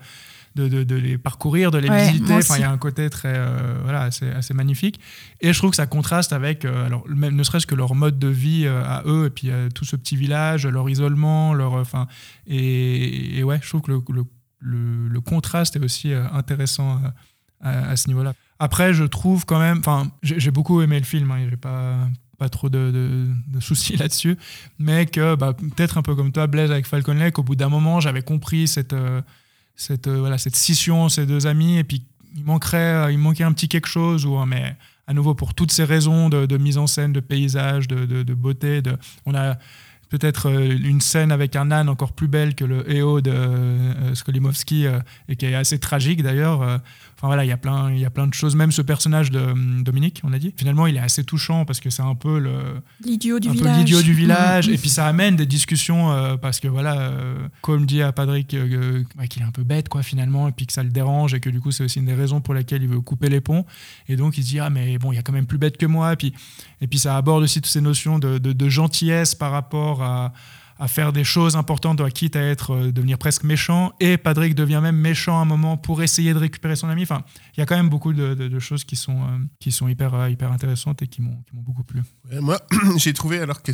de, 0.56 0.68
de- 0.68 0.82
de 0.84 0.94
les 0.96 1.16
parcourir, 1.18 1.70
de 1.70 1.78
les 1.78 1.88
Ouais, 1.88 2.10
visiter. 2.10 2.34
Enfin, 2.34 2.56
il 2.56 2.60
y 2.60 2.64
a 2.64 2.70
un 2.70 2.78
côté 2.78 3.08
très, 3.10 3.32
euh, 3.36 3.78
voilà, 3.82 4.02
assez, 4.02 4.28
assez 4.30 4.52
magnifique. 4.54 5.00
Et 5.40 5.52
je 5.52 5.58
trouve 5.58 5.70
que 5.70 5.76
ça 5.76 5.86
contraste 5.86 6.32
avec, 6.32 6.64
euh, 6.64 6.86
alors, 6.86 7.04
même 7.08 7.36
ne 7.36 7.42
serait-ce 7.42 7.66
que 7.66 7.74
leur 7.74 7.94
mode 7.94 8.18
de 8.18 8.28
vie 8.28 8.64
euh, 8.66 8.82
à 8.84 9.02
eux, 9.06 9.26
et 9.26 9.30
puis 9.30 9.50
tout 9.74 9.84
ce 9.84 9.96
petit 9.96 10.16
village, 10.16 10.66
leur 10.66 10.88
isolement, 10.90 11.54
leur, 11.54 11.74
enfin, 11.74 12.06
et, 12.46 13.38
et 13.38 13.44
ouais, 13.44 13.58
je 13.62 13.68
trouve 13.68 13.82
que 13.82 13.92
le, 13.92 14.00
le, 14.10 14.22
le- 14.60 15.08
le 15.08 15.20
contraste 15.20 15.76
est 15.76 15.84
aussi 15.84 16.12
intéressant 16.12 17.00
à, 17.60 17.90
à 17.90 17.96
ce 17.96 18.08
niveau-là. 18.08 18.32
Après, 18.58 18.92
je 18.92 19.04
trouve 19.04 19.46
quand 19.46 19.58
même, 19.58 19.78
enfin, 19.78 20.10
j'ai 20.22 20.50
beaucoup 20.50 20.82
aimé 20.82 20.98
le 20.98 21.04
film, 21.04 21.30
hein, 21.30 21.46
j'ai 21.48 21.56
pas 21.56 22.08
pas 22.38 22.48
trop 22.48 22.70
de, 22.70 22.90
de- 22.90 23.28
de 23.48 23.60
soucis 23.60 23.96
là-dessus, 23.98 24.34
mais 24.78 25.04
que 25.04 25.34
bah, 25.34 25.52
peut-être 25.52 25.98
un 25.98 26.02
peu 26.02 26.14
comme 26.14 26.32
toi, 26.32 26.46
Blaise 26.46 26.70
avec 26.70 26.86
Falcon 26.86 27.12
Lake, 27.12 27.38
au 27.38 27.42
bout 27.42 27.54
d'un 27.54 27.68
moment, 27.68 28.00
j'avais 28.00 28.22
compris 28.22 28.66
cette, 28.66 28.94
euh, 28.94 29.20
cette, 29.80 30.08
euh, 30.08 30.18
voilà, 30.18 30.36
cette 30.36 30.56
scission, 30.56 31.08
ces 31.08 31.24
deux 31.24 31.46
amis, 31.46 31.78
et 31.78 31.84
puis 31.84 32.02
il 32.36 32.44
manquerait, 32.44 33.06
euh, 33.06 33.12
il 33.12 33.18
manquait 33.18 33.44
un 33.44 33.52
petit 33.52 33.66
quelque 33.68 33.88
chose, 33.88 34.26
ou, 34.26 34.36
mais 34.44 34.76
à 35.06 35.14
nouveau, 35.14 35.34
pour 35.34 35.54
toutes 35.54 35.72
ces 35.72 35.84
raisons 35.84 36.28
de, 36.28 36.56
mise 36.58 36.76
en 36.76 36.86
scène, 36.86 37.12
de 37.14 37.20
paysage, 37.20 37.88
de, 37.88 38.04
de- 38.04 38.22
de 38.22 38.34
beauté, 38.34 38.82
on 39.24 39.34
a 39.34 39.56
peut-être 40.10 40.50
euh, 40.50 40.76
une 40.84 41.00
scène 41.00 41.32
avec 41.32 41.56
un 41.56 41.70
âne 41.70 41.88
encore 41.88 42.12
plus 42.12 42.28
belle 42.28 42.54
que 42.54 42.64
le 42.64 42.84
EO 42.94 43.22
de 43.22 43.32
Skolimowski, 44.12 44.84
et 45.28 45.36
qui 45.36 45.46
est 45.46 45.54
assez 45.54 45.78
tragique 45.78 46.22
d'ailleurs. 46.22 46.80
Enfin 47.20 47.26
voilà, 47.26 47.44
il 47.44 47.48
y 47.48 47.52
a 47.52 47.58
plein, 47.58 47.92
il 47.92 47.98
y 47.98 48.06
a 48.06 48.10
plein 48.10 48.26
de 48.26 48.32
choses. 48.32 48.56
Même 48.56 48.72
ce 48.72 48.80
personnage 48.80 49.30
de 49.30 49.40
hum, 49.40 49.82
Dominique, 49.84 50.22
on 50.24 50.32
a 50.32 50.38
dit. 50.38 50.54
Finalement, 50.56 50.86
il 50.86 50.96
est 50.96 51.00
assez 51.00 51.22
touchant 51.22 51.66
parce 51.66 51.78
que 51.78 51.90
c'est 51.90 52.00
un 52.00 52.14
peu 52.14 52.38
le, 52.38 52.80
L'idiot 53.04 53.38
du 53.38 53.48
du 54.02 54.12
village. 54.14 54.70
Et 54.70 54.78
puis 54.78 54.88
ça 54.88 55.06
amène 55.06 55.36
des 55.36 55.44
discussions 55.44 56.10
euh, 56.12 56.38
parce 56.38 56.60
que 56.60 56.68
voilà, 56.68 56.98
euh, 56.98 57.46
comme 57.60 57.84
dit 57.84 58.00
à 58.00 58.12
Patrick 58.12 58.54
euh, 58.54 59.04
qu'il 59.28 59.42
est 59.42 59.44
un 59.44 59.50
peu 59.50 59.64
bête 59.64 59.90
quoi 59.90 60.02
finalement, 60.02 60.48
et 60.48 60.52
puis 60.52 60.66
que 60.66 60.72
ça 60.72 60.82
le 60.82 60.88
dérange 60.88 61.34
et 61.34 61.40
que 61.40 61.50
du 61.50 61.60
coup 61.60 61.72
c'est 61.72 61.84
aussi 61.84 61.98
une 61.98 62.06
des 62.06 62.14
raisons 62.14 62.40
pour 62.40 62.54
lesquelles 62.54 62.82
il 62.82 62.88
veut 62.88 63.02
couper 63.02 63.28
les 63.28 63.42
ponts. 63.42 63.66
Et 64.08 64.16
donc 64.16 64.38
il 64.38 64.42
se 64.42 64.48
dit 64.48 64.58
ah 64.58 64.70
mais 64.70 64.96
bon 64.96 65.12
il 65.12 65.16
y 65.16 65.18
a 65.18 65.22
quand 65.22 65.34
même 65.34 65.46
plus 65.46 65.58
bête 65.58 65.76
que 65.76 65.84
moi. 65.86 66.14
Et 66.14 66.16
puis 66.16 66.32
et 66.80 66.86
puis 66.86 66.98
ça 66.98 67.18
aborde 67.18 67.42
aussi 67.42 67.60
toutes 67.60 67.70
ces 67.70 67.82
notions 67.82 68.18
de, 68.18 68.38
de- 68.38 68.54
de 68.54 68.68
gentillesse 68.70 69.34
par 69.34 69.52
rapport 69.52 70.02
à 70.02 70.32
à 70.80 70.88
faire 70.88 71.12
des 71.12 71.24
choses 71.24 71.56
importantes, 71.56 72.02
quitte 72.12 72.36
à 72.36 72.42
être 72.42 72.72
euh, 72.72 72.90
devenir 72.92 73.18
presque 73.18 73.44
méchant. 73.44 73.92
Et 74.00 74.16
Patrick 74.16 74.54
devient 74.54 74.80
même 74.82 74.96
méchant 74.96 75.38
à 75.38 75.42
un 75.42 75.44
moment 75.44 75.76
pour 75.76 76.02
essayer 76.02 76.32
de 76.32 76.38
récupérer 76.38 76.74
son 76.74 76.88
ami. 76.88 77.02
Enfin, 77.02 77.22
il 77.54 77.60
y 77.60 77.62
a 77.62 77.66
quand 77.66 77.76
même 77.76 77.90
beaucoup 77.90 78.12
de, 78.12 78.58
choses 78.58 78.84
qui 78.84 78.96
sont, 78.96 79.22
euh, 79.22 79.38
qui 79.60 79.70
sont 79.70 79.88
hyper, 79.88 80.14
euh, 80.14 80.30
hyper 80.30 80.50
intéressantes 80.50 81.02
et 81.02 81.06
qui 81.06 81.20
m'ont 81.22 81.38
beaucoup 81.52 81.84
plu. 81.84 82.02
Moi, 82.40 82.58
j'ai 82.96 83.12
trouvé, 83.12 83.38
alors 83.40 83.62
que 83.62 83.72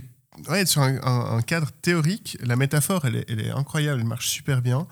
ouais, 0.49 0.67
sur 0.67 0.83
un, 0.83 0.97
un- 1.03 1.37
un 1.39 1.43
cadre 1.43 1.71
théorique, 1.81 2.37
la 2.43 2.57
métaphore, 2.57 3.05
elle 3.05 3.17
est, 3.17 3.25
elle 3.31 3.41
est 3.41 3.51
incroyable, 3.51 4.01
elle 4.01 4.07
marche 4.07 4.29
super 4.29 4.61
bien. 4.61 4.87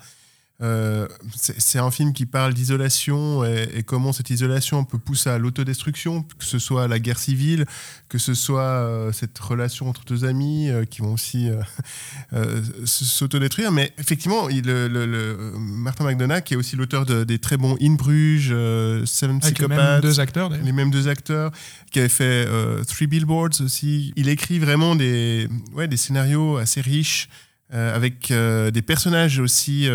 Euh, 0.61 1.05
c'est 1.35 1.79
un 1.79 1.91
film 1.91 2.13
qui 2.13 2.25
parle 2.25 2.53
d'isolation 2.53 3.43
et, 3.43 3.67
et 3.75 3.83
comment 3.83 4.13
cette 4.13 4.29
isolation 4.29 4.85
peut 4.85 4.97
pousser 4.97 5.29
à 5.29 5.37
l'autodestruction, 5.37 6.23
que 6.23 6.45
ce 6.45 6.59
soit 6.59 6.87
la 6.87 6.97
guerre 6.99 7.19
civile, 7.19 7.65
que 8.07 8.17
ce 8.17 8.33
soit 8.33 8.61
euh, 8.61 9.11
cette 9.11 9.37
relation 9.37 9.89
entre 9.89 10.05
deux 10.05 10.23
amis 10.23 10.69
euh, 10.69 10.85
qui 10.85 11.01
vont 11.01 11.11
aussi 11.11 11.49
s'autodétruire. 12.85 13.71
Mais 13.71 13.91
effectivement, 13.97 14.49
il, 14.49 14.65
le, 14.65 14.87
le- 14.87 15.05
le- 15.05 15.51
Martin 15.57 16.05
McDonagh, 16.05 16.43
qui 16.43 16.53
est 16.53 16.57
aussi 16.57 16.75
l'auteur 16.75 17.05
de- 17.05 17.23
des 17.23 17.39
très 17.39 17.57
bons 17.57 17.75
In 17.81 17.95
Bruges, 17.95 18.49
Seven 19.05 19.39
Avec 19.43 19.59
les 19.59 19.67
mêmes 19.67 19.77
Psychopaths, 19.77 20.01
deux 20.01 20.19
acteurs, 20.19 20.49
les 20.49 20.71
mêmes 20.71 20.91
deux 20.91 21.07
acteurs, 21.07 21.51
qui 21.91 21.99
avait 21.99 22.09
fait 22.09 22.47
Three 22.87 23.07
Billboards 23.07 23.61
aussi. 23.61 24.13
Il 24.15 24.29
écrit 24.29 24.59
vraiment 24.59 24.95
des, 24.95 25.47
ouais, 25.73 25.87
des 25.87 25.97
scénarios 25.97 26.57
assez 26.57 26.81
riches, 26.81 27.29
avec 27.71 28.31
des 28.31 28.81
personnages 28.81 29.39
aussi 29.39 29.89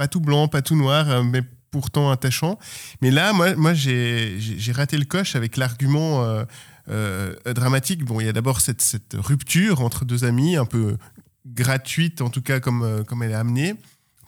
pas 0.00 0.08
tout 0.08 0.22
blancs, 0.22 0.50
pas 0.50 0.62
tout 0.62 0.76
noirs, 0.76 1.10
euh, 1.10 1.22
mais 1.22 1.42
pourtant 1.70 2.10
attachants. 2.10 2.58
Mais 3.02 3.10
là, 3.10 3.34
moi, 3.34 3.74
j'ai 3.74 4.72
raté 4.72 4.96
le 4.96 5.04
coche 5.04 5.36
avec 5.36 5.58
l'argument 5.58 6.24
euh, 6.24 6.44
euh, 6.88 7.34
dramatique. 7.52 8.02
Bon, 8.06 8.18
il 8.18 8.24
y 8.24 8.28
a 8.30 8.32
d'abord 8.32 8.62
cette, 8.62 8.82
rupture 9.12 9.82
entre 9.82 10.06
deux 10.06 10.24
amis, 10.24 10.56
un 10.56 10.64
peu 10.64 10.96
gratuite, 11.44 12.22
en 12.22 12.30
tout 12.30 12.40
cas 12.40 12.60
comme, 12.60 13.04
comme 13.06 13.22
elle 13.22 13.32
est 13.32 13.34
amenée. 13.34 13.74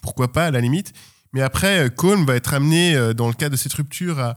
Pourquoi 0.02 0.30
pas, 0.30 0.44
à 0.48 0.50
la 0.50 0.60
limite. 0.60 0.92
Mais 1.32 1.40
après, 1.40 1.88
Colm 1.96 2.26
va 2.26 2.36
être 2.36 2.52
amené, 2.52 3.14
dans 3.14 3.28
le 3.28 3.34
cadre 3.34 3.52
de 3.52 3.56
cette 3.56 3.72
rupture, 3.72 4.34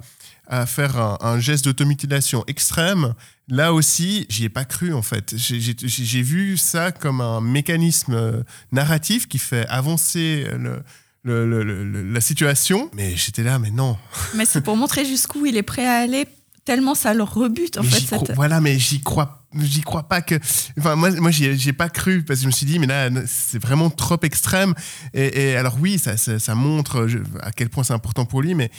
à, 0.47 0.65
faire 0.65 0.97
un, 0.97 1.17
un 1.19 1.37
geste 1.37 1.65
d'automutilation 1.65 2.45
extrême. 2.47 3.13
Là 3.49 3.73
aussi, 3.73 4.25
j'y 4.29 4.45
ai 4.45 4.49
pas 4.49 4.63
cru 4.63 4.93
en 4.93 5.01
fait. 5.01 5.35
J'ai- 5.35 6.21
vu 6.21 6.55
ça 6.55 6.93
comme 6.93 7.19
un 7.19 7.41
mécanisme 7.41 8.45
narratif 8.71 9.27
qui 9.27 9.37
fait 9.37 9.67
avancer 9.67 10.47
le, 10.57 10.81
le- 11.25 11.63
le- 11.63 11.83
le- 11.83 12.03
la 12.13 12.21
situation. 12.21 12.89
Mais 12.93 13.15
j'étais 13.15 13.43
là, 13.43 13.59
mais 13.59 13.71
non. 13.71 13.97
Mais 14.35 14.45
c'est 14.45 14.61
pour 14.61 14.77
montrer 14.77 15.05
jusqu'où 15.05 15.45
il 15.45 15.57
est 15.57 15.63
prêt 15.63 15.85
à 15.87 15.97
aller, 16.03 16.27
tellement 16.63 16.95
ça 16.95 17.13
le 17.13 17.23
rebute 17.23 17.77
en 17.77 17.83
Mais 17.83 17.89
fait. 17.89 17.99
cette- 17.99 18.23
crois- 18.23 18.35
Voilà, 18.35 18.61
mais 18.61 18.79
j'y 18.79 19.01
crois, 19.01 19.45
j'y 19.59 19.81
crois 19.81 20.07
pas 20.07 20.21
que. 20.21 20.35
Enfin, 20.79 20.95
moi, 20.95 21.11
moi, 21.11 21.29
j'y 21.31 21.45
ai, 21.45 21.57
j'y 21.57 21.69
ai 21.69 21.73
pas 21.73 21.89
cru 21.89 22.23
parce 22.23 22.39
que 22.39 22.43
je 22.43 22.47
me 22.47 22.51
suis 22.51 22.65
dit, 22.65 22.79
mais 22.79 22.87
là, 22.87 23.09
c'est 23.27 23.59
vraiment 23.61 23.89
trop 23.89 24.17
extrême. 24.23 24.73
Et, 25.13 25.51
et 25.51 25.55
alors 25.57 25.77
oui, 25.79 25.99
ça, 25.99 26.17
ça, 26.17 26.39
ça 26.39 26.55
montre 26.55 27.07
je- 27.07 27.19
à 27.41 27.51
quel 27.51 27.69
point 27.69 27.83
c'est 27.83 27.93
important 27.93 28.25
pour 28.25 28.41
lui, 28.41 28.55
mais 28.55 28.71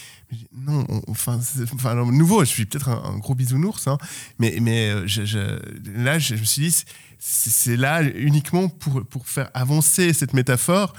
non. 0.56 0.85
on- 0.88 1.02
Enfin, 1.09 1.38
enfin, 1.74 1.94
nouveau, 1.94 2.40
je 2.44 2.50
suis 2.50 2.66
peut-être 2.66 2.88
un, 2.88 3.02
un 3.14 3.18
gros 3.18 3.35
bisounours, 3.35 3.87
hein, 3.88 3.98
mais 4.38 4.59
mais 4.61 4.90
euh, 4.90 5.06
je, 5.06 5.24
je- 5.24 5.59
là, 5.96 6.18
je, 6.18 6.35
je 6.37 6.40
me 6.40 6.44
suis 6.44 6.62
dit, 6.62 6.72
c'est 7.18 7.50
c'est 7.50 7.76
là 7.76 8.02
uniquement 8.02 8.68
pour 8.68 9.04
pour 9.06 9.28
faire 9.28 9.48
avancer 9.54 10.12
cette 10.12 10.32
métaphore. 10.35 10.92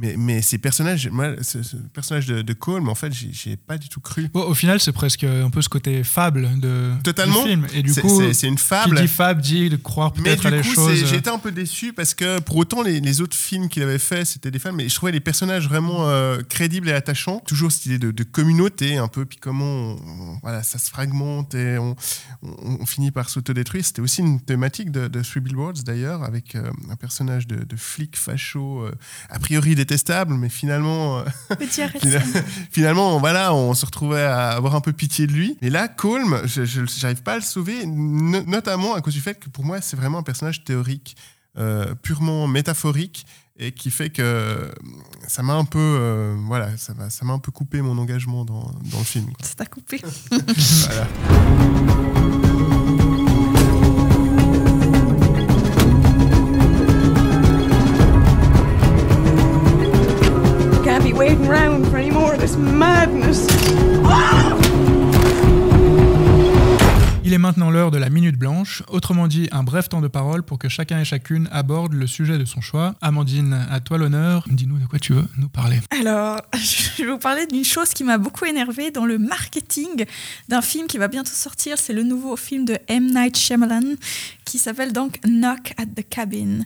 Mais, 0.00 0.14
mais 0.16 0.40
ces 0.40 0.56
personnages, 0.58 1.08
moi, 1.10 1.34
ce, 1.42 1.62
ce 1.62 1.76
personnage 1.76 2.26
de, 2.26 2.40
de 2.42 2.52
Colm, 2.54 2.88
en 2.88 2.94
fait, 2.94 3.12
j'y 3.12 3.32
j'y 3.34 3.50
ai 3.50 3.56
pas 3.56 3.76
du 3.76 3.88
tout 3.90 4.00
cru. 4.00 4.28
Bon, 4.32 4.42
au 4.44 4.54
final, 4.54 4.80
c'est 4.80 4.92
presque 4.92 5.24
un 5.24 5.50
peu 5.50 5.60
ce 5.60 5.68
côté 5.68 6.02
fable 6.04 6.58
de, 6.58 6.92
Totalement. 7.04 7.42
du 7.42 7.48
film. 7.48 7.66
Et 7.74 7.82
du 7.82 7.92
coup, 7.94 8.22
c'est- 8.32 8.48
une 8.48 8.56
fable. 8.58 8.96
Qui 8.96 9.02
dit 9.02 9.08
fable 9.08 9.42
dit 9.42 9.68
de 9.68 9.76
croire 9.76 10.12
peut-être 10.12 10.46
à 10.46 10.50
des 10.50 10.62
choses. 10.62 11.02
euh, 11.02 11.06
j'ai 11.06 11.16
été 11.16 11.28
un 11.30 11.38
peu 11.38 11.52
déçu 11.52 11.92
parce 11.92 12.14
que 12.14 12.40
pour 12.40 12.56
autant, 12.56 12.82
les, 12.82 13.00
les 13.00 13.20
autres 13.20 13.36
films 13.36 13.68
qu'il 13.68 13.82
avait 13.82 13.98
fait, 13.98 14.24
c'était 14.24 14.50
des 14.50 14.58
femmes, 14.58 14.76
mais 14.76 14.88
je 14.88 14.94
trouvais 14.94 15.12
les 15.12 15.20
personnages 15.20 15.68
vraiment 15.68 16.08
euh, 16.08 16.40
crédibles 16.48 16.88
et 16.88 16.92
attachants. 16.92 17.40
Toujours 17.46 17.70
cette 17.70 17.86
idée 17.86 17.98
de, 17.98 18.10
de 18.10 18.24
communauté, 18.24 18.96
un 18.96 19.08
peu, 19.08 19.26
puis 19.26 19.38
comment 19.38 19.64
on- 19.64 19.96
on- 19.96 20.38
voilà, 20.42 20.62
ça 20.62 20.78
se 20.78 20.88
fragmente 20.90 21.54
et 21.54 21.76
on, 21.78 21.94
finit 22.86 23.10
par 23.10 23.28
s'autodétruire. 23.28 23.84
C'était 23.84 24.00
aussi 24.00 24.20
une 24.22 24.40
thématique 24.40 24.90
de, 24.90 25.06
de 25.08 25.20
Three 25.22 25.40
Billboards 25.40 25.82
d'ailleurs, 25.84 26.22
avec 26.24 26.54
euh, 26.56 26.70
un 26.90 26.96
personnage 26.96 27.46
de, 27.46 27.56
de 27.64 27.76
flic 27.76 28.16
facho, 28.16 28.82
euh, 28.84 28.92
a 29.28 29.38
priori 29.38 29.74
détestable, 29.90 30.34
mais 30.34 30.48
finalement. 30.48 31.18
euh, 31.18 31.24
Petit 31.58 31.82
Finalement, 32.70 33.18
voilà, 33.18 33.52
on 33.54 33.74
se 33.74 33.84
retrouvait 33.84 34.22
à 34.22 34.50
avoir 34.50 34.74
un 34.76 34.80
peu 34.80 34.92
pitié 34.92 35.26
de 35.26 35.32
lui. 35.32 35.56
Et 35.62 35.70
là, 35.70 35.88
Colm, 35.88 36.42
je 36.44 36.64
j'arrive 36.64 37.22
pas 37.22 37.32
à 37.32 37.36
le 37.36 37.42
sauver, 37.42 37.86
no- 37.86 38.42
notamment 38.46 38.94
à 38.94 39.00
cause 39.00 39.14
du 39.14 39.20
fait 39.20 39.34
que 39.38 39.48
pour 39.48 39.64
moi, 39.64 39.80
c'est 39.80 39.96
vraiment 39.96 40.18
un 40.18 40.22
personnage 40.22 40.62
théorique, 40.64 41.16
euh, 41.58 41.94
purement 42.02 42.46
métaphorique, 42.46 43.26
et 43.58 43.72
qui 43.72 43.90
fait 43.90 44.10
que 44.10 44.70
ça 45.26 45.42
m'a 45.42 45.54
un 45.54 45.64
peu, 45.64 45.78
euh, 45.80 46.36
voilà, 46.46 46.76
ça 46.78 46.94
m'a 46.94 47.10
ça 47.10 47.24
m'a 47.24 47.32
un 47.34 47.38
peu 47.40 47.50
coupé 47.52 47.82
mon 47.82 47.98
engagement 47.98 48.44
dans, 48.44 48.70
dans 48.92 48.98
le 48.98 49.04
film. 49.04 49.26
quoi. 49.32 49.44
Ça 49.46 49.54
t'a 49.56 49.66
coupé. 49.66 50.00
Voilà. 50.30 51.06
autrement 68.88 69.28
dit 69.28 69.48
un 69.52 69.62
bref 69.62 69.88
temps 69.88 70.00
de 70.00 70.08
parole 70.08 70.42
pour 70.42 70.58
que 70.58 70.68
chacun 70.68 71.00
et 71.00 71.04
chacune 71.04 71.48
aborde 71.52 71.92
le 71.92 72.06
sujet 72.06 72.38
de 72.38 72.44
son 72.44 72.60
choix. 72.60 72.94
Amandine, 73.00 73.66
à 73.70 73.80
toi 73.80 73.98
l'honneur. 73.98 74.44
Dis-nous 74.50 74.78
de 74.78 74.86
quoi 74.86 74.98
tu 74.98 75.12
veux 75.12 75.24
nous 75.38 75.48
parler. 75.48 75.80
Alors, 75.90 76.40
je 76.54 77.02
vais 77.02 77.10
vous 77.10 77.18
parler 77.18 77.46
d'une 77.46 77.64
chose 77.64 77.90
qui 77.90 78.04
m'a 78.04 78.18
beaucoup 78.18 78.44
énervée 78.44 78.90
dans 78.90 79.06
le 79.06 79.18
marketing 79.18 80.04
d'un 80.48 80.62
film 80.62 80.86
qui 80.86 80.98
va 80.98 81.08
bientôt 81.08 81.32
sortir. 81.32 81.78
C'est 81.78 81.92
le 81.92 82.02
nouveau 82.02 82.36
film 82.36 82.64
de 82.64 82.78
M. 82.88 83.12
Night 83.12 83.36
Shyamalan 83.36 83.94
qui 84.44 84.58
s'appelle 84.58 84.92
donc 84.92 85.20
Knock 85.24 85.74
at 85.76 85.86
the 85.86 86.08
Cabin. 86.08 86.60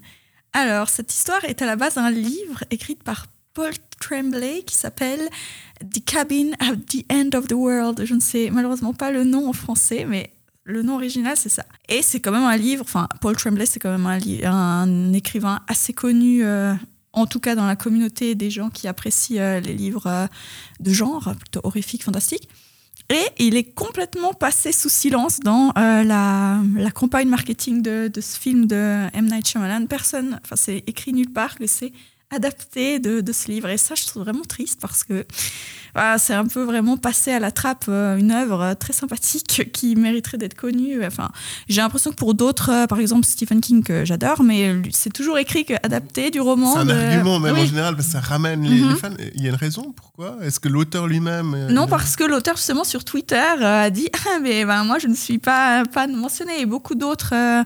Alors, 0.53 0.89
cette 0.89 1.13
histoire 1.13 1.45
est 1.45 1.63
à 1.63 1.67
la 1.67 1.77
base 1.77 1.95
d'un 1.95 2.11
livre 2.11 2.65
écrit 2.71 2.95
par 2.95 3.27
Paul 3.55 3.73
Tremblay 4.01 4.63
qui 4.65 4.75
s'appelle 4.75 5.29
The 5.81 6.05
Cabin 6.05 6.51
at 6.59 6.77
the 6.89 7.05
End 7.11 7.37
of 7.37 7.47
the 7.47 7.55
World. 7.55 8.05
Je 8.05 8.15
ne 8.15 8.21
sais 8.21 8.51
malheureusement 8.51 8.93
pas 8.93 9.11
le 9.11 9.25
nom 9.25 9.49
en 9.49 9.53
français, 9.53 10.05
mais 10.09 10.34
le 10.65 10.83
nom 10.83 10.95
original, 10.95 11.37
c'est 11.37 11.51
ça. 11.51 11.65
Et 11.89 12.03
c'est 12.03 12.21
quand 12.21 12.33
même 12.33 12.45
un 12.45 12.57
livre, 12.57 12.85
enfin, 12.87 13.09
Paul 13.21 13.37
Tremblay, 13.37 13.67
c'est 13.67 13.79
quand 13.79 13.97
même 13.97 14.07
un, 14.07 15.13
écrivain 15.13 15.61
assez 15.69 15.93
connu, 15.93 16.45
euh, 16.45 16.75
en 17.13 17.27
tout 17.27 17.39
cas 17.39 17.55
dans 17.55 17.67
la 17.67 17.77
communauté 17.77 18.35
des 18.35 18.51
gens 18.51 18.71
qui 18.71 18.89
apprécient 18.89 19.41
euh, 19.41 19.61
les 19.61 19.75
livres 19.75 20.07
euh, 20.07 20.27
de 20.81 20.93
genre, 20.93 21.35
plutôt 21.39 21.61
horrifiques, 21.65 22.03
fantastiques. 22.03 22.49
Et 23.11 23.23
il 23.39 23.57
est 23.57 23.75
complètement 23.75 24.33
passé 24.33 24.73
sous 24.73 24.89
silence 24.89 25.41
dans 25.41 25.75
la, 25.77 26.59
la 26.75 26.91
campagne 26.91 27.29
marketing 27.29 27.83
de, 27.83 28.09
de 28.09 28.21
ce 28.23 28.39
film 28.39 28.67
de 28.67 29.07
M. 29.13 29.27
Night 29.27 29.47
Shyamalan. 29.47 29.85
Personne, 29.85 30.41
enfin, 30.43 30.57
c'est 30.57 30.83
écrit 30.87 31.13
nulle 31.13 31.31
part 31.31 31.57
que 31.57 31.67
c'est 31.67 31.93
adapté 32.35 32.99
de, 32.99 33.21
de 33.21 33.33
ce 33.33 33.49
livre. 33.51 33.69
Et 33.69 33.77
ça, 33.79 33.95
je 33.95 34.05
trouve 34.07 34.23
vraiment 34.25 34.45
triste 34.45 34.79
parce 34.81 35.05
que 35.05 35.25
voilà, 35.95 36.19
c'est 36.19 36.35
un 36.35 36.47
peu 36.47 36.63
vraiment 36.65 36.97
passé 36.97 37.31
à 37.31 37.39
la 37.39 37.53
trappe 37.53 37.85
euh, 37.89 38.17
une 38.17 38.33
œuvre 38.33 38.75
très 38.75 38.93
sympathique 38.93 39.71
qui 39.73 39.95
mériterait 39.95 40.39
d'être 40.39 40.55
connue. 40.55 41.05
Enfin, 41.07 41.31
j'ai 41.69 41.81
l'impression 41.83 42.11
que 42.11 42.17
pour 42.17 42.35
d'autres, 42.35 42.71
euh, 42.71 42.87
par 42.89 42.99
exemple 42.99 43.25
Stephen 43.25 43.61
King, 43.61 43.85
que 43.85 44.05
j'adore, 44.05 44.43
mais 44.43 44.75
c'est 44.91 45.13
toujours 45.13 45.39
écrit 45.39 45.65
que 45.65 45.75
adapté 45.85 46.31
du 46.33 46.41
roman. 46.41 46.73
C'est 46.75 46.81
un 46.81 46.85
de- 46.87 46.93
argument 46.93 47.39
même 47.39 47.57
en 47.57 47.65
général 47.65 47.95
parce 47.95 48.07
que 48.09 48.13
ça 48.15 48.21
ramène 48.21 48.63
les, 48.65 48.81
Mhm. 48.81 48.91
les 48.91 48.97
fans. 48.97 49.11
Il 49.37 49.43
y 49.43 49.47
a 49.47 49.51
une 49.51 49.55
raison 49.57 49.93
pourquoi? 49.97 50.37
Est-ce 50.43 50.59
que 50.59 50.69
l'auteur 50.69 51.07
lui-même 51.07 51.55
euh, 51.55 51.71
Non, 51.71 51.87
parce 51.87 52.17
que 52.17 52.25
l'auteur, 52.25 52.57
justement, 52.57 52.83
sur 52.85 53.05
Twitter, 53.05 53.37
euh, 53.61 53.85
a 53.85 53.91
dit 53.91 54.09
Ah, 54.27 54.41
mais 54.43 54.65
ben, 54.65 54.83
moi, 54.85 54.99
je 54.99 55.07
ne 55.07 55.15
suis 55.15 55.39
pas, 55.39 55.85
pas 55.85 56.09
mentionné. 56.09 56.61
Et 56.61 56.67
beaucoup 56.67 56.97
d'autres 56.97 57.35
euh, 57.35 57.63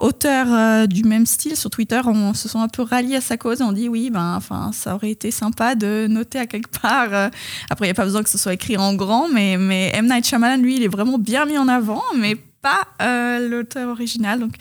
auteurs 0.00 0.46
euh, 0.50 0.86
du 0.86 1.02
même 1.04 1.26
style 1.26 1.56
sur 1.56 1.68
Twitter 1.70 2.00
on, 2.04 2.32
se 2.34 2.48
sont 2.48 2.60
un 2.60 2.68
peu 2.68 2.82
ralliés 2.82 3.16
à 3.16 3.20
sa 3.20 3.36
cause 3.36 3.60
et 3.60 3.64
ont 3.64 3.72
dit 3.72 3.88
Oui, 3.88 4.05
ben, 4.10 4.34
enfin, 4.36 4.70
ça 4.72 4.94
aurait 4.94 5.10
été 5.10 5.30
sympa 5.30 5.74
de 5.74 6.06
noter 6.08 6.38
à 6.38 6.46
quelque 6.46 6.70
part. 6.80 7.12
euh, 7.12 7.28
après, 7.70 7.86
il 7.86 7.88
n'y 7.88 7.92
a 7.92 7.94
pas 7.94 8.04
besoin 8.04 8.22
que 8.22 8.30
ce 8.30 8.38
soit 8.38 8.54
écrit 8.54 8.76
en 8.76 8.94
grand, 8.94 9.28
mais, 9.28 9.56
mais 9.58 9.90
M. 9.94 10.06
Night 10.06 10.26
Shyamalan, 10.26 10.62
lui, 10.62 10.76
il 10.76 10.82
est 10.82 10.88
vraiment 10.88 11.18
bien 11.18 11.44
mis 11.46 11.58
en 11.58 11.68
avant, 11.68 12.02
mais 12.18 12.36
pas 12.62 12.88
euh, 13.02 13.48
l'auteur 13.48 13.88
original. 13.90 14.40
Donc, 14.40 14.54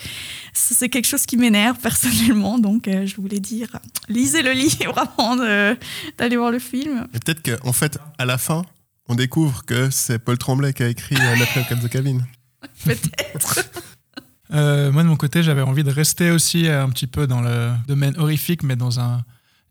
c'est 0.54 0.90
quelque 0.90 1.08
chose 1.08 1.26
qui 1.26 1.38
m'énerve 1.38 1.78
personnellement. 1.82 2.60
Donc, 2.60 2.88
euh, 2.88 3.06
je 3.06 3.16
voulais 3.16 3.40
dire 3.40 3.80
lisez 4.10 4.42
le 4.44 4.52
livre 4.52 4.98
avant 5.18 5.36
de- 5.36 5.76
d'aller 6.18 6.38
voir 6.38 6.52
le 6.52 6.60
film. 6.60 7.08
Et 7.14 7.20
peut-être 7.20 7.42
qu'en 7.42 7.74
fait, 7.74 7.98
à 8.18 8.26
la 8.26 8.38
fin, 8.38 8.64
on 9.08 9.16
découvre 9.16 9.64
que 9.66 9.90
c'est 9.90 10.20
Paul 10.20 10.38
Tremblay 10.38 10.74
qui 10.74 10.84
a 10.84 10.88
écrit 10.88 11.16
euh, 11.16 11.36
Nightmare 11.36 11.66
at 11.72 11.76
the 11.76 11.90
Cabin. 11.90 12.18
Peut-être. 12.86 13.64
Euh, 14.54 14.92
moi, 14.92 15.04
de 15.04 15.08
mon 15.08 15.16
côté, 15.16 15.42
j'avais 15.44 15.62
envie 15.62 15.84
de 15.84 15.92
rester 15.92 16.30
aussi 16.32 16.68
un 16.68 16.90
petit 16.90 17.08
peu 17.08 17.26
dans 17.28 17.42
le 17.42 17.72
domaine 17.88 18.16
horrifique, 18.18 18.62
mais 18.64 18.76
dans 18.76 19.00
un 19.00 19.24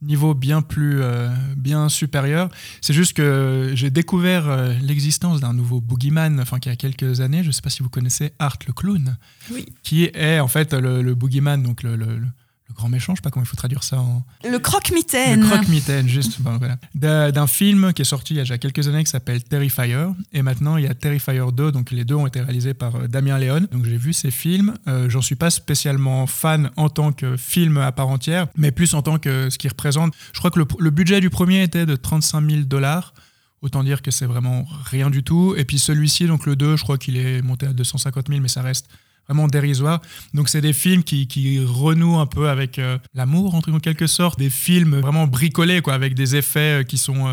niveau 0.05 0.35
bien 0.35 0.63
plus 0.63 1.01
euh, 1.03 1.29
bien 1.57 1.89
supérieur. 1.89 2.49
C'est 2.81 2.95
juste 2.95 3.15
que 3.15 3.73
j'ai 3.75 3.91
découvert 3.91 4.49
euh, 4.49 4.73
l'existence 4.83 5.41
d'un 5.41 5.53
nouveau 5.55 5.81
boogeyman, 5.81 6.41
enfin, 6.41 6.59
qui 6.59 6.69
a 6.69 6.77
quelques 6.77 7.21
années. 7.21 7.43
Je 7.43 7.49
ne 7.49 7.53
sais 7.53 7.63
pas 7.63 7.71
si 7.71 7.83
vous 7.83 7.89
connaissez 7.91 8.33
Art 8.39 8.59
le 8.67 8.73
clown, 8.73 9.17
Oui. 9.53 9.67
qui 9.83 10.05
est 10.05 10.41
en 10.41 10.49
fait 10.49 10.73
le, 10.75 11.03
le 11.03 11.15
boogeyman, 11.15 11.63
donc 11.63 11.83
le, 11.83 11.97
le- 11.97 12.21
le- 12.69 12.75
grand 12.75 12.89
méchant. 12.89 13.15
Je 13.15 13.19
sais 13.19 13.23
pas 13.23 13.31
comment 13.31 13.45
il 13.45 13.49
faut 13.49 13.57
traduire 13.57 13.83
ça 13.83 13.99
en, 13.99 14.25
Le 14.51 14.59
croque-mitaine. 14.59 15.41
le 15.43 15.47
croque-mitaine, 15.47 16.09
juste. 16.09 16.39
voilà. 16.41 16.77
D'un 16.95 17.31
d'un 17.31 17.47
film 17.47 17.93
qui 17.93 18.03
est 18.03 18.07
sorti 18.07 18.35
il 18.35 18.37
y 18.39 18.41
a 18.41 18.43
déjà 18.43 18.59
quelques 18.59 18.89
années 18.89 19.05
qui 19.05 19.11
s'appelle 19.11 19.43
Terrifier. 19.45 20.07
Et 20.33 20.43
maintenant, 20.43 20.77
il 20.77 20.85
y 20.85 20.87
a 20.89 20.95
Terrifier 20.95 21.43
2. 21.53 21.73
Donc, 21.73 21.91
les 21.91 22.05
deux 22.05 22.15
ont 22.15 22.27
été 22.27 22.41
réalisés 22.41 22.75
par 22.75 22.97
euh, 22.97 23.07
Damien 23.09 23.39
Léon. 23.39 23.67
Donc, 23.71 23.85
j'ai 23.85 23.97
vu 23.97 24.13
ces 24.13 24.31
films. 24.31 24.75
Euh, 24.89 25.09
J'en 25.09 25.21
suis 25.23 25.37
pas 25.37 25.51
spécialement 25.51 26.27
fan 26.27 26.71
en 26.77 26.89
tant 26.89 27.13
que 27.13 27.37
film 27.37 27.77
à 27.79 27.93
part 27.93 28.09
entière, 28.09 28.47
mais 28.57 28.71
plus 28.73 28.95
en 28.95 29.03
tant 29.03 29.19
que 29.19 29.51
ce 29.51 29.59
qu'il 29.59 29.71
représente. 29.71 30.15
Je 30.33 30.39
crois 30.39 30.51
que 30.51 30.59
le, 30.59 30.67
le 30.79 30.91
budget 30.91 31.21
du 31.21 31.31
premier 31.31 31.63
était 31.63 31.87
de 31.87 31.97
35 31.97 32.49
000 32.51 32.63
dollars. 32.63 33.15
Autant 33.63 33.83
dire 33.83 34.03
que 34.03 34.11
c'est 34.11 34.27
vraiment 34.27 34.67
rien 34.85 35.09
du 35.09 35.23
tout. 35.23 35.55
Et 35.57 35.65
puis 35.65 35.79
celui-ci, 35.79 36.27
donc 36.27 36.45
le 36.45 36.55
2, 36.55 36.77
je 36.77 36.83
crois 36.83 36.99
qu'il 36.99 37.17
est 37.17 37.41
monté 37.41 37.67
à 37.67 37.73
250 37.73 38.29
000, 38.29 38.41
mais 38.43 38.49
ça 38.49 38.61
reste 38.61 38.89
vraiment 39.29 39.49
dérisoire. 39.49 40.01
Donc 40.35 40.49
c'est 40.49 40.61
des 40.61 40.73
films 40.73 41.03
qui, 41.03 41.27
qui 41.27 41.65
renouent 41.65 42.19
un 42.19 42.27
peu 42.27 42.49
avec 42.49 42.79
euh, 42.79 42.99
l'amour, 43.15 43.55
en 43.55 43.61
quelque 43.61 44.07
sorte, 44.07 44.39
des 44.39 44.51
films 44.51 45.01
vraiment 45.01 45.27
bricolés, 45.27 45.81
quoi, 45.81 45.95
avec 45.95 46.15
des 46.15 46.37
effets 46.37 46.81
euh, 46.81 46.83
qui 46.83 46.99
sont, 46.99 47.29
euh, 47.29 47.33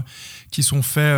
qui 0.51 0.63
sont 0.63 0.81
faits 0.81 1.15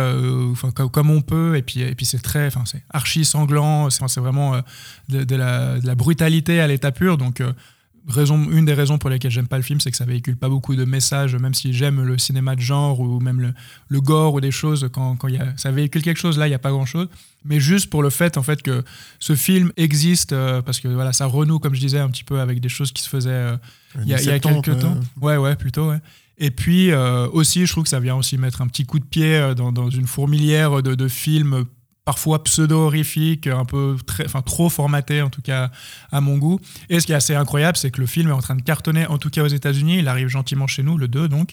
comme 0.92 1.10
on 1.10 1.20
peut, 1.20 1.56
et 1.56 1.62
puis, 1.62 1.80
et 1.80 1.94
puis 1.94 2.06
c'est 2.06 2.18
très, 2.22 2.50
c'est 2.64 2.82
archi 2.90 3.24
sanglant, 3.24 3.90
c'est 3.90 4.20
vraiment 4.20 4.60
de, 5.08 5.36
la, 5.36 5.78
de 5.78 5.86
la 5.86 5.94
brutalité 5.94 6.60
à 6.60 6.66
l'état 6.66 6.92
pur, 6.92 7.18
donc 7.18 7.42
raison, 8.08 8.50
une 8.50 8.64
des 8.64 8.74
raisons 8.74 8.98
pour 8.98 9.10
lesquelles 9.10 9.30
j'aime 9.30 9.48
pas 9.48 9.56
le 9.56 9.62
film, 9.62 9.80
c'est 9.80 9.90
que 9.90 9.96
ça 9.96 10.04
véhicule 10.04 10.36
pas 10.36 10.48
beaucoup 10.48 10.74
de 10.76 10.84
messages, 10.84 11.36
même 11.36 11.54
si 11.54 11.72
j'aime 11.72 12.02
le 12.02 12.18
cinéma 12.18 12.56
de 12.56 12.60
genre 12.60 13.00
ou 13.00 13.20
même 13.20 13.40
le, 13.40 13.54
le 13.88 14.00
gore 14.00 14.34
ou 14.34 14.40
des 14.40 14.50
choses, 14.50 14.88
quand, 14.92 15.16
quand 15.16 15.28
y 15.28 15.38
a, 15.38 15.56
ça 15.56 15.70
véhicule 15.70 16.02
quelque 16.02 16.20
chose, 16.20 16.38
là, 16.38 16.46
il 16.46 16.50
n'y 16.50 16.54
a 16.54 16.58
pas 16.58 16.70
grand-chose. 16.70 17.08
Mais 17.44 17.60
juste 17.60 17.90
pour 17.90 18.02
le 18.02 18.10
fait, 18.10 18.38
en 18.38 18.42
fait, 18.42 18.62
que 18.62 18.82
ce 19.18 19.34
film 19.34 19.72
existe, 19.76 20.32
euh, 20.32 20.62
parce 20.62 20.80
que 20.80 20.88
voilà, 20.88 21.12
ça 21.12 21.26
renoue, 21.26 21.58
comme 21.58 21.74
je 21.74 21.80
disais, 21.80 21.98
un 21.98 22.08
petit 22.10 22.24
peu 22.24 22.40
avec 22.40 22.60
des 22.60 22.68
choses 22.68 22.92
qui 22.92 23.02
se 23.02 23.08
faisaient 23.08 23.30
euh, 23.30 23.56
il 24.02 24.08
y 24.08 24.14
a, 24.14 24.20
il 24.20 24.26
y 24.26 24.30
a 24.30 24.40
70, 24.40 24.62
quelques 24.62 24.80
temps. 24.80 24.96
Ouais, 25.20 25.36
ouais, 25.36 25.56
plutôt, 25.56 25.90
ouais. 25.90 26.00
Et 26.38 26.50
puis 26.50 26.90
euh, 26.90 27.28
aussi, 27.28 27.64
je 27.64 27.72
trouve 27.72 27.84
que 27.84 27.90
ça 27.90 28.00
vient 28.00 28.16
aussi 28.16 28.38
mettre 28.38 28.60
un 28.60 28.66
petit 28.66 28.84
coup 28.84 28.98
de 28.98 29.04
pied 29.04 29.36
euh, 29.36 29.54
dans, 29.54 29.70
dans 29.70 29.88
une 29.90 30.06
fourmilière 30.06 30.82
de, 30.82 30.94
de 30.94 31.08
films 31.08 31.54
euh, 31.54 31.64
parfois 32.04 32.42
pseudo-horrifiques, 32.44 33.46
un 33.46 33.64
peu 33.64 33.96
enfin, 34.24 34.42
trop 34.42 34.68
formatés 34.68 35.22
en 35.22 35.30
tout 35.30 35.42
cas 35.42 35.70
à 36.12 36.20
mon 36.20 36.36
goût. 36.36 36.60
Et 36.90 37.00
ce 37.00 37.06
qui 37.06 37.12
est 37.12 37.16
assez 37.16 37.34
incroyable, 37.34 37.76
c'est 37.76 37.90
que 37.90 38.00
le 38.00 38.06
film 38.06 38.28
est 38.28 38.34
en 38.34 38.40
train 38.40 38.56
de 38.56 38.62
cartonner, 38.62 39.06
en 39.06 39.18
tout 39.18 39.30
cas 39.30 39.42
aux 39.42 39.48
États-Unis. 39.48 39.98
Il 39.98 40.08
arrive 40.08 40.28
gentiment 40.28 40.66
chez 40.66 40.82
nous, 40.82 40.98
le 40.98 41.08
2 41.08 41.28
donc. 41.28 41.52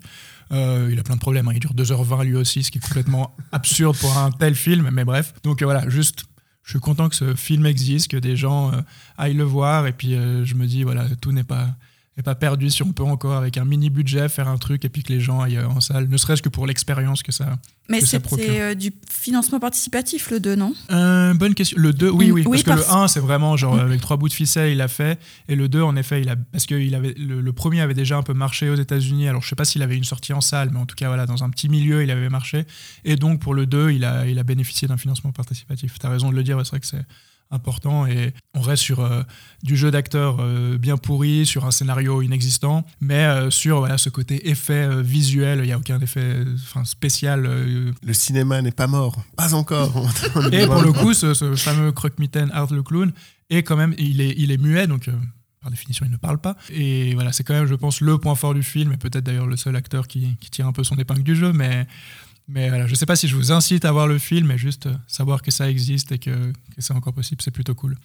Euh, 0.52 0.90
il 0.92 1.00
a 1.00 1.04
plein 1.04 1.16
de 1.16 1.22
problèmes, 1.22 1.48
hein. 1.48 1.54
il 1.54 1.60
dure 1.60 1.74
2h20 1.74 2.26
lui 2.26 2.36
aussi, 2.36 2.64
ce 2.64 2.72
qui 2.72 2.80
est 2.80 2.82
complètement 2.82 3.36
absurde 3.54 3.96
pour 3.98 4.18
un 4.18 4.32
tel 4.32 4.56
film, 4.56 4.90
mais 4.92 5.06
bref. 5.06 5.34
Donc 5.44 5.62
euh, 5.62 5.66
voilà, 5.66 5.88
juste, 5.90 6.26
je 6.64 6.72
suis 6.72 6.80
content 6.80 7.08
que 7.08 7.16
ce 7.16 7.36
film 7.36 7.66
existe, 7.66 8.10
que 8.10 8.18
des 8.18 8.36
gens 8.36 8.74
euh, 8.74 8.82
aillent 9.18 9.34
le 9.34 9.46
voir, 9.46 9.88
et 9.88 9.94
puis 9.94 10.12
je 10.12 10.56
me 10.56 10.66
dis, 10.66 10.84
voilà, 10.84 11.06
tout 11.22 11.32
n'est 11.32 11.46
pas, 11.46 11.70
n'est 12.18 12.24
pas 12.24 12.36
perdu 12.36 12.70
si 12.70 12.84
on 12.84 12.92
peut 12.92 13.04
encore, 13.04 13.38
avec 13.38 13.58
un 13.58 13.64
mini 13.64 13.90
budget, 13.90 14.28
faire 14.28 14.48
un 14.50 14.58
truc, 14.58 14.84
et 14.84 14.90
puis 14.90 15.02
que 15.02 15.14
les 15.14 15.22
gens 15.22 15.40
aillent 15.40 15.60
en 15.62 15.80
salle, 15.80 16.10
ne 16.10 16.18
serait-ce 16.18 16.42
que 16.42 16.50
pour 16.50 16.68
l'expérience 16.68 17.24
que 17.24 17.32
ça, 17.32 17.58
Mais 17.90 18.02
c'était 18.02 18.60
euh, 18.60 18.76
du 18.76 18.92
financement 19.10 19.60
participatif, 19.62 20.30
le 20.30 20.42
2, 20.42 20.56
non? 20.56 20.74
Euh, 20.92 21.34
bonne 21.34 21.54
question. 21.56 21.78
Le 21.80 21.94
2, 21.94 22.10
oui, 22.10 22.28
Mm, 22.28 22.32
oui, 22.34 22.44
oui, 22.46 22.64
parce 22.64 22.64
que 22.64 22.86
le 22.86 22.96
1, 22.96 23.08
c'est 23.08 23.22
vraiment 23.22 23.56
genre 23.56 23.76
Mm. 23.78 23.80
avec 23.80 24.02
trois 24.02 24.18
bouts 24.18 24.28
de 24.28 24.34
ficelle, 24.34 24.72
il 24.72 24.78
l'a 24.78 24.90
fait. 24.90 25.20
Et 25.48 25.56
le 25.56 25.70
2, 25.70 25.82
en 25.82 25.96
effet, 25.96 26.22
il 26.22 26.28
a, 26.30 26.36
parce 26.36 26.66
que 26.66 26.76
il 26.76 26.96
avait, 26.96 27.14
le, 27.18 27.40
le 27.40 27.54
premier 27.54 27.80
avait 27.80 27.94
déjà 27.94 28.18
un 28.18 28.24
peu 28.24 28.34
marché 28.34 28.70
aux 28.70 28.76
États-Unis. 28.76 29.30
Alors, 29.30 29.42
je 29.42 29.48
sais 29.48 29.56
pas 29.56 29.66
s'il 29.66 29.82
avait 29.82 29.96
une 29.98 30.04
sortie 30.04 30.34
en 30.34 30.42
salle, 30.42 30.70
mais 30.74 30.80
en 30.80 30.86
tout 30.86 30.96
cas, 30.96 31.08
voilà, 31.08 31.26
dans 31.26 31.46
un 31.46 31.50
petit 31.50 31.70
milieu, 31.70 32.04
il 32.04 32.12
avait 32.12 32.28
marché. 32.30 32.66
Et 33.06 33.16
donc, 33.16 33.40
pour 33.40 33.54
le 33.54 33.66
2, 33.66 33.92
il 33.92 34.04
a, 34.04 34.28
il 34.28 34.38
a 34.38 34.44
bénéficié 34.44 34.88
d'un 34.90 34.98
financement 34.98 35.32
participatif. 35.32 35.98
Tu 35.98 36.06
as 36.06 36.10
raison 36.10 36.30
de 36.30 36.36
le 36.36 36.44
dire, 36.44 36.58
c'est 36.66 36.70
vrai 36.72 36.80
que 36.82 36.88
c'est 36.88 37.06
important. 37.52 38.06
Et 38.06 38.34
on 38.54 38.62
reste 38.62 38.84
sur 38.84 39.02
euh, 39.02 39.22
du 39.64 39.76
jeu 39.76 39.92
d'acteur 39.92 40.38
euh, 40.40 40.78
bien 40.78 40.98
pourri, 40.98 41.46
sur 41.46 41.66
un 41.66 41.72
scénario 41.72 42.22
inexistant, 42.22 42.86
mais 43.00 43.26
euh, 43.26 43.50
sur 43.50 43.80
voilà, 43.80 43.98
ce 43.98 44.10
côté 44.10 44.50
effet 44.50 45.02
visuel. 45.02 45.60
Il 45.60 45.66
n'y 45.66 45.72
a 45.72 45.78
aucun 45.78 46.00
effet 46.00 46.38
spécial. 46.86 47.44
Le 47.44 48.14
cinéma 48.14 48.62
n'est 48.62 48.72
pas 48.72 48.88
mort. 48.88 49.22
Pas 49.36 49.54
encore. 49.54 50.10
Et 50.52 50.66
pour 50.66 50.82
le 50.82 50.94
coup, 50.94 51.14
ce, 51.14 51.34
ce 51.34 51.56
fameux 51.56 51.92
croque-mitaine 51.92 52.50
Art 52.54 52.74
le 52.74 52.84
clown 52.84 53.12
est 53.50 53.64
quand 53.64 53.76
même, 53.76 53.94
il 53.98 54.22
est, 54.22 54.34
il 54.38 54.52
est 54.52 54.58
muet, 54.58 54.88
donc 54.88 55.10
par 55.62 55.70
définition, 55.70 56.06
il 56.06 56.12
ne 56.12 56.18
parle 56.18 56.40
pas. 56.40 56.56
Et 56.72 57.14
voilà, 57.14 57.32
c'est 57.32 57.44
quand 57.44 57.54
même, 57.54 57.68
je 57.68 57.76
pense, 57.76 58.02
le 58.02 58.18
point 58.18 58.36
fort 58.36 58.54
du 58.54 58.64
film, 58.64 58.94
et 58.94 58.98
peut-être 58.98 59.24
d'ailleurs 59.24 59.46
le 59.46 59.58
seul 59.58 59.76
acteur 59.76 60.08
qui, 60.08 60.36
qui 60.40 60.50
tire 60.50 60.66
un 60.68 60.72
peu 60.72 60.84
son 60.84 60.96
épingle 60.96 61.24
du 61.24 61.36
jeu. 61.36 61.54
Mais, 61.54 61.86
mais 62.48 62.70
voilà, 62.70 62.88
je 62.88 62.96
sais 62.96 63.06
pas 63.06 63.16
si 63.16 63.28
je 63.28 63.36
vous 63.36 63.52
incite 63.52 63.86
à 63.86 63.92
voir 63.92 64.08
le 64.08 64.18
film, 64.18 64.48
mais 64.48 64.58
juste 64.58 64.88
euh, 64.88 64.94
savoir 65.08 65.42
que 65.42 65.52
ça 65.52 65.70
existe 65.70 66.12
et 66.12 66.20
que, 66.20 66.52
c'est 66.78 66.94
encore 66.94 67.14
possible, 67.14 67.42
c'est 67.42 67.52
plutôt 67.52 67.76
cool. 67.76 67.98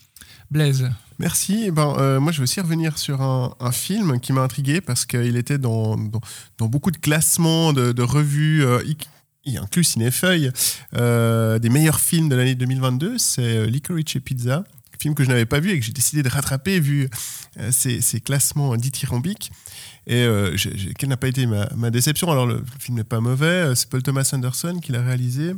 Blaise. 0.50 0.88
Merci. 1.18 1.64
Eh 1.66 1.70
Ben, 1.70 1.94
euh, 1.98 2.20
moi, 2.20 2.32
je 2.32 2.38
vais 2.38 2.44
aussi 2.44 2.60
revenir 2.60 2.98
sur 2.98 3.22
un, 3.22 3.72
film 3.72 4.20
qui 4.20 4.32
m'a 4.32 4.42
intrigué 4.42 4.80
parce 4.80 5.04
qu'il 5.04 5.36
était 5.36 5.58
dans, 5.58 5.96
beaucoup 6.58 6.90
de 6.90 6.98
classements 6.98 7.72
de, 7.72 8.02
revues, 8.02 8.64
euh, 8.64 8.82
y, 9.44 9.58
inclus 9.58 9.84
Cinéfeuille, 9.84 10.50
euh, 10.94 11.58
des 11.58 11.68
meilleurs 11.68 12.00
films 12.00 12.28
de 12.28 12.36
l'année 12.36 12.54
2022. 12.54 13.18
C'est 13.18 13.66
Licorice 13.66 14.16
et 14.16 14.20
Pizza, 14.20 14.64
film 14.98 15.14
que 15.14 15.24
je 15.24 15.28
n'avais 15.28 15.46
pas 15.46 15.60
vu 15.60 15.70
et 15.70 15.78
que 15.78 15.84
j'ai 15.84 15.92
décidé 15.92 16.22
de 16.22 16.28
rattraper 16.28 16.80
vu 16.80 17.08
ces, 17.70 18.00
ces 18.00 18.20
classements 18.20 18.76
dithyrambiques. 18.76 19.50
Et 20.06 20.22
euh, 20.22 20.56
quelle 20.98 21.08
n'a 21.08 21.16
pas 21.16 21.28
été 21.28 21.46
ma, 21.46 21.68
ma 21.76 21.90
déception? 21.90 22.30
Alors, 22.30 22.46
le 22.46 22.62
film 22.78 22.96
n'est 22.96 23.04
pas 23.04 23.20
mauvais. 23.20 23.46
euh, 23.46 23.74
C'est 23.74 23.88
Paul 23.88 24.02
Thomas 24.02 24.28
Anderson 24.32 24.78
qui 24.80 24.92
l'a 24.92 25.02
réalisé. 25.02 25.52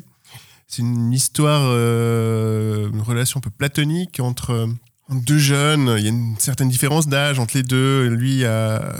C'est 0.66 0.82
une 0.82 1.12
histoire, 1.12 1.62
euh, 1.64 2.90
une 2.90 3.00
relation 3.00 3.38
un 3.38 3.40
peu 3.40 3.50
platonique 3.50 4.20
entre, 4.20 4.50
euh, 4.50 4.66
entre 5.10 5.24
deux 5.24 5.38
jeunes. 5.38 5.94
Il 5.98 6.02
y 6.04 6.06
a 6.06 6.10
une 6.10 6.36
certaine 6.38 6.68
différence 6.68 7.08
d'âge 7.08 7.38
entre 7.38 7.56
les 7.56 7.62
deux. 7.62 8.06
Lui 8.08 8.44
a, 8.44 8.94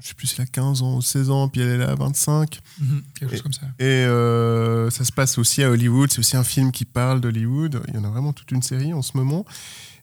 je 0.00 0.08
sais 0.08 0.14
plus, 0.14 0.34
il 0.36 0.40
a 0.42 0.46
15 0.46 0.82
ans 0.82 0.96
ou 0.96 1.02
16 1.02 1.30
ans, 1.30 1.48
puis 1.48 1.60
elle 1.60 1.80
est 1.80 1.84
à 1.84 1.94
25. 1.94 2.60
Mhm, 2.80 3.02
quelque 3.18 3.30
chose 3.32 3.42
comme 3.42 3.52
ça. 3.52 3.66
Et 3.78 3.84
euh, 3.84 4.90
ça 4.90 5.04
se 5.04 5.12
passe 5.12 5.38
aussi 5.38 5.62
à 5.62 5.70
Hollywood. 5.70 6.10
C'est 6.12 6.18
aussi 6.20 6.36
un 6.36 6.44
film 6.44 6.70
qui 6.72 6.84
parle 6.84 7.20
d'Hollywood. 7.20 7.80
Il 7.88 7.94
y 7.94 7.98
en 7.98 8.04
a 8.04 8.08
vraiment 8.10 8.32
toute 8.32 8.50
une 8.50 8.62
série 8.62 8.92
en 8.92 9.02
ce 9.02 9.16
moment. 9.16 9.44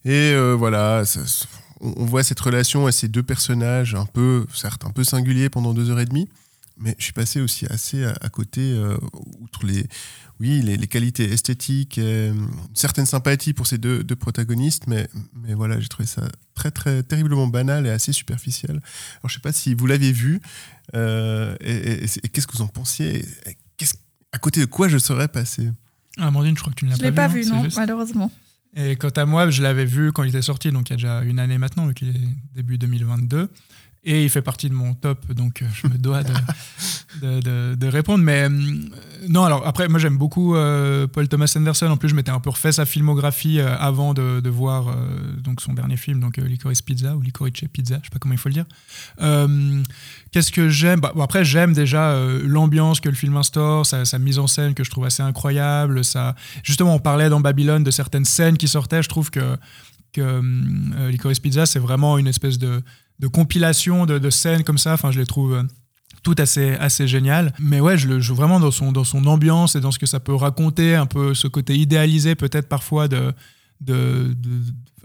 Et 0.06 0.12
euh, 0.34 0.54
voilà, 0.54 1.04
ça- 1.06 1.22
on, 1.82 2.06
voit 2.06 2.24
cette 2.24 2.40
relation 2.40 2.88
à 2.88 2.92
ces 2.92 3.08
deux 3.08 3.24
personnages, 3.24 3.96
un 3.96 4.06
peu, 4.06 4.46
certes, 4.54 4.86
un 4.86 4.92
peu 4.92 5.04
singuliers 5.04 5.50
pendant 5.50 5.74
deux 5.74 5.90
heures 5.90 6.00
et 6.00 6.06
demie. 6.06 6.30
Mais 6.78 6.94
je 7.00 7.06
suis 7.06 7.14
passé 7.14 7.40
aussi 7.40 7.66
assez 7.68 8.04
à, 8.04 8.16
à 8.20 8.28
côté, 8.30 8.60
euh, 8.62 8.98
outre 9.40 9.66
les, 9.66 9.86
oui, 10.42 10.62
les, 10.62 10.76
les 10.76 10.88
qualités 10.88 11.24
esthétiques, 11.32 11.98
et, 11.98 12.28
une 12.30 12.50
certaine 12.74 13.06
sympathie 13.06 13.54
pour 13.54 13.66
ces 13.66 13.78
deux, 13.78 14.04
deux 14.04 14.18
protagonistes, 14.18 14.88
mais, 14.88 15.08
mais 15.34 15.54
voilà, 15.54 15.80
j'ai 15.80 15.88
trouvé 15.88 16.06
ça 16.06 16.28
très, 16.54 16.72
très 16.72 17.02
terriblement 17.04 17.48
banal 17.48 17.88
et 17.88 17.92
assez 17.92 18.12
superficiel. 18.12 18.72
Alors, 18.72 19.30
je 19.30 19.36
sais 19.36 19.40
pas 19.40 19.54
si 19.54 19.74
vous 19.74 19.88
l'aviez 19.88 20.12
vu, 20.12 20.42
euh, 20.96 21.56
et, 21.62 21.72
et- 21.72 22.04
et- 22.04 22.10
et 22.24 22.30
qu'est-ce 22.30 22.46
que 22.48 22.58
vous 22.58 22.64
en 22.64 22.68
pensiez 22.68 23.24
À 24.34 24.38
côté 24.38 24.60
de 24.60 24.66
quoi 24.66 24.90
je 24.90 24.98
serais 24.98 25.30
passé? 25.30 25.70
Ah, 26.18 26.28
Amandine, 26.28 26.58
je 26.58 26.62
crois 26.62 26.74
que 26.74 26.80
tu 26.80 26.86
ne 26.86 26.90
l'as 26.90 26.98
Je 26.98 27.02
pas 27.02 27.06
l'ai 27.06 27.12
vu. 27.12 27.16
pas 27.16 27.26
hein, 27.26 27.28
vu, 27.30 27.46
non, 27.46 27.64
juste 27.64 27.78
malheureusement. 27.78 28.32
Et 28.76 28.96
quant 28.98 29.10
à 29.10 29.26
moi, 29.26 29.50
je 29.50 29.64
l'avais 29.64 29.86
vu 29.86 30.12
quand 30.12 30.24
il 30.24 30.30
était 30.30 30.42
sorti, 30.42 30.72
donc 30.72 30.90
il 30.90 30.92
y 30.92 30.94
a 30.94 30.98
déjà 30.98 31.22
une 31.24 31.40
année 31.40 31.58
maintenant, 31.58 31.88
vu 31.88 31.94
qu'il 31.94 32.10
est 32.10 32.56
début 32.56 32.78
2022. 32.78 33.50
Et 34.08 34.24
il 34.24 34.30
fait 34.30 34.44
partie 34.44 34.70
de 34.70 34.76
mon 34.76 34.94
top, 34.94 35.34
donc 35.34 35.64
euh, 35.64 35.66
je 35.74 35.88
me 35.88 35.98
dois 35.98 36.22
de, 37.22 37.88
répondre. 37.88 38.24
Mais 38.24 38.44
euh, 38.44 38.50
non, 39.28 39.44
alors 39.44 39.66
après, 39.66 39.88
moi 39.88 39.98
j'aime 39.98 40.16
beaucoup 40.16 40.56
euh, 40.56 41.08
Paul 41.08 41.28
Thomas 41.28 41.52
Anderson. 41.58 41.88
En 41.88 41.98
plus, 41.98 42.10
je 42.10 42.16
m'étais 42.16 42.30
un 42.30 42.40
peu 42.40 42.52
refait 42.52 42.72
sa 42.72 42.86
filmographie 42.86 43.60
avant 43.60 44.14
de, 44.14 44.48
voir 44.48 44.96
donc 45.44 45.60
son 45.60 45.74
dernier 45.74 45.98
film, 45.98 46.20
donc 46.20 46.38
Licorice 46.38 46.84
Pizza 46.84 47.16
ou 47.16 47.22
Licorice 47.22 47.68
Pizza, 47.74 47.96
je 48.00 48.04
sais 48.04 48.10
pas 48.12 48.20
comment 48.20 48.36
il 48.36 48.38
faut 48.38 48.50
le 48.50 48.54
dire. 48.54 48.66
Qu'est-ce 50.32 50.52
que 50.52 50.70
j'aime? 50.70 51.00
Bah, 51.00 51.12
bon, 51.16 51.24
Après, 51.24 51.44
j'aime 51.44 51.74
déjà 51.74 52.16
l'ambiance 52.44 53.00
que 53.00 53.10
le 53.10 53.16
film 53.16 53.36
instaure, 53.38 53.88
sa, 53.88 54.20
mise 54.20 54.38
en 54.38 54.46
scène 54.46 54.76
que 54.76 54.84
je 54.84 54.92
trouve 54.92 55.06
assez 55.06 55.24
incroyable. 55.24 56.06
Ça... 56.06 56.36
Justement, 56.62 56.94
on 56.94 57.00
parlait 57.00 57.30
dans 57.30 57.40
Babylone 57.40 57.84
de 57.84 57.92
certaines 57.92 58.26
scènes 58.26 58.58
qui 58.58 58.68
sortaient. 58.68 59.02
Je 59.02 59.10
trouve 59.10 59.32
que, 59.32 59.58
que 60.14 60.42
Licorice 61.10 61.40
Pizza, 61.40 61.66
c'est 61.66 61.80
vraiment 61.80 62.20
une 62.20 62.28
espèce 62.28 62.60
de, 62.60 62.84
de 63.20 63.28
compilation 63.28 64.06
de, 64.06 64.18
de 64.20 64.30
scènes 64.30 64.64
comme 64.64 64.78
ça. 64.78 64.94
Enfin, 64.94 65.12
je 65.12 65.20
les 65.20 65.26
trouve. 65.26 65.54
euh, 65.54 65.64
tout 66.24 66.36
assez, 66.40 66.72
assez 66.80 67.08
génial. 67.08 67.54
Mais 67.60 67.80
ouais, 67.80 68.00
je 68.00 68.08
le 68.08 68.20
joue 68.20 68.34
vraiment 68.34 68.60
dans 68.60 68.72
son, 68.72 68.92
dans 68.92 69.04
son 69.04 69.28
ambiance 69.28 69.76
et 69.76 69.80
dans 69.80 69.92
ce 69.92 70.00
que 70.00 70.08
ça 70.08 70.20
peut 70.20 70.34
raconter, 70.34 70.96
un 70.96 71.06
peu 71.06 71.36
ce 71.36 71.48
côté 71.48 71.76
idéalisé 71.78 72.34
peut-être 72.34 72.68
parfois 72.68 73.08
de, 73.08 73.32
de- 73.82 74.36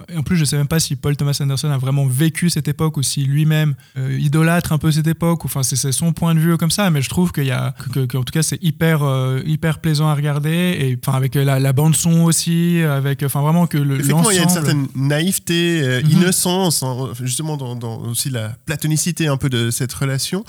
et 0.08 0.16
en 0.16 0.22
plus, 0.22 0.36
je 0.36 0.44
sais 0.44 0.56
même 0.56 0.66
pas 0.68 0.80
si 0.80 0.96
Paul 0.96 1.16
Thomas 1.16 1.36
Anderson 1.40 1.70
a 1.70 1.78
vraiment 1.78 2.06
vécu 2.06 2.50
cette 2.50 2.68
époque 2.68 2.96
ou 2.96 3.02
si 3.02 3.24
lui-même 3.24 3.74
euh, 3.98 4.18
idolâtre 4.18 4.72
un 4.72 4.78
peu 4.78 4.90
cette 4.92 5.06
époque. 5.06 5.44
Enfin, 5.44 5.62
c'est 5.62 5.92
son 5.92 6.12
point 6.12 6.34
de 6.34 6.40
vue 6.40 6.56
comme 6.56 6.70
ça, 6.70 6.90
mais 6.90 7.02
je 7.02 7.08
trouve 7.08 7.32
qu'il 7.32 7.44
y 7.46 7.50
a, 7.50 7.74
que, 7.92 8.00
que- 8.06 8.16
en 8.16 8.22
tout 8.24 8.32
cas, 8.32 8.42
c'est 8.42 8.62
hyper, 8.62 9.02
euh, 9.02 9.40
hyper 9.44 9.80
plaisant 9.80 10.08
à 10.08 10.14
regarder 10.14 10.50
et 10.78 10.98
enfin 11.02 11.16
avec 11.16 11.34
la, 11.34 11.58
la 11.58 11.72
bande 11.72 11.94
son 11.94 12.22
aussi, 12.22 12.80
avec, 12.82 13.22
enfin 13.22 13.40
vraiment 13.42 13.66
que 13.66 13.78
le 13.78 13.94
Effectivement, 13.96 14.30
il 14.30 14.36
y 14.36 14.40
a 14.40 14.42
une 14.44 14.48
certaine 14.48 14.86
naïveté, 14.94 15.80
euh, 15.82 16.02
Mhm. 16.02 16.10
innocence, 16.10 16.82
hein, 16.82 17.10
justement 17.20 17.56
dans, 17.56 17.74
dans 17.76 17.98
aussi 18.02 18.30
la 18.30 18.50
platonicité 18.66 19.26
un 19.26 19.36
peu 19.36 19.48
de 19.50 19.70
cette 19.70 19.92
relation. 19.92 20.44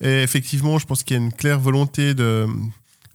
Et 0.00 0.22
effectivement, 0.22 0.78
je 0.78 0.86
pense 0.86 1.02
qu'il 1.02 1.16
y 1.16 1.20
a 1.20 1.22
une 1.22 1.32
claire 1.32 1.60
volonté 1.60 2.14
de 2.14 2.46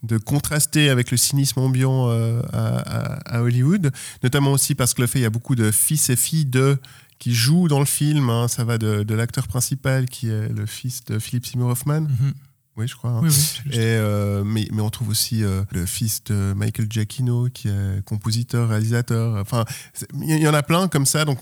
de 0.04 0.18
contraster 0.18 0.90
avec 0.90 1.12
le 1.12 1.18
cynisme 1.18 1.60
ambiant 1.60 2.10
euh, 2.10 2.42
à, 2.54 3.42
Hollywood, 3.42 3.92
notamment 4.24 4.52
aussi 4.54 4.76
parce 4.76 4.94
que 4.94 5.02
le 5.02 5.08
fait 5.08 5.20
il 5.20 5.24
y 5.24 5.26
a 5.26 5.30
beaucoup 5.30 5.56
de 5.56 5.72
fils 5.72 6.10
et 6.10 6.16
filles 6.16 6.46
de 6.46 6.78
qui 7.20 7.34
jouent 7.36 7.68
dans 7.68 7.80
le 7.80 7.86
film. 7.86 8.30
hein. 8.30 8.48
ça 8.48 8.64
va 8.64 8.78
de, 8.78 9.04
de 9.04 9.14
l'acteur 9.14 9.48
principal 9.48 10.06
qui 10.08 10.30
est 10.30 10.48
le 10.50 10.66
fils 10.66 11.04
de 11.06 11.20
Philip 11.20 11.46
Seymour 11.46 11.70
Hoffman. 11.72 12.02
Mhm. 12.02 12.34
Oui, 12.78 12.88
je 12.88 12.96
crois. 12.96 13.12
hein. 13.12 13.20
Oui, 13.24 13.30
oui. 13.66 13.72
Et, 13.74 13.78
euh, 13.80 14.46
mais, 14.46 14.66
mais 14.72 14.82
on 14.82 14.90
trouve 14.90 15.10
aussi 15.10 15.44
euh, 15.44 15.64
le 15.74 15.86
fils 15.86 16.24
de 16.24 16.54
Michael 16.56 16.88
Giacchino, 16.90 17.50
qui 17.54 17.68
est 17.68 18.02
compositeur, 18.06 18.70
réalisateur. 18.70 19.36
Enfin, 19.42 19.66
il 20.14 20.40
y 20.40 20.48
en 20.48 20.54
a 20.54 20.64
plein 20.64 20.88
comme 20.88 21.06
ça. 21.06 21.26
Donc, 21.26 21.40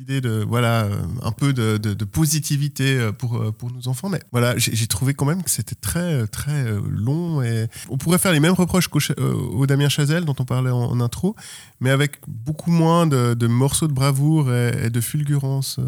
idée 0.00 0.20
de, 0.20 0.44
voilà, 0.46 0.84
euh, 0.84 1.02
un 1.22 1.32
peu 1.32 1.52
de, 1.52 1.76
de- 1.76 2.04
positivité 2.04 2.98
euh, 2.98 3.12
pour, 3.12 3.36
euh, 3.36 3.52
pour 3.52 3.70
nos 3.70 3.88
enfants. 3.88 4.08
Mais 4.08 4.20
voilà, 4.32 4.54
j'ai 4.56 4.86
trouvé 4.86 5.14
quand 5.14 5.24
même 5.26 5.42
que 5.42 5.50
c'était 5.50 5.74
très, 5.74 6.26
très 6.26 6.64
long. 6.88 7.42
Et 7.42 7.68
on 7.88 7.98
pourrait 7.98 8.18
faire 8.18 8.32
les 8.32 8.40
mêmes 8.40 8.54
reproches 8.54 8.88
qu'au 8.88 9.66
Damien 9.66 9.88
Chazelle, 9.88 10.24
dont 10.24 10.34
on 10.38 10.44
parlait 10.44 10.70
en, 10.70 11.00
intro, 11.00 11.36
mais 11.80 11.90
avec 11.90 12.18
beaucoup 12.26 12.70
moins 12.70 13.06
de, 13.06 13.34
de 13.34 13.46
morceaux 13.46 13.88
de 13.88 13.92
bravoure 13.92 14.52
et, 14.52 14.90
de 14.90 15.00
fulgurance. 15.00 15.78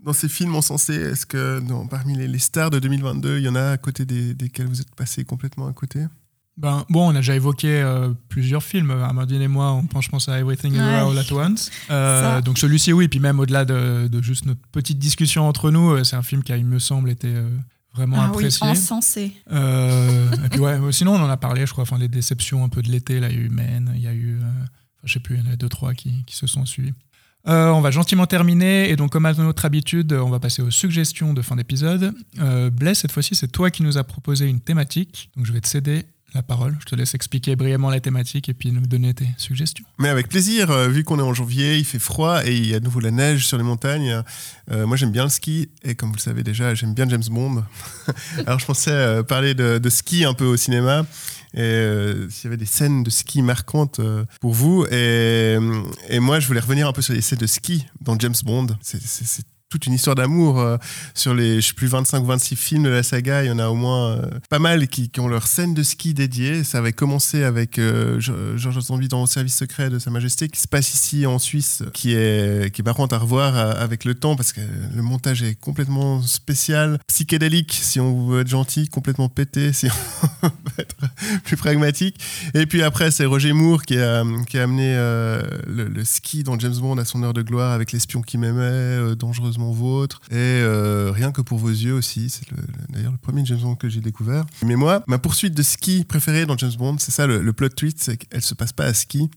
Dans 0.00 0.12
ces 0.12 0.28
films 0.28 0.54
encensés, 0.54 0.94
est-ce 0.94 1.26
que 1.26 1.60
parmi 1.90 2.16
les, 2.16 2.28
les 2.28 2.38
stars 2.38 2.70
de 2.70 2.78
2022, 2.78 3.38
il 3.38 3.44
y 3.44 3.48
en 3.48 3.56
a 3.56 3.72
à 3.72 3.76
côté 3.76 4.04
des, 4.04 4.34
desquels 4.34 4.66
vous 4.66 4.80
êtes 4.80 4.94
passé 4.94 5.24
complètement 5.24 5.66
à 5.66 5.72
côté? 5.72 6.00
Ben, 6.58 6.84
bon, 6.90 7.06
on 7.06 7.10
a 7.10 7.20
déjà 7.20 7.36
évoqué 7.36 7.68
euh, 7.68 8.10
plusieurs 8.28 8.62
films. 8.64 8.90
Amandine 8.90 9.40
et 9.42 9.48
moi, 9.48 9.72
on 9.72 9.86
pense, 9.86 10.04
je 10.04 10.10
pense 10.10 10.28
à 10.28 10.38
Everything 10.40 10.74
Everywhere 10.74 11.06
Ouais. 11.08 11.18
All 11.18 11.18
at 11.18 11.32
Once. 11.32 11.70
Euh, 11.90 12.40
donc 12.40 12.58
celui-ci, 12.58 12.92
oui. 12.92 13.06
Puis 13.08 13.20
même 13.20 13.38
au-delà 13.38 13.64
de, 13.64 14.08
de 14.08 14.22
juste 14.22 14.44
notre 14.44 14.60
petite 14.72 14.98
discussion 14.98 15.46
entre 15.48 15.70
nous, 15.70 15.90
euh, 15.92 16.04
c'est 16.04 16.16
un 16.16 16.22
film 16.22 16.42
qui 16.42 16.52
a, 16.52 16.56
il 16.56 16.66
me 16.66 16.80
semble, 16.80 17.10
été 17.10 17.28
euh, 17.28 17.48
vraiment 17.94 18.16
Ah 18.18 18.24
oui, 18.30 18.46
apprécié. 18.46 18.66
encensé. 18.66 19.32
Euh, 19.52 20.30
et 20.44 20.48
puis 20.48 20.58
ouais, 20.58 20.76
sinon 20.90 21.14
on 21.14 21.22
en 21.22 21.30
a 21.30 21.36
parlé, 21.36 21.64
je 21.64 21.70
crois. 21.72 21.82
Enfin, 21.82 21.96
les 21.98 22.08
déceptions 22.08 22.64
un 22.64 22.68
peu 22.68 22.82
de 22.82 22.90
l'été, 22.90 23.20
là, 23.20 23.28
il 23.30 23.36
y 23.36 23.38
a 23.38 23.42
eu 23.44 23.48
Men, 23.50 23.92
il 23.94 24.02
y 24.02 24.08
a 24.08 24.12
eu, 24.14 24.38
je 25.04 25.12
sais 25.12 25.20
plus, 25.20 25.36
il 25.36 25.44
y 25.44 25.48
en 25.48 25.52
a 25.52 25.56
deux 25.56 25.68
trois 25.68 25.94
qui, 25.94 26.24
qui 26.26 26.34
se 26.34 26.46
sont 26.48 26.66
suivis. 26.66 26.92
Euh, 27.46 27.68
on 27.70 27.80
va 27.80 27.90
gentiment 27.92 28.26
terminer 28.26 28.90
et 28.90 28.96
donc 28.96 29.12
comme 29.12 29.24
à 29.24 29.32
notre 29.32 29.64
habitude, 29.64 30.12
on 30.12 30.28
va 30.28 30.40
passer 30.40 30.60
aux 30.60 30.72
suggestions 30.72 31.32
de 31.34 31.40
fin 31.40 31.54
d'épisode. 31.56 32.12
Euh, 32.40 32.68
Blaise, 32.68 32.98
cette 32.98 33.12
fois-ci, 33.12 33.36
c'est 33.36 33.48
toi 33.48 33.70
qui 33.70 33.84
nous 33.84 33.96
as 33.96 34.04
proposé 34.04 34.48
une 34.48 34.60
thématique, 34.60 35.30
donc 35.36 35.46
je 35.46 35.52
vais 35.52 35.60
te 35.60 35.68
céder 35.68 36.04
la 36.34 36.42
parole. 36.42 36.76
Je 36.80 36.84
te 36.84 36.94
laisse 36.94 37.14
expliquer 37.14 37.56
brièvement 37.56 37.90
la 37.90 38.00
thématique 38.00 38.48
et 38.48 38.54
puis 38.54 38.70
nous 38.72 38.86
donner 38.86 39.14
tes 39.14 39.28
suggestions. 39.38 39.84
Mais 39.98 40.08
avec 40.08 40.28
plaisir, 40.28 40.70
euh, 40.70 40.88
vu 40.88 41.04
qu'on 41.04 41.18
est 41.18 41.22
en 41.22 41.34
janvier, 41.34 41.78
il 41.78 41.84
fait 41.84 41.98
froid 41.98 42.44
et 42.44 42.56
il 42.56 42.66
y 42.66 42.74
a 42.74 42.80
de 42.80 42.84
nouveau 42.84 43.00
la 43.00 43.10
neige 43.10 43.46
sur 43.46 43.56
les 43.56 43.64
montagnes. 43.64 44.22
Euh, 44.70 44.86
moi, 44.86 44.96
j'aime 44.96 45.12
bien 45.12 45.24
le 45.24 45.30
ski 45.30 45.70
et 45.82 45.94
comme 45.94 46.10
vous 46.10 46.16
le 46.16 46.20
savez 46.20 46.42
déjà, 46.42 46.74
j'aime 46.74 46.94
bien 46.94 47.08
James 47.08 47.24
Bond. 47.30 47.64
Alors, 48.46 48.58
je 48.58 48.66
pensais 48.66 48.90
euh, 48.90 49.22
parler 49.22 49.54
de, 49.54 49.88
ski 49.88 50.24
un 50.24 50.34
peu 50.34 50.44
au 50.44 50.56
cinéma 50.56 51.06
et 51.54 52.12
s'il 52.28 52.44
y 52.44 52.46
avait 52.48 52.58
des 52.58 52.66
scènes 52.66 53.02
de 53.02 53.10
ski 53.10 53.40
marquantes 53.40 54.02
pour 54.40 54.52
vous. 54.52 54.84
Et, 54.90 55.56
et 56.10 56.20
moi, 56.20 56.40
je 56.40 56.46
voulais 56.46 56.60
revenir 56.60 56.86
un 56.86 56.92
peu 56.92 57.00
sur 57.00 57.14
les 57.14 57.22
scènes 57.22 57.38
de 57.38 57.46
ski 57.46 57.86
dans 58.02 58.18
James 58.18 58.34
Bond. 58.44 58.66
C'est 58.82 58.98
toute 59.68 59.86
une 59.86 59.92
histoire 59.92 60.16
d'amour 60.16 60.58
euh, 60.58 60.76
sur 61.14 61.34
les, 61.34 61.60
je 61.60 61.68
sais 61.68 61.74
plus, 61.74 61.88
25 61.88 62.22
ou 62.22 62.26
26 62.26 62.56
films 62.56 62.82
de 62.84 62.88
la 62.88 63.02
saga. 63.02 63.44
Il 63.44 63.48
y 63.48 63.50
en 63.50 63.58
a 63.58 63.68
au 63.68 63.74
moins 63.74 64.12
euh, 64.12 64.22
pas 64.48 64.58
mal 64.58 64.88
qui, 64.88 65.10
ont 65.18 65.28
leur 65.28 65.46
scène 65.46 65.74
de 65.74 65.82
ski 65.82 66.14
dédiée. 66.14 66.64
Ça 66.64 66.78
avait 66.78 66.92
commencé 66.92 67.44
avec 67.44 67.78
euh, 67.78 68.18
Georges 68.20 68.80
Zombie 68.80 69.08
dans 69.08 69.20
le 69.20 69.26
service 69.26 69.56
secret 69.56 69.90
de 69.90 69.98
Sa 69.98 70.10
Majesté, 70.10 70.48
qui 70.48 70.60
se 70.60 70.68
passe 70.68 70.94
ici 70.94 71.26
en 71.26 71.38
Suisse, 71.38 71.82
qui 71.92 72.14
est, 72.14 72.72
qui 72.72 72.80
est 72.80 72.84
par 72.84 72.94
contre 72.94 73.14
à 73.14 73.18
revoir 73.18 73.56
euh, 73.56 73.72
avec 73.76 74.04
le 74.04 74.14
temps 74.14 74.36
parce 74.36 74.52
que 74.52 74.60
le 74.94 75.02
montage 75.02 75.42
est 75.42 75.54
complètement 75.54 76.22
spécial, 76.22 76.98
psychédélique 77.06 77.72
si 77.72 78.00
on 78.00 78.26
veut 78.26 78.40
être 78.40 78.48
gentil, 78.48 78.88
complètement 78.88 79.28
pété 79.28 79.72
si 79.72 79.88
on 80.42 80.46
veut 80.48 80.52
être 80.78 80.96
plus 81.44 81.56
pragmatique. 81.56 82.18
Et 82.54 82.66
puis 82.66 82.82
après, 82.82 83.10
c'est 83.10 83.26
Roger 83.26 83.52
Moore 83.52 83.82
qui 83.82 83.98
a, 83.98 84.24
qui 84.48 84.58
a 84.58 84.62
amené 84.62 84.94
le, 84.94 85.88
le 85.88 86.04
ski 86.04 86.42
dans 86.42 86.58
James 86.58 86.76
Bond 86.76 86.96
à 86.98 87.04
son 87.04 87.22
heure 87.22 87.34
de 87.34 87.42
gloire 87.42 87.72
avec 87.72 87.92
l'espion 87.92 88.22
qui 88.22 88.38
m'aimait, 88.38 88.60
euh, 88.62 89.14
vôtre, 89.72 90.20
et 90.30 90.34
euh, 90.36 91.10
rien 91.12 91.32
que 91.32 91.40
pour 91.42 91.58
vos 91.58 91.68
yeux 91.68 91.94
aussi. 91.94 92.30
C'est 92.30 92.50
le- 92.50 92.56
le- 92.56 92.92
d'ailleurs 92.94 93.12
le 93.12 93.18
premier 93.18 93.44
James 93.44 93.58
Bond 93.60 93.76
que 93.76 93.88
j'ai 93.88 94.00
découvert. 94.00 94.44
Mais 94.64 94.76
moi, 94.76 95.02
ma 95.06 95.18
poursuite 95.18 95.54
de 95.54 95.62
ski 95.62 96.04
préférée 96.04 96.46
dans 96.46 96.56
James 96.56 96.72
Bond, 96.78 96.96
c'est 96.98 97.10
ça 97.12 97.26
le, 97.26 97.40
le 97.42 97.52
plot 97.52 97.68
twist, 97.70 97.98
c'est 98.00 98.16
qu'elle 98.16 98.42
se 98.42 98.54
passe 98.54 98.72
pas 98.72 98.84
à 98.84 98.94
ski. 98.94 99.30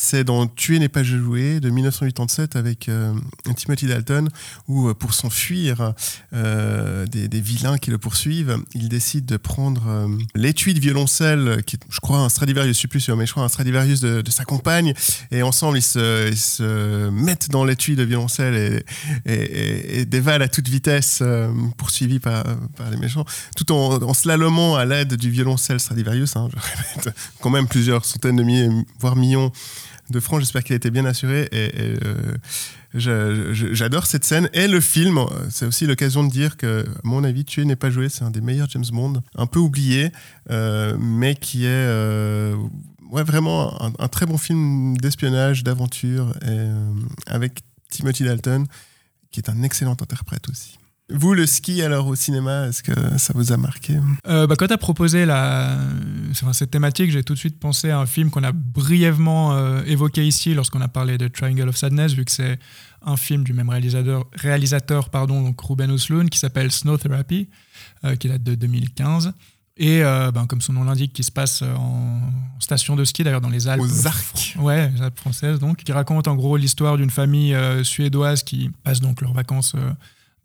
C'est 0.00 0.22
dans 0.22 0.46
Tuer 0.46 0.78
n'est 0.78 0.88
pas 0.88 1.02
joué 1.02 1.58
de 1.58 1.70
1987 1.70 2.54
avec 2.54 2.88
euh, 2.88 3.12
Timothy 3.56 3.88
Dalton, 3.88 4.28
où 4.68 4.86
euh, 4.86 4.94
pour 4.94 5.12
s'enfuir 5.12 5.92
euh, 6.32 7.04
des, 7.06 7.40
vilains 7.40 7.78
qui 7.78 7.90
le 7.90 7.98
poursuivent, 7.98 8.58
il 8.74 8.88
décide 8.88 9.26
de 9.26 9.36
prendre 9.36 10.08
l'étui 10.36 10.72
de 10.72 10.78
violoncelle, 10.78 11.64
qui 11.66 11.74
est, 11.74 11.80
je 11.90 11.98
crois, 11.98 12.18
un 12.20 12.28
Stradivarius, 12.28 12.74
je 12.74 12.78
suis 12.78 12.86
plus 12.86 13.00
sûr, 13.00 13.16
mais 13.16 13.26
je 13.26 13.32
crois 13.32 13.42
un 13.42 13.48
Stradivarius 13.48 14.00
de, 14.00 14.30
sa 14.30 14.44
compagne, 14.44 14.94
et 15.32 15.42
ensemble 15.42 15.78
ils 15.78 15.82
se, 15.82 17.10
mettent 17.10 17.50
dans 17.50 17.64
l'étui 17.64 17.96
de 17.96 18.04
violoncelle 18.04 18.84
et, 19.26 20.04
dévalent 20.04 20.44
à 20.44 20.48
toute 20.48 20.68
vitesse, 20.68 21.24
poursuivis 21.76 22.20
par, 22.20 22.44
par 22.76 22.88
les 22.90 22.98
méchants, 22.98 23.24
tout 23.56 23.72
en, 23.72 24.00
en 24.00 24.14
slalomant 24.14 24.76
à 24.76 24.84
l'aide 24.84 25.14
du 25.14 25.28
violoncelle 25.30 25.80
Stradivarius, 25.80 26.36
hein, 26.36 26.48
je 26.54 26.60
répète, 26.60 27.14
quand 27.40 27.50
même 27.50 27.66
plusieurs 27.66 28.04
centaines 28.04 28.36
de 28.36 28.44
milliers, 28.44 28.70
voire 29.00 29.16
millions 29.16 29.50
de 30.10 30.20
francs. 30.20 30.40
J'espère 30.40 30.64
qu'il 30.64 30.74
a 30.74 30.76
été 30.76 30.90
bien 30.90 31.04
assuré. 31.04 31.48
Et, 31.52 31.96
euh, 32.94 33.54
j'adore 33.54 34.06
cette 34.06 34.24
scène. 34.24 34.48
Et 34.52 34.68
le 34.68 34.80
film, 34.80 35.20
c'est 35.50 35.66
aussi 35.66 35.86
l'occasion 35.86 36.24
de 36.24 36.30
dire 36.30 36.56
que, 36.56 36.84
à 36.86 37.00
mon 37.04 37.24
avis, 37.24 37.44
Tuer 37.44 37.64
n'est 37.64 37.76
pas 37.76 37.90
joué. 37.90 38.08
C'est 38.08 38.24
un 38.24 38.30
des 38.30 38.40
meilleurs 38.40 38.68
James 38.70 38.84
Bond, 38.90 39.22
un 39.36 39.46
peu 39.46 39.58
oublié, 39.58 40.10
euh, 40.50 40.96
mais 40.98 41.34
qui 41.34 41.64
est 41.64 41.68
euh, 41.68 42.56
ouais, 43.10 43.22
vraiment 43.22 43.76
un, 43.98 44.08
très 44.08 44.26
bon 44.26 44.38
film 44.38 44.96
d'espionnage, 44.96 45.64
d'aventure, 45.64 46.32
avec 47.26 47.60
Timothy 47.90 48.24
Dalton, 48.24 48.66
qui 49.30 49.40
est 49.40 49.50
un 49.50 49.62
excellent 49.62 49.96
interprète 50.00 50.48
aussi. 50.48 50.78
Vous, 51.10 51.32
le 51.32 51.46
ski, 51.46 51.82
alors 51.82 52.06
au 52.06 52.14
cinéma, 52.14 52.66
est-ce 52.66 52.82
que 52.82 52.92
ça 53.16 53.32
vous 53.34 53.50
a 53.52 53.56
marqué? 53.56 53.98
Euh, 54.26 54.46
bah, 54.46 54.56
quand 54.58 54.66
tu 54.66 54.74
as 54.74 54.78
proposé 54.78 55.24
la... 55.24 55.78
enfin, 56.30 56.52
cette 56.52 56.70
thématique, 56.70 57.10
j'ai 57.10 57.22
tout 57.22 57.32
de 57.32 57.38
suite 57.38 57.58
pensé 57.58 57.88
à 57.88 57.98
un 57.98 58.04
film 58.04 58.30
qu'on 58.30 58.44
a 58.44 58.52
brièvement 58.52 59.54
euh, 59.54 59.82
évoqué 59.86 60.26
ici 60.26 60.52
lorsqu'on 60.52 60.82
a 60.82 60.88
parlé 60.88 61.16
de 61.16 61.26
Triangle 61.26 61.70
of 61.70 61.78
Sadness, 61.78 62.12
vu 62.12 62.26
que 62.26 62.30
c'est 62.30 62.58
un 63.00 63.16
film 63.16 63.42
du 63.42 63.54
même 63.54 63.70
réalisateur, 63.70 64.26
réalisateur 64.34 65.08
pardon, 65.08 65.40
donc 65.40 65.58
Ruben 65.62 65.90
Östlund, 65.90 66.28
qui 66.28 66.38
s'appelle 66.38 66.70
Snow 66.70 66.98
Therapy, 66.98 67.48
euh, 68.04 68.14
qui 68.16 68.28
date 68.28 68.42
de 68.42 68.54
2015. 68.54 69.32
Et 69.80 70.00
ben, 70.00 70.44
comme 70.48 70.60
son 70.60 70.72
nom 70.72 70.82
l'indique, 70.82 71.12
qui 71.12 71.22
se 71.22 71.30
passe 71.30 71.62
en 71.62 72.20
station 72.58 72.96
de 72.96 73.04
ski, 73.04 73.22
d'ailleurs 73.22 73.40
dans 73.40 73.48
les 73.48 73.68
Alpes. 73.68 73.80
Aux 73.80 74.06
Arcs. 74.08 74.56
Ouais, 74.58 74.90
les 74.90 75.00
Alpes 75.00 75.20
françaises, 75.20 75.60
donc, 75.60 75.84
qui 75.84 75.92
raconte 75.92 76.26
en 76.26 76.34
gros 76.34 76.56
l'histoire 76.56 76.96
d'une 76.96 77.10
famille 77.10 77.56
suédoise 77.84 78.42
qui 78.42 78.72
passe 78.82 78.98
donc 78.98 79.20
leurs 79.20 79.34
vacances 79.34 79.76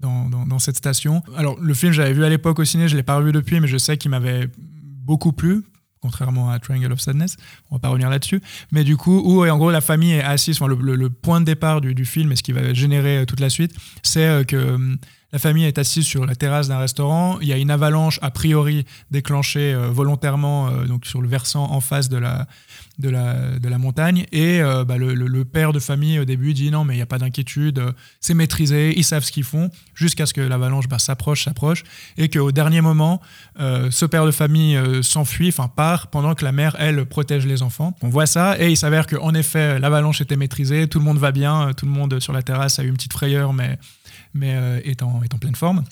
dans, 0.04 0.60
cette 0.60 0.78
station. 0.78 1.24
Alors, 1.36 1.58
le 1.60 1.74
film, 1.74 1.91
j'avais 1.91 2.14
vu 2.14 2.24
à 2.24 2.30
l'époque 2.30 2.60
au 2.60 2.66
ciné, 2.66 2.88
je 2.88 2.93
ne 2.93 2.97
l'ai 2.97 3.04
pas 3.04 3.16
revu 3.16 3.32
depuis, 3.32 3.60
mais 3.60 3.68
je 3.68 3.78
sais 3.78 3.97
qu'il 3.97 4.12
m'avait 4.12 4.49
beaucoup 4.58 5.32
plu, 5.32 5.64
contrairement 6.01 6.49
à 6.49 6.60
Triangle 6.60 6.91
of 6.91 6.99
Sadness. 6.99 7.38
On 7.72 7.76
va 7.76 7.80
pas 7.80 7.89
revenir 7.89 8.10
là-dessus. 8.10 8.41
Mais 8.72 8.84
du 8.84 8.97
coup, 8.97 9.22
où 9.26 9.47
en 9.47 9.58
gros 9.58 9.72
la 9.72 9.82
famille 9.82 10.14
est 10.14 10.24
assise, 10.24 10.62
enfin, 10.62 10.68
le 10.68 11.10
point 11.10 11.39
de 11.39 11.45
départ 11.45 11.82
du, 11.82 11.95
du 11.95 12.06
film 12.06 12.32
et 12.32 12.36
ce 12.36 12.43
qui 12.43 12.51
va 12.51 12.74
générer 12.74 13.20
euh, 13.20 13.26
toute 13.26 13.39
la 13.39 13.49
suite, 13.49 13.74
c'est 14.04 14.28
euh, 14.28 14.43
que 14.43 14.56
euh, 14.56 14.95
La 15.34 15.39
famille 15.39 15.65
est 15.65 15.79
assise 15.79 16.05
sur 16.05 16.27
la 16.27 16.36
terrasse 16.36 16.67
d'un 16.67 16.77
restaurant. 16.77 17.39
Il 17.41 17.47
y 17.47 17.53
a 17.53 17.57
une 17.57 17.71
avalanche 17.71 18.19
a 18.21 18.29
priori 18.29 18.86
déclenchée 19.09 19.73
euh, 19.73 19.88
volontairement 19.88 20.67
euh, 20.67 20.86
donc 20.86 21.07
sur 21.07 21.23
le 21.23 21.27
versant 21.27 21.71
en 21.71 21.81
face 21.81 22.07
de 22.07 22.17
la, 22.17 22.45
de 22.99 23.09
la, 23.09 23.57
de 23.57 23.67
la 23.67 23.79
montagne. 23.79 24.27
Et 24.31 24.61
euh, 24.61 24.86
bah, 24.86 24.97
le, 24.97 25.43
père 25.43 25.73
de 25.73 25.79
famille 25.79 26.19
au 26.19 26.25
début 26.25 26.53
dit 26.53 26.69
non 26.69 26.86
mais 26.86 26.93
il 26.93 26.97
n'y 26.97 27.01
a 27.01 27.07
pas 27.07 27.17
d'inquiétude, 27.17 27.84
c'est 28.19 28.36
maîtrisé, 28.36 28.93
ils 28.95 29.03
savent 29.03 29.23
ce 29.23 29.31
qu'ils 29.31 29.43
font, 29.43 29.71
jusqu'à 29.95 30.27
ce 30.27 30.36
que 30.36 30.41
l'avalanche 30.41 30.88
bah, 30.88 30.99
s'approche, 30.99 31.45
s'approche, 31.45 31.84
et 32.17 32.29
qu'au 32.29 32.51
dernier 32.51 32.81
moment, 32.81 33.19
ce 33.59 34.05
père 34.05 34.25
de 34.25 34.31
famille 34.31 34.79
s'enfuit, 35.03 35.49
enfin 35.49 35.67
part, 35.67 36.07
pendant 36.07 36.34
que 36.34 36.45
la 36.45 36.51
mère, 36.51 36.75
elle, 36.79 37.05
protège 37.05 37.45
les 37.45 37.61
enfants. 37.61 37.95
On 38.01 38.09
voit 38.09 38.25
ça, 38.25 38.55
et 38.59 38.69
il 38.69 38.77
s'avère 38.77 39.05
qu'en 39.05 39.34
effet, 39.34 39.79
l'avalanche 39.79 40.21
était 40.21 40.38
maîtrisée, 40.38 40.88
tout 40.88 40.99
le 40.99 41.05
monde 41.05 41.19
va 41.19 41.31
bien, 41.31 41.71
tout 41.75 41.86
le 41.86 41.91
monde 41.91 42.19
sur 42.19 42.34
la 42.34 42.41
terrasse 42.41 42.79
a 42.79 42.84
eu 42.84 42.88
une 42.88 42.95
petite 42.95 43.13
frayeur, 43.13 43.53
mais, 43.53 43.77
mais 44.34 44.55
euh, 44.55 44.81
est, 44.84 45.01
en, 45.03 45.21
est 45.23 45.34
en 45.34 45.38
pleine 45.38 45.55
forme. 45.55 45.84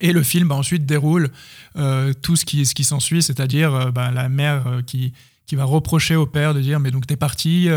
Et 0.00 0.12
le 0.12 0.22
film 0.22 0.48
bah, 0.48 0.56
ensuite 0.56 0.86
déroule 0.86 1.30
euh, 1.76 2.12
tout 2.12 2.36
ce 2.36 2.44
qui, 2.44 2.66
ce 2.66 2.74
qui 2.74 2.84
s'ensuit, 2.84 3.22
c'est-à-dire 3.22 3.74
euh, 3.74 3.90
bah, 3.90 4.10
la 4.10 4.28
mère 4.28 4.80
qui, 4.86 5.12
qui 5.46 5.54
va 5.54 5.64
reprocher 5.64 6.16
au 6.16 6.26
père 6.26 6.54
de 6.54 6.60
dire 6.60 6.80
mais 6.80 6.90
donc 6.90 7.06
t'es 7.06 7.16
parti, 7.16 7.68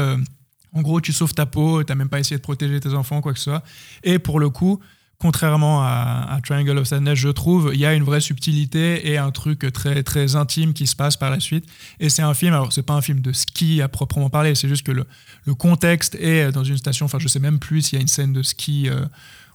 en 0.73 0.81
gros 0.81 1.01
tu 1.01 1.13
sauves 1.13 1.33
ta 1.33 1.45
peau, 1.45 1.83
t'as 1.83 1.95
même 1.95 2.09
pas 2.09 2.19
essayé 2.19 2.37
de 2.37 2.41
protéger 2.41 2.79
tes 2.79 2.93
enfants, 2.93 3.21
quoi 3.21 3.33
que 3.33 3.39
ce 3.39 3.45
soit. 3.45 3.63
Et 4.03 4.17
pour 4.17 4.39
le 4.39 4.49
coup, 4.49 4.79
contrairement 5.19 5.81
à, 5.83 6.39
Triangle 6.43 6.77
of 6.77 6.87
Sadness, 6.87 7.19
je 7.19 7.29
trouve, 7.29 7.71
il 7.73 7.79
y 7.79 7.85
a 7.85 7.93
une 7.93 8.03
vraie 8.03 8.21
subtilité 8.21 9.11
et 9.11 9.17
un 9.17 9.31
truc 9.31 9.71
très 9.73 10.01
très 10.03 10.35
intime 10.35 10.73
qui 10.73 10.87
se 10.87 10.95
passe 10.95 11.17
par 11.17 11.29
la 11.29 11.39
suite. 11.39 11.65
Et 11.99 12.09
c'est 12.09 12.23
un 12.23 12.33
film, 12.33 12.53
alors 12.53 12.73
c'est 12.73 12.83
pas 12.83 12.93
un 12.93 13.01
film 13.01 13.21
de 13.21 13.31
ski 13.31 13.81
à 13.81 13.87
proprement 13.87 14.29
parler, 14.29 14.55
c'est 14.55 14.67
juste 14.67 14.85
que 14.85 14.91
le, 14.91 15.05
le 15.45 15.53
contexte 15.53 16.15
est 16.15 16.51
dans 16.51 16.63
une 16.63 16.77
station, 16.77 17.05
enfin 17.05 17.19
je 17.19 17.27
sais 17.27 17.39
même 17.39 17.59
plus 17.59 17.83
s'il 17.83 17.97
y 17.97 17.99
a 17.99 18.01
une 18.01 18.07
scène 18.07 18.33
de 18.33 18.41
ski. 18.41 18.89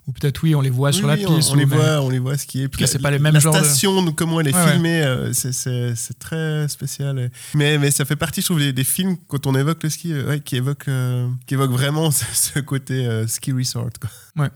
Ou 0.07 0.13
peut-être 0.13 0.43
oui, 0.43 0.55
on 0.55 0.61
les 0.61 0.71
voit 0.71 0.91
sur 0.93 1.07
la 1.07 1.15
Oui, 1.15 1.25
oui, 1.29 1.37
piste. 1.37 1.51
On, 1.51 1.53
on 1.53 1.57
les 1.57 1.65
voit, 1.65 2.01
on 2.03 2.11
les 2.11 2.19
voit 2.19 2.37
skier. 2.37 2.69
Puis 2.69 2.87
c'est 2.89 2.99
pas 2.99 3.11
les 3.11 3.19
mêmes 3.21 3.35
la 3.35 3.41
genres 3.41 3.55
de- 3.55 3.59
station, 3.65 4.03
donc, 4.03 4.17
comment 4.17 4.41
elle 4.41 4.49
est 4.49 4.55
Ouais, 4.55 4.65
ouais. 4.65 4.73
filmée, 4.73 5.03
euh, 5.03 5.33
c'est- 5.33 6.19
très 6.19 6.67
spécial. 6.69 7.31
Mais, 7.55 7.79
mais 7.79 7.91
ça 7.91 8.05
fait 8.05 8.17
partie, 8.17 8.41
je 8.41 8.47
trouve, 8.47 8.59
des, 8.59 8.73
des 8.73 8.85
films 8.85 9.17
quand 9.29 9.47
on 9.47 9.55
évoque 9.55 9.83
le 9.83 9.91
ski, 9.91 10.13
euh, 10.13 10.29
ouais, 10.29 10.41
qui 10.41 10.57
évoquent, 10.57 10.89
euh, 10.89 11.29
qui 11.47 11.55
évoquent 11.55 11.73
vraiment 11.73 12.11
ce, 12.11 12.25
ce 12.33 12.59
côté 12.59 13.07
euh, 13.07 13.27
ski 13.27 13.53
resort. 13.53 13.91
Quoi. 14.01 14.11
Ouais. 14.45 14.51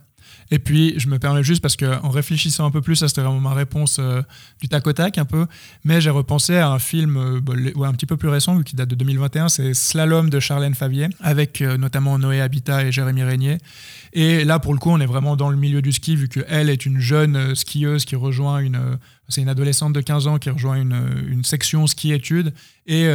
Et 0.51 0.59
puis, 0.59 0.95
je 0.99 1.09
me 1.09 1.19
permets 1.19 1.43
juste 1.43 1.61
parce 1.61 1.77
qu'en 1.77 2.09
réfléchissant 2.09 2.67
un 2.67 2.71
peu 2.71 2.81
plus, 2.81 2.97
ça 2.97 3.09
c'était 3.09 3.23
vraiment 3.23 3.41
ma 3.41 3.55
réponse 3.55 3.97
euh, 3.99 4.23
du 4.61 4.69
tac 4.69 4.87
au 4.87 4.93
tac 4.93 5.19
un 5.19 5.25
peu, 5.25 5.47
mais 5.85 6.01
j'ai 6.01 6.11
repensé 6.11 6.57
à 6.57 6.71
un 6.71 6.79
film 6.79 7.17
euh, 7.17 7.73
ouais, 7.75 7.87
un 7.87 7.93
petit 7.93 8.07
peu 8.07 8.17
plus 8.17 8.29
récent, 8.29 8.57
vu 8.57 8.65
qu'il 8.65 8.77
date 8.77 8.89
de 8.89 8.95
2021, 8.95 9.49
c'est 9.49 9.75
Slalom 9.75 10.31
de 10.31 10.41
Charlène 10.41 10.75
Favier, 10.75 11.09
avec 11.21 11.61
euh, 11.61 11.77
notamment 11.77 12.19
Noé 12.19 12.41
Habitat 12.41 12.85
et 12.85 12.93
Jérémy 12.93 13.23
Régnier. 13.23 13.59
Et 14.13 14.45
là, 14.45 14.59
pour 14.59 14.73
le 14.73 14.79
coup, 14.79 14.91
on 14.91 15.01
est 15.01 15.07
vraiment 15.07 15.37
dans 15.37 15.51
le 15.51 15.57
milieu 15.57 15.83
du 15.83 15.93
ski, 15.93 16.17
vu 16.17 16.29
qu'elle 16.29 16.71
est 16.71 16.87
une 16.87 17.01
jeune 17.01 17.37
euh, 17.37 17.55
skieuse 17.55 18.05
qui 18.05 18.17
rejoint 18.17 18.59
une... 18.61 18.99
c'est 19.29 19.43
une 19.43 19.49
adolescente 19.49 19.93
de 19.93 20.01
15 20.01 20.27
ans 20.27 20.39
qui 20.39 20.51
rejoint 20.51 20.77
une, 20.77 21.45
section 21.45 21.87
ski-études, 21.87 22.53
et 22.87 23.09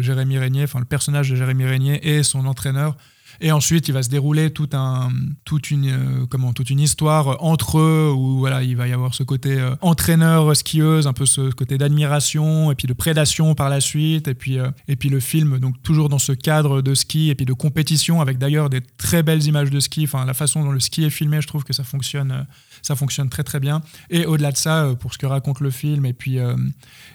Jérémy 0.00 0.38
Régnier, 0.38 0.64
enfin 0.64 0.78
le 0.78 0.84
personnage 0.84 1.30
de 1.30 1.36
Jérémy 1.36 1.64
Régnier 1.64 2.06
est 2.06 2.22
son 2.22 2.46
entraîneur. 2.46 2.96
Et 3.40 3.52
ensuite, 3.52 3.88
il 3.88 3.92
va 3.92 4.02
se 4.02 4.08
dérouler 4.08 4.50
tout 4.50 4.68
un, 4.72 5.10
toute, 5.44 5.70
une, 5.70 5.88
euh, 5.88 6.26
comment, 6.26 6.52
toute 6.52 6.70
une 6.70 6.80
histoire 6.80 7.42
entre 7.42 7.78
eux 7.78 8.12
où 8.14 8.38
voilà, 8.38 8.62
il 8.62 8.76
va 8.76 8.88
y 8.88 8.92
avoir 8.92 9.14
ce 9.14 9.22
côté 9.22 9.58
euh, 9.58 9.74
entraîneur, 9.80 10.54
skieuse, 10.56 11.06
un 11.06 11.12
peu 11.12 11.26
ce 11.26 11.50
côté 11.50 11.78
d'admiration 11.78 12.70
et 12.70 12.74
puis 12.74 12.86
de 12.86 12.92
prédation 12.92 13.54
par 13.54 13.68
la 13.68 13.80
suite. 13.80 14.28
Et 14.28 14.34
puis, 14.34 14.58
euh, 14.58 14.70
et 14.88 14.96
puis 14.96 15.08
le 15.08 15.20
film, 15.20 15.58
donc 15.58 15.82
toujours 15.82 16.08
dans 16.08 16.18
ce 16.18 16.32
cadre 16.32 16.82
de 16.82 16.94
ski 16.94 17.30
et 17.30 17.34
puis 17.34 17.46
de 17.46 17.52
compétition, 17.52 18.20
avec 18.20 18.38
d'ailleurs 18.38 18.70
des 18.70 18.80
très 18.80 19.22
belles 19.22 19.44
images 19.44 19.70
de 19.70 19.80
ski. 19.80 20.04
Enfin, 20.04 20.24
la 20.24 20.34
façon 20.34 20.62
dont 20.64 20.72
le 20.72 20.80
ski 20.80 21.04
est 21.04 21.10
filmé, 21.10 21.40
je 21.40 21.46
trouve 21.46 21.64
que 21.64 21.72
ça 21.72 21.84
fonctionne, 21.84 22.32
euh, 22.32 22.42
ça 22.82 22.96
fonctionne 22.96 23.28
très 23.28 23.44
très 23.44 23.60
bien. 23.60 23.80
Et 24.10 24.26
au-delà 24.26 24.52
de 24.52 24.56
ça, 24.56 24.84
euh, 24.84 24.94
pour 24.94 25.12
ce 25.12 25.18
que 25.18 25.26
raconte 25.26 25.60
le 25.60 25.70
film 25.70 26.06
et 26.06 26.12
puis, 26.12 26.38
euh, 26.38 26.56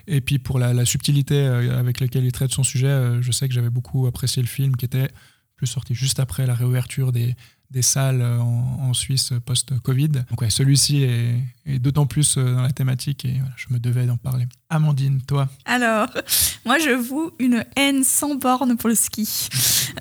et 0.08 0.22
puis 0.22 0.40
pour 0.40 0.60
la, 0.60 0.86
subtilité 0.86 1.36
euh, 1.36 1.80
avec 1.80 2.00
laquelle 2.00 2.26
il 2.26 2.32
traite 2.32 2.52
son 2.52 2.64
sujet, 2.64 2.88
euh, 2.88 3.22
je 3.22 3.32
sais 3.32 3.48
que 3.48 3.54
j'avais 3.54 3.70
beaucoup 3.70 4.08
apprécié 4.08 4.42
le 4.42 4.48
film 4.48 4.76
qui 4.76 4.86
était 4.86 5.10
plus 5.60 5.68
sorti 5.68 5.94
juste 5.94 6.20
après 6.22 6.46
la 6.48 6.54
réouverture 6.56 7.12
des, 7.12 7.36
des 7.70 7.82
salles 7.82 8.22
euh, 8.22 8.40
en, 8.40 8.78
en 8.90 8.94
Suisse 8.94 9.34
post-Covid. 9.46 10.08
Donc 10.30 10.42
ouais, 10.42 10.50
celui-ci 10.50 11.04
est, 11.04 11.36
est 11.66 11.80
d'autant 11.80 12.06
plus 12.06 12.38
euh, 12.38 12.56
dans 12.56 12.62
la 12.62 12.72
thématique 12.72 13.26
et 13.26 13.34
voilà, 13.34 13.54
je 13.58 13.66
me 13.74 13.78
devais 13.80 14.06
d'en 14.06 14.16
parler. 14.16 14.48
Amandine, 14.70 15.20
toi 15.28 15.50
Alors, 15.66 16.08
moi, 16.66 16.78
je 16.80 16.92
voue 16.92 17.32
une 17.40 17.66
haine 17.76 18.04
sans 18.06 18.36
borne 18.36 18.78
pour 18.78 18.88
le 18.88 18.96
ski. 18.96 19.28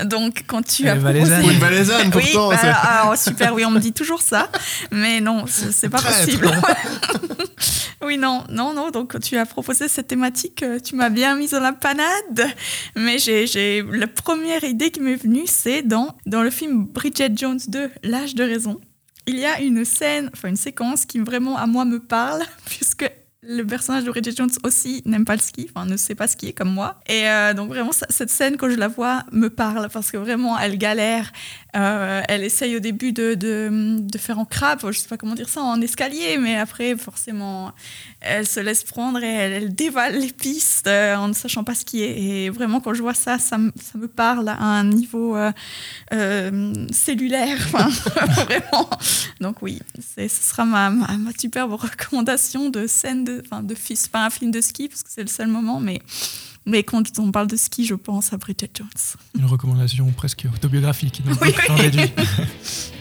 Donc, 0.04 0.44
quand 0.46 0.62
tu 0.62 0.82
Elle 0.84 0.90
as 0.90 0.94
valaisanne. 0.96 1.40
proposé- 1.42 1.54
Une 1.54 1.58
valaisanne, 1.60 2.10
oui, 2.14 2.22
pourtant, 2.32 2.48
bah, 2.50 2.58
alors, 2.60 2.76
alors, 2.84 3.16
super, 3.16 3.54
oui, 3.54 3.64
on 3.64 3.70
me 3.70 3.80
dit 3.80 3.92
toujours 3.94 4.20
ça, 4.22 4.50
mais 4.92 5.20
non, 5.22 5.44
c'est 5.48 5.72
c'est 5.72 5.88
pas 5.88 5.98
Traître. 5.98 6.24
possible. 6.26 6.50
oui, 8.08 8.16
non, 8.16 8.42
non, 8.48 8.72
non. 8.72 8.90
Donc, 8.90 9.12
quand 9.12 9.18
tu 9.18 9.36
as 9.36 9.44
proposé 9.44 9.86
cette 9.86 10.08
thématique, 10.08 10.62
euh, 10.62 10.80
tu 10.80 10.96
m'as 10.96 11.10
bien 11.10 11.36
mise 11.36 11.50
dans 11.50 11.60
la 11.60 11.74
panade. 11.74 12.48
Mais 12.96 13.18
j'ai, 13.18 13.82
la 13.82 14.06
première 14.06 14.64
idée 14.64 14.90
qui 14.90 15.00
m'est 15.00 15.14
venue, 15.14 15.46
c'est 15.46 15.82
dans 15.82 16.16
dans 16.24 16.42
le 16.42 16.48
film 16.48 16.86
Bridget 16.86 17.32
Jones 17.36 17.60
2, 17.68 17.90
L'âge 18.04 18.34
de 18.34 18.44
raison. 18.44 18.80
Il 19.26 19.38
y 19.38 19.44
a 19.44 19.60
une 19.60 19.84
scène, 19.84 20.30
enfin 20.32 20.48
une 20.48 20.56
séquence 20.56 21.04
qui 21.04 21.18
vraiment 21.18 21.58
à 21.58 21.66
moi 21.66 21.84
me 21.84 22.00
parle, 22.00 22.42
puisque 22.64 23.04
le 23.42 23.62
personnage 23.62 24.04
de 24.04 24.10
Bridget 24.10 24.32
Jones 24.34 24.50
aussi 24.64 25.02
n'aime 25.04 25.26
pas 25.26 25.34
le 25.34 25.40
ski, 25.40 25.70
enfin 25.70 25.84
ne 25.84 25.98
sait 25.98 26.14
pas 26.14 26.26
skier 26.26 26.54
comme 26.54 26.72
moi. 26.72 27.00
Et 27.06 27.28
euh, 27.28 27.52
donc 27.52 27.68
vraiment, 27.68 27.92
cette 27.92 28.30
scène, 28.30 28.56
quand 28.56 28.70
je 28.70 28.76
la 28.76 28.88
vois, 28.88 29.24
me 29.32 29.48
parle 29.48 29.88
parce 29.92 30.10
que 30.10 30.16
vraiment, 30.16 30.58
elle 30.58 30.78
galère. 30.78 31.30
Euh, 31.76 32.22
elle 32.28 32.44
essaye 32.44 32.76
au 32.76 32.80
début 32.80 33.12
de, 33.12 33.34
de, 33.34 33.98
de 34.00 34.18
faire 34.18 34.38
en 34.38 34.46
crabe, 34.46 34.80
je 34.90 34.98
sais 34.98 35.08
pas 35.08 35.18
comment 35.18 35.34
dire 35.34 35.48
ça, 35.50 35.60
en 35.60 35.80
escalier, 35.80 36.38
mais 36.38 36.56
après, 36.56 36.96
forcément, 36.96 37.72
elle 38.20 38.46
se 38.46 38.60
laisse 38.60 38.84
prendre 38.84 39.22
et 39.22 39.26
elle, 39.26 39.52
elle 39.52 39.74
dévale 39.74 40.18
les 40.18 40.32
pistes 40.32 40.86
euh, 40.86 41.16
en 41.16 41.28
ne 41.28 41.34
sachant 41.34 41.64
pas 41.64 41.74
skier. 41.74 42.44
Et 42.46 42.50
vraiment, 42.50 42.80
quand 42.80 42.94
je 42.94 43.02
vois 43.02 43.14
ça, 43.14 43.38
ça, 43.38 43.58
me- 43.58 43.72
ça 43.80 43.98
me 43.98 44.08
parle 44.08 44.48
à 44.48 44.62
un 44.62 44.84
niveau 44.84 45.36
euh, 45.36 45.52
cellulaire, 46.90 47.58
vraiment. 47.68 48.88
Donc 49.40 49.60
oui, 49.62 49.80
ce 50.16 50.28
sera 50.28 50.64
ma, 50.64 50.90
ma, 50.90 51.06
superbe 51.38 51.74
recommandation 51.74 52.70
de 52.70 52.86
scène 52.86 53.24
de, 53.24 53.42
de 53.62 53.74
pas 54.10 54.24
un 54.24 54.30
film 54.30 54.50
de 54.50 54.60
ski 54.60 54.88
parce 54.88 55.02
que 55.02 55.10
c'est 55.10 55.22
le 55.22 55.28
seul 55.28 55.48
moment, 55.48 55.80
mais 55.80 56.00
mais 56.68 56.82
quand 56.82 57.02
on 57.18 57.32
parle 57.32 57.48
de 57.48 57.56
ski, 57.56 57.86
je 57.86 57.94
pense 57.94 58.32
à 58.32 58.36
Bridget 58.36 58.70
Jones. 58.74 58.88
Une 59.38 59.46
recommandation 59.46 60.06
presque 60.12 60.46
autobiographique. 60.54 61.22
Oui, 61.26 61.34
oui. 61.42 61.82
déduis. 61.82 62.12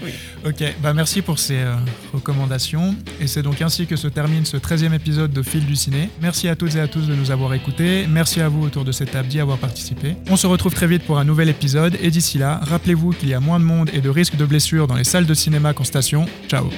Oui. 0.04 0.12
Ok, 0.46 0.64
bah 0.84 0.94
merci 0.94 1.24
pour 1.24 1.40
ces 1.40 1.58
euh, 1.58 1.76
recommandations. 2.14 2.96
Et 3.20 3.26
c'est 3.26 3.42
donc 3.42 3.64
ainsi 3.64 3.88
que 3.88 3.96
se 3.96 4.08
termine 4.08 4.46
ce 4.46 4.56
13e 4.56 4.94
épisode 4.94 5.34
de 5.34 5.42
Fil 5.42 5.66
du 5.66 5.76
Ciné. 5.76 6.12
Merci 6.22 6.48
à 6.50 6.56
toutes 6.56 6.76
et 6.76 6.80
à 6.80 6.88
tous 6.88 7.08
de 7.08 7.16
nous 7.16 7.32
avoir 7.32 7.56
écoutés. 7.56 8.06
Merci 8.08 8.40
à 8.42 8.48
vous 8.48 8.64
autour 8.64 8.86
de 8.86 8.92
cette 8.92 9.10
table 9.10 9.28
d'y 9.28 9.40
avoir 9.40 9.58
participé. 9.58 10.16
On 10.30 10.36
se 10.36 10.46
retrouve 10.46 10.76
très 10.76 10.86
vite 10.86 11.02
pour 11.02 11.18
un 11.18 11.26
nouvel 11.26 11.50
épisode. 11.50 11.98
Et 12.00 12.12
d'ici 12.12 12.38
là, 12.38 12.60
rappelez-vous 12.62 13.14
qu'il 13.14 13.30
y 13.30 13.34
a 13.34 13.40
moins 13.40 13.60
de 13.60 13.66
monde 13.66 13.90
et 13.92 14.02
de 14.02 14.10
risques 14.10 14.36
de 14.36 14.46
blessures 14.46 14.86
dans 14.86 14.96
les 14.96 15.04
salles 15.04 15.26
de 15.26 15.34
cinéma 15.34 15.74
qu'en 15.74 15.84
station. 15.84 16.28
Ciao 16.48 16.70